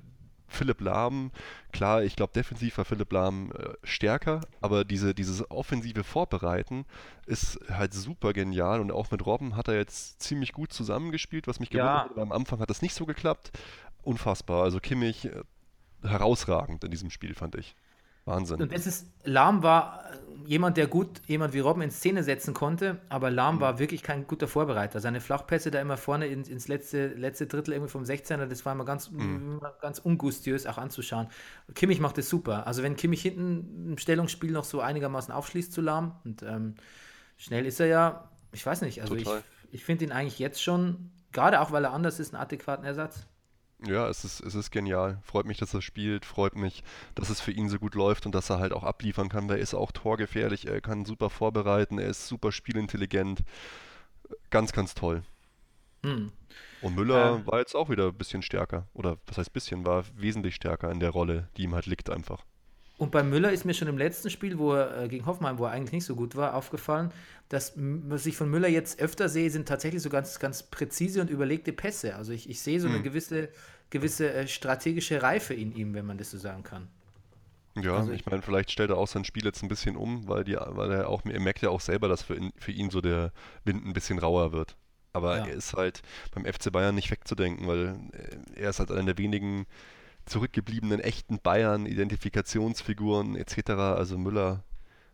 [0.51, 1.31] Philipp Lahm,
[1.72, 6.85] klar, ich glaube, defensiv war Philipp Lahm äh, stärker, aber diese, dieses offensive Vorbereiten
[7.27, 11.60] ist halt super genial und auch mit Robben hat er jetzt ziemlich gut zusammengespielt, was
[11.60, 11.82] mich Ja.
[11.85, 12.16] gewundert hat.
[12.16, 13.52] weil Am Anfang hat das nicht so geklappt.
[14.02, 14.64] Unfassbar.
[14.64, 15.43] Also Kimmich äh,
[16.02, 17.74] herausragend in diesem Spiel, fand ich.
[18.31, 18.62] Wahnsinn.
[18.62, 22.55] Und das ist, Lahm war äh, jemand, der gut jemand wie Robben in Szene setzen
[22.55, 25.01] konnte, aber Lahm war wirklich kein guter Vorbereiter.
[25.01, 28.73] Seine Flachpässe da immer vorne ins, ins letzte, letzte Drittel irgendwie vom 16er, das war
[28.73, 31.28] immer ganz, immer ganz ungustiös auch anzuschauen.
[31.74, 32.66] Kimmich macht das super.
[32.66, 36.74] Also wenn Kimmich hinten im Stellungsspiel noch so einigermaßen aufschließt zu Lahm und ähm,
[37.36, 39.43] schnell ist er ja, ich weiß nicht, also Total.
[39.70, 42.85] ich, ich finde ihn eigentlich jetzt schon, gerade auch weil er anders ist, einen adäquaten
[42.85, 43.27] Ersatz.
[43.86, 45.19] Ja, es ist, es ist genial.
[45.23, 46.24] Freut mich, dass er spielt.
[46.27, 46.82] Freut mich,
[47.15, 49.48] dass es für ihn so gut läuft und dass er halt auch abliefern kann.
[49.48, 50.66] weil Er ist auch torgefährlich.
[50.66, 51.98] Er kann super vorbereiten.
[51.98, 53.40] Er ist super spielintelligent.
[54.51, 55.23] Ganz, ganz toll.
[56.05, 56.32] Hm.
[56.82, 57.47] Und Müller Ähm.
[57.47, 58.86] war jetzt auch wieder ein bisschen stärker.
[58.93, 59.86] Oder was heißt bisschen?
[59.86, 62.44] War wesentlich stärker in der Rolle, die ihm halt liegt einfach.
[63.01, 65.64] Und bei Müller ist mir schon im letzten Spiel, wo er äh, gegen Hoffenheim, wo
[65.64, 67.10] er eigentlich nicht so gut war, aufgefallen,
[67.48, 71.31] dass was ich von Müller jetzt öfter sehe, sind tatsächlich so ganz, ganz präzise und
[71.31, 72.14] überlegte Pässe.
[72.14, 73.48] Also ich, ich sehe so eine gewisse,
[73.89, 76.89] gewisse äh, strategische Reife in ihm, wenn man das so sagen kann.
[77.74, 80.28] Ja, Also ich ich- meine, vielleicht stellt er auch sein Spiel jetzt ein bisschen um,
[80.28, 82.90] weil, die, weil er auch, er merkt ja auch selber, dass für ihn, für ihn
[82.90, 83.32] so der
[83.64, 84.77] Wind ein bisschen rauer wird.
[85.14, 85.47] Aber Ja.
[85.47, 86.02] er ist halt
[86.35, 89.66] beim FC Bayern nicht wegzudenken, weil äh, er ist halt einer der wenigen
[90.31, 93.70] zurückgebliebenen echten Bayern, Identifikationsfiguren etc.
[93.70, 94.65] Also Müller,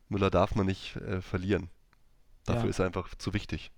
[0.09, 1.71] Müller darf man nicht äh, verlieren.
[2.45, 2.71] Dafür Ja.
[2.71, 3.73] ist er einfach zu wichtig.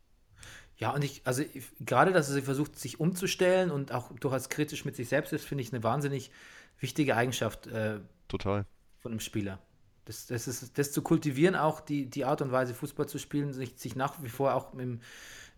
[0.76, 4.84] Ja, und ich, also ich, gerade, dass er versucht, sich umzustellen und auch durchaus kritisch
[4.84, 6.30] mit sich selbst ist, finde ich eine wahnsinnig
[6.78, 8.64] wichtige Eigenschaft äh, Total.
[8.98, 9.58] von einem Spieler.
[10.04, 13.52] Das, das, ist, das zu kultivieren, auch die, die Art und Weise, Fußball zu spielen,
[13.52, 15.00] sich, sich nach wie vor auch im,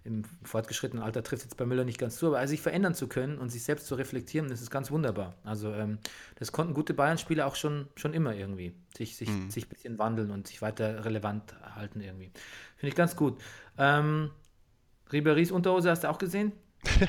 [0.04, 3.38] im fortgeschrittenen Alter trifft jetzt bei Müller nicht ganz zu, aber sich verändern zu können
[3.38, 5.34] und sich selbst zu reflektieren, das ist ganz wunderbar.
[5.44, 5.98] Also ähm,
[6.36, 10.30] das konnten gute Bayern-Spieler auch schon, schon immer irgendwie, sich, sich, sich ein bisschen wandeln
[10.30, 12.30] und sich weiter relevant halten irgendwie.
[12.76, 13.38] Finde ich ganz gut.
[13.76, 14.30] Ähm,
[15.10, 16.52] Ribéry's Unterhose hast du auch gesehen?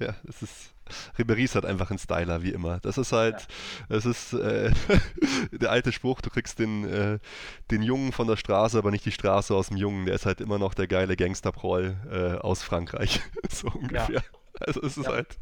[0.00, 0.70] Ja, es ist.
[1.18, 2.78] Ribéry ist halt einfach ein Styler, wie immer.
[2.80, 3.46] Das ist halt,
[3.88, 4.70] es ist äh,
[5.52, 7.18] der alte Spruch, du kriegst den, äh,
[7.70, 10.06] den Jungen von der Straße, aber nicht die Straße aus dem Jungen.
[10.06, 13.20] Der ist halt immer noch der geile Gangsterproll äh, aus Frankreich.
[13.48, 14.22] so ungefähr.
[14.60, 15.12] Also es ist Ja.
[15.12, 15.38] halt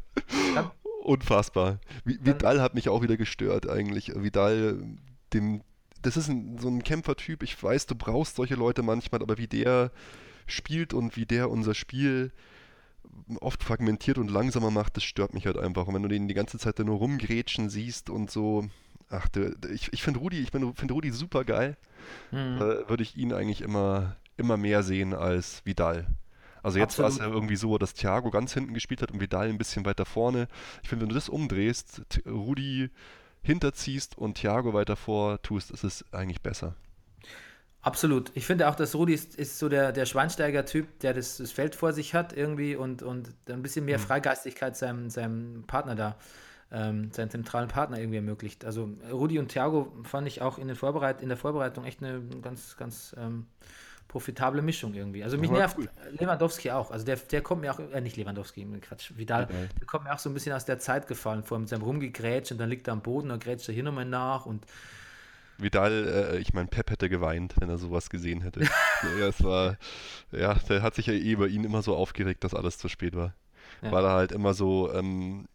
[0.55, 0.71] Ja.
[1.03, 1.79] unfassbar.
[2.03, 4.11] Vidal hat mich auch wieder gestört eigentlich.
[4.15, 4.79] Vidal,
[5.33, 5.61] dem,
[6.01, 7.43] das ist ein, so ein Kämpfertyp.
[7.43, 9.91] Ich weiß, du brauchst solche Leute manchmal, aber wie der
[10.45, 12.31] spielt und wie der unser Spiel
[13.39, 15.87] oft fragmentiert und langsamer macht, das stört mich halt einfach.
[15.87, 18.67] Und wenn du den die ganze Zeit da nur rumgrätschen siehst und so,
[19.09, 21.77] ach, der, der, ich, ich finde Rudi, ich finde Rudi super geil.
[22.31, 22.57] Mhm.
[22.57, 26.07] Äh, würde ich ihn eigentlich immer, immer mehr sehen als Vidal.
[26.63, 29.47] Also jetzt war es ja irgendwie so, dass Thiago ganz hinten gespielt hat und Vidal
[29.47, 30.47] ein bisschen weiter vorne.
[30.83, 32.89] Ich finde, wenn du das umdrehst, Rudi
[33.41, 36.75] hinterziehst und Thiago weiter vor tust, ist es eigentlich besser.
[37.87, 38.31] Absolut.
[38.33, 41.73] Ich finde auch, dass Rudi ist, ist so der, der Schweinsteiger-Typ, der das, das Feld
[41.73, 46.15] vor sich hat irgendwie und, und ein bisschen mehr Freigeistigkeit seinem, seinem Partner da,
[46.69, 48.65] ähm, seinem zentralen Partner irgendwie ermöglicht.
[48.65, 52.75] Also Rudi und Thiago fand ich auch in, Vorbereit in der Vorbereitung echt eine ganz,
[52.75, 53.45] ganz ähm,
[54.09, 55.23] profitable Mischung irgendwie.
[55.23, 55.89] Also mich nervt cool.
[56.11, 56.91] Lewandowski auch.
[56.91, 59.69] Also der, der kommt mir auch, äh, nicht Lewandowski, Quatsch, Vidal, Vidal.
[59.79, 62.51] der kommt mir auch so ein bisschen aus der Zeit gefallen, vor mit seinem Rumgegrätscht
[62.51, 64.65] und dann liegt er am Boden und grätscht er hier nochmal nach und
[65.57, 68.61] Vidal, äh, ich meine, Pep hätte geweint, wenn er sowas gesehen hätte.
[69.19, 69.77] ja, es war,
[70.31, 73.15] ja, der hat sich ja eh über ihn immer so aufgeregt, dass alles zu spät
[73.15, 73.33] war.
[73.81, 73.91] Ja.
[73.91, 75.47] Weil er halt immer so, ähm,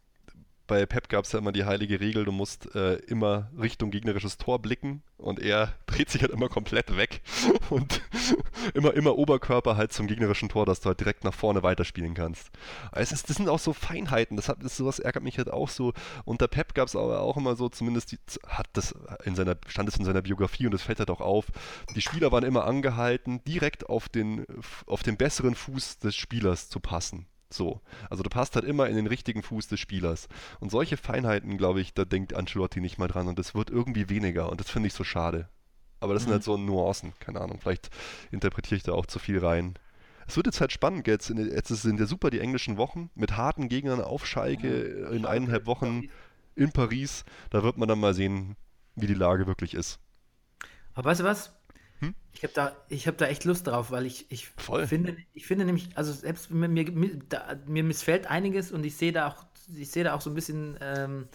[0.67, 4.39] bei Pep gab es ja immer die heilige Regel, du musst äh, immer Richtung gegnerisches
[4.39, 7.23] Tor blicken und er dreht sich halt immer komplett weg
[7.71, 8.03] und
[8.75, 12.51] immer, immer Oberkörper halt zum gegnerischen Tor, dass du halt direkt nach vorne weiterspielen kannst.
[12.91, 15.51] Aber Es ist, das sind auch so Feinheiten, das hat, das, sowas ärgert mich halt
[15.51, 15.93] auch so.
[16.25, 18.95] Unter Pep gab es aber auch immer so, zumindest die, hat das
[19.25, 21.47] in seiner, stand es in seiner Biografie und das fällt halt auch auf,
[21.95, 24.47] die Spieler waren immer angehalten, direkt auf den,
[24.87, 27.27] auf den besseren Fuß des Spielers zu passen.
[27.53, 27.81] So.
[28.11, 30.29] Also du passt halt immer in den richtigen Fuß des Spielers.
[30.61, 34.09] Und solche Feinheiten, glaube ich, da denkt Ancelotti nicht mal dran und das wird irgendwie
[34.09, 35.49] weniger und das finde ich so schade.
[36.01, 37.61] Aber das sind halt so Nuancen, keine Ahnung.
[37.61, 37.91] Vielleicht
[38.33, 39.75] interpretiere ich da auch zu viel rein.
[40.27, 43.37] Es wird jetzt halt spannend, jetzt, in, jetzt sind ja super die englischen Wochen mit
[43.37, 44.69] harten Gegnern auf Schalke
[45.13, 46.09] in eineinhalb Wochen
[46.57, 47.25] in Paris.
[47.51, 48.57] Da wird man dann mal sehen,
[48.97, 50.01] wie die Lage wirklich ist.
[50.95, 51.53] Aber weißt du was?
[52.03, 52.15] Hm?
[52.33, 54.87] Ich habe da, ich hab da echt Lust drauf, weil ich, ich Voll.
[54.87, 58.97] finde, ich finde nämlich, also selbst mir, mir, mir, da, mir missfällt einiges und ich
[58.97, 59.45] sehe da auch,
[59.77, 61.29] ich sehe da auch so ein bisschen, ähm,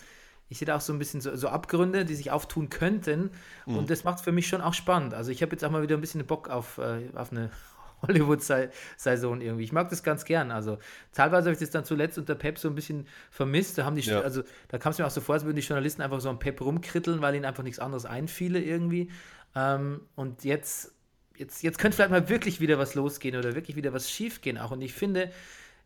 [0.49, 3.31] ich sehe da auch so ein bisschen so, so Abgründe, die sich auftun könnten.
[3.65, 3.77] Mhm.
[3.77, 5.13] Und das macht es für mich schon auch spannend.
[5.13, 7.51] Also ich habe jetzt auch mal wieder ein bisschen Bock auf, äh, auf eine
[8.01, 9.63] Hollywood-Saison irgendwie.
[9.63, 10.51] Ich mag das ganz gern.
[10.51, 10.77] Also
[11.13, 13.77] teilweise habe ich das dann zuletzt unter Pep so ein bisschen vermisst.
[13.77, 14.21] Da haben die, Ja.
[14.21, 16.39] also da kam es mir auch so vor, als würden die Journalisten einfach so am
[16.39, 19.09] Pep rumkritteln, weil ihnen einfach nichts anderes einfiele irgendwie.
[19.57, 20.91] Ähm, und jetzt,
[21.35, 24.69] jetzt, jetzt könnte vielleicht mal wirklich wieder was losgehen oder wirklich wieder was schiefgehen auch.
[24.71, 25.31] Und ich finde,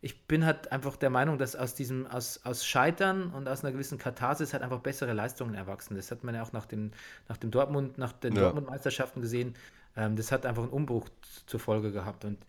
[0.01, 3.71] ich bin halt einfach der Meinung, dass aus diesem, aus, aus Scheitern und aus einer
[3.71, 5.95] gewissen Katharsis halt einfach bessere Leistungen erwachsen.
[5.95, 6.91] Das hat man ja auch nach dem,
[7.29, 8.41] nach dem Dortmund, nach den Ja.
[8.41, 9.55] Dortmund-Meisterschaften gesehen.
[9.95, 11.07] Ähm, das hat einfach einen Umbruch
[11.45, 12.25] zur Folge gehabt.
[12.25, 12.39] Und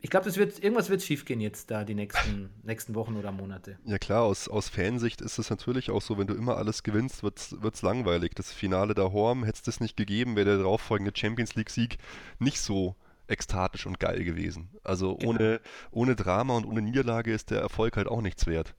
[0.00, 3.78] ich glaube, wird, irgendwas wird schiefgehen jetzt da die nächsten, nächsten Wochen oder Monate.
[3.84, 7.22] Ja klar, aus, aus Fansicht ist es natürlich auch so, wenn du immer alles gewinnst,
[7.22, 8.32] wird's, wird's langweilig.
[8.34, 11.98] Das Finale der Horm, hätte es das nicht gegeben, wäre der darauffolgende Champions League-Sieg
[12.38, 12.96] nicht so
[13.28, 14.70] ekstatisch und geil gewesen.
[14.82, 18.74] Also ohne, ohne Drama und ohne Niederlage ist der Erfolg halt auch nichts wert.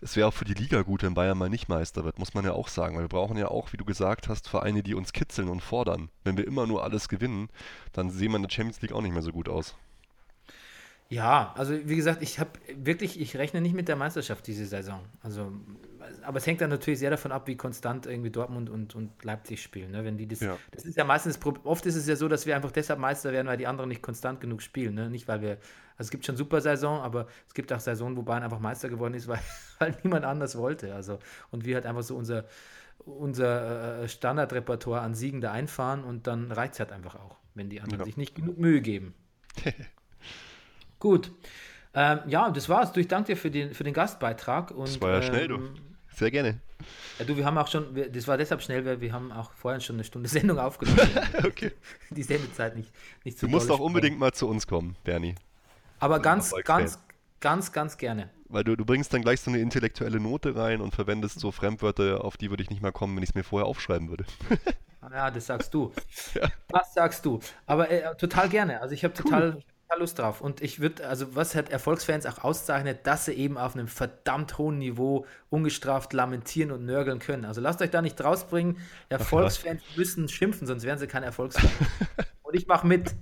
[0.00, 2.44] Es wäre auch für die Liga gut, wenn Bayern mal nicht Meister wird, muss man
[2.44, 5.12] ja auch sagen, weil wir brauchen ja auch, wie du gesagt hast, Vereine, die uns
[5.12, 6.08] kitzeln und fordern.
[6.24, 7.50] Wenn wir immer nur alles gewinnen,
[7.92, 9.76] dann sehen wir in der Champions League auch nicht mehr so gut aus.
[11.10, 15.00] Ja, also wie gesagt, ich habe wirklich, ich rechne nicht mit der Meisterschaft diese Saison.
[15.22, 15.50] Also,
[16.22, 19.60] aber es hängt dann natürlich sehr davon ab, wie konstant irgendwie Dortmund und, und Leipzig
[19.60, 19.90] spielen.
[19.90, 20.04] Ne?
[20.04, 20.56] Wenn die das, Ja.
[20.70, 23.48] das ist ja meistens, oft ist es ja so, dass wir einfach deshalb Meister werden,
[23.48, 24.94] weil die anderen nicht konstant genug spielen.
[24.94, 25.10] Ne?
[25.10, 25.50] Nicht, weil wir,
[25.96, 28.88] also es gibt schon super Saison, aber es gibt auch Saisonen, wo Bayern einfach Meister
[28.88, 29.40] geworden ist, weil,
[29.80, 30.94] weil niemand anders wollte.
[30.94, 31.18] Also,
[31.50, 32.44] und wir halt einfach so unser,
[33.04, 37.68] unser äh, Standardrepertoire an Siegen da einfahren und dann reicht es halt einfach auch, wenn
[37.68, 38.04] die anderen Ja.
[38.06, 39.12] sich nicht genug Mühe geben.
[41.00, 41.32] Gut.
[41.92, 42.92] Ähm, ja, das war's.
[42.92, 44.70] Du, ich danke dir für den, für den Gastbeitrag.
[44.70, 45.56] Und, Das war ja schnell, du.
[45.56, 45.74] ähm,
[46.14, 46.60] Sehr gerne.
[47.18, 49.80] Ja, du, wir haben auch schon, das war deshalb schnell, weil wir haben auch vorhin
[49.80, 51.00] schon eine Stunde Sendung aufgenommen.
[51.44, 51.72] Okay.
[52.10, 52.92] Die Sendezeit nicht,
[53.24, 55.34] nicht so Du musst auch unbedingt mal zu uns kommen, Bernie.
[55.98, 56.78] Aber ganz, Erfolgsfan.
[56.78, 56.98] ganz,
[57.40, 58.30] ganz, ganz gerne.
[58.48, 62.24] Weil du, du bringst dann gleich so eine intellektuelle Note rein und verwendest so Fremdwörter,
[62.24, 64.24] auf die würde ich nicht mal kommen, wenn ich es mir vorher aufschreiben würde.
[65.12, 65.92] Ja, das sagst du.
[66.68, 67.40] Das sagst du.
[67.66, 68.80] Aber äh, total gerne.
[68.82, 69.60] Also ich habe total,
[69.90, 70.40] total Lust drauf.
[70.40, 74.58] Und ich würde, also was hat Erfolgsfans auch auszeichnet, dass sie eben auf einem verdammt
[74.58, 77.44] hohen Niveau ungestraft lamentieren und nörgeln können.
[77.44, 78.78] Also lasst euch da nicht rausbringen.
[79.08, 81.70] Erfolgsfans müssen schimpfen, sonst wären sie kein Erfolgsfan.
[82.42, 83.14] und ich mache mit.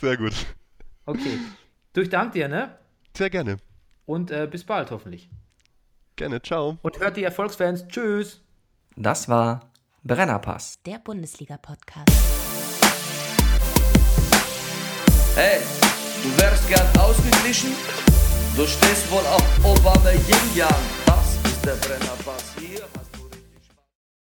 [0.00, 0.34] Sehr gut.
[1.04, 1.38] Okay.
[1.92, 2.76] Du, ich danke dir, ne?
[3.16, 3.56] Sehr gerne.
[4.04, 5.28] Und äh, bis bald hoffentlich.
[6.16, 6.40] Gerne.
[6.40, 6.78] Ciao.
[6.82, 7.86] Und hört die Erfolgsfans.
[7.88, 8.40] Tschüss.
[8.96, 9.70] Das war
[10.02, 10.78] Brennerpass.
[10.86, 12.10] Der Bundesliga-Podcast.
[15.34, 15.60] Hey,
[16.22, 17.72] du wärst gern ausgeglichen?
[18.56, 20.68] Du stehst wohl auf Obama Yin Yang.
[21.04, 22.44] Das ist der Brennerpass.
[22.58, 22.80] Hier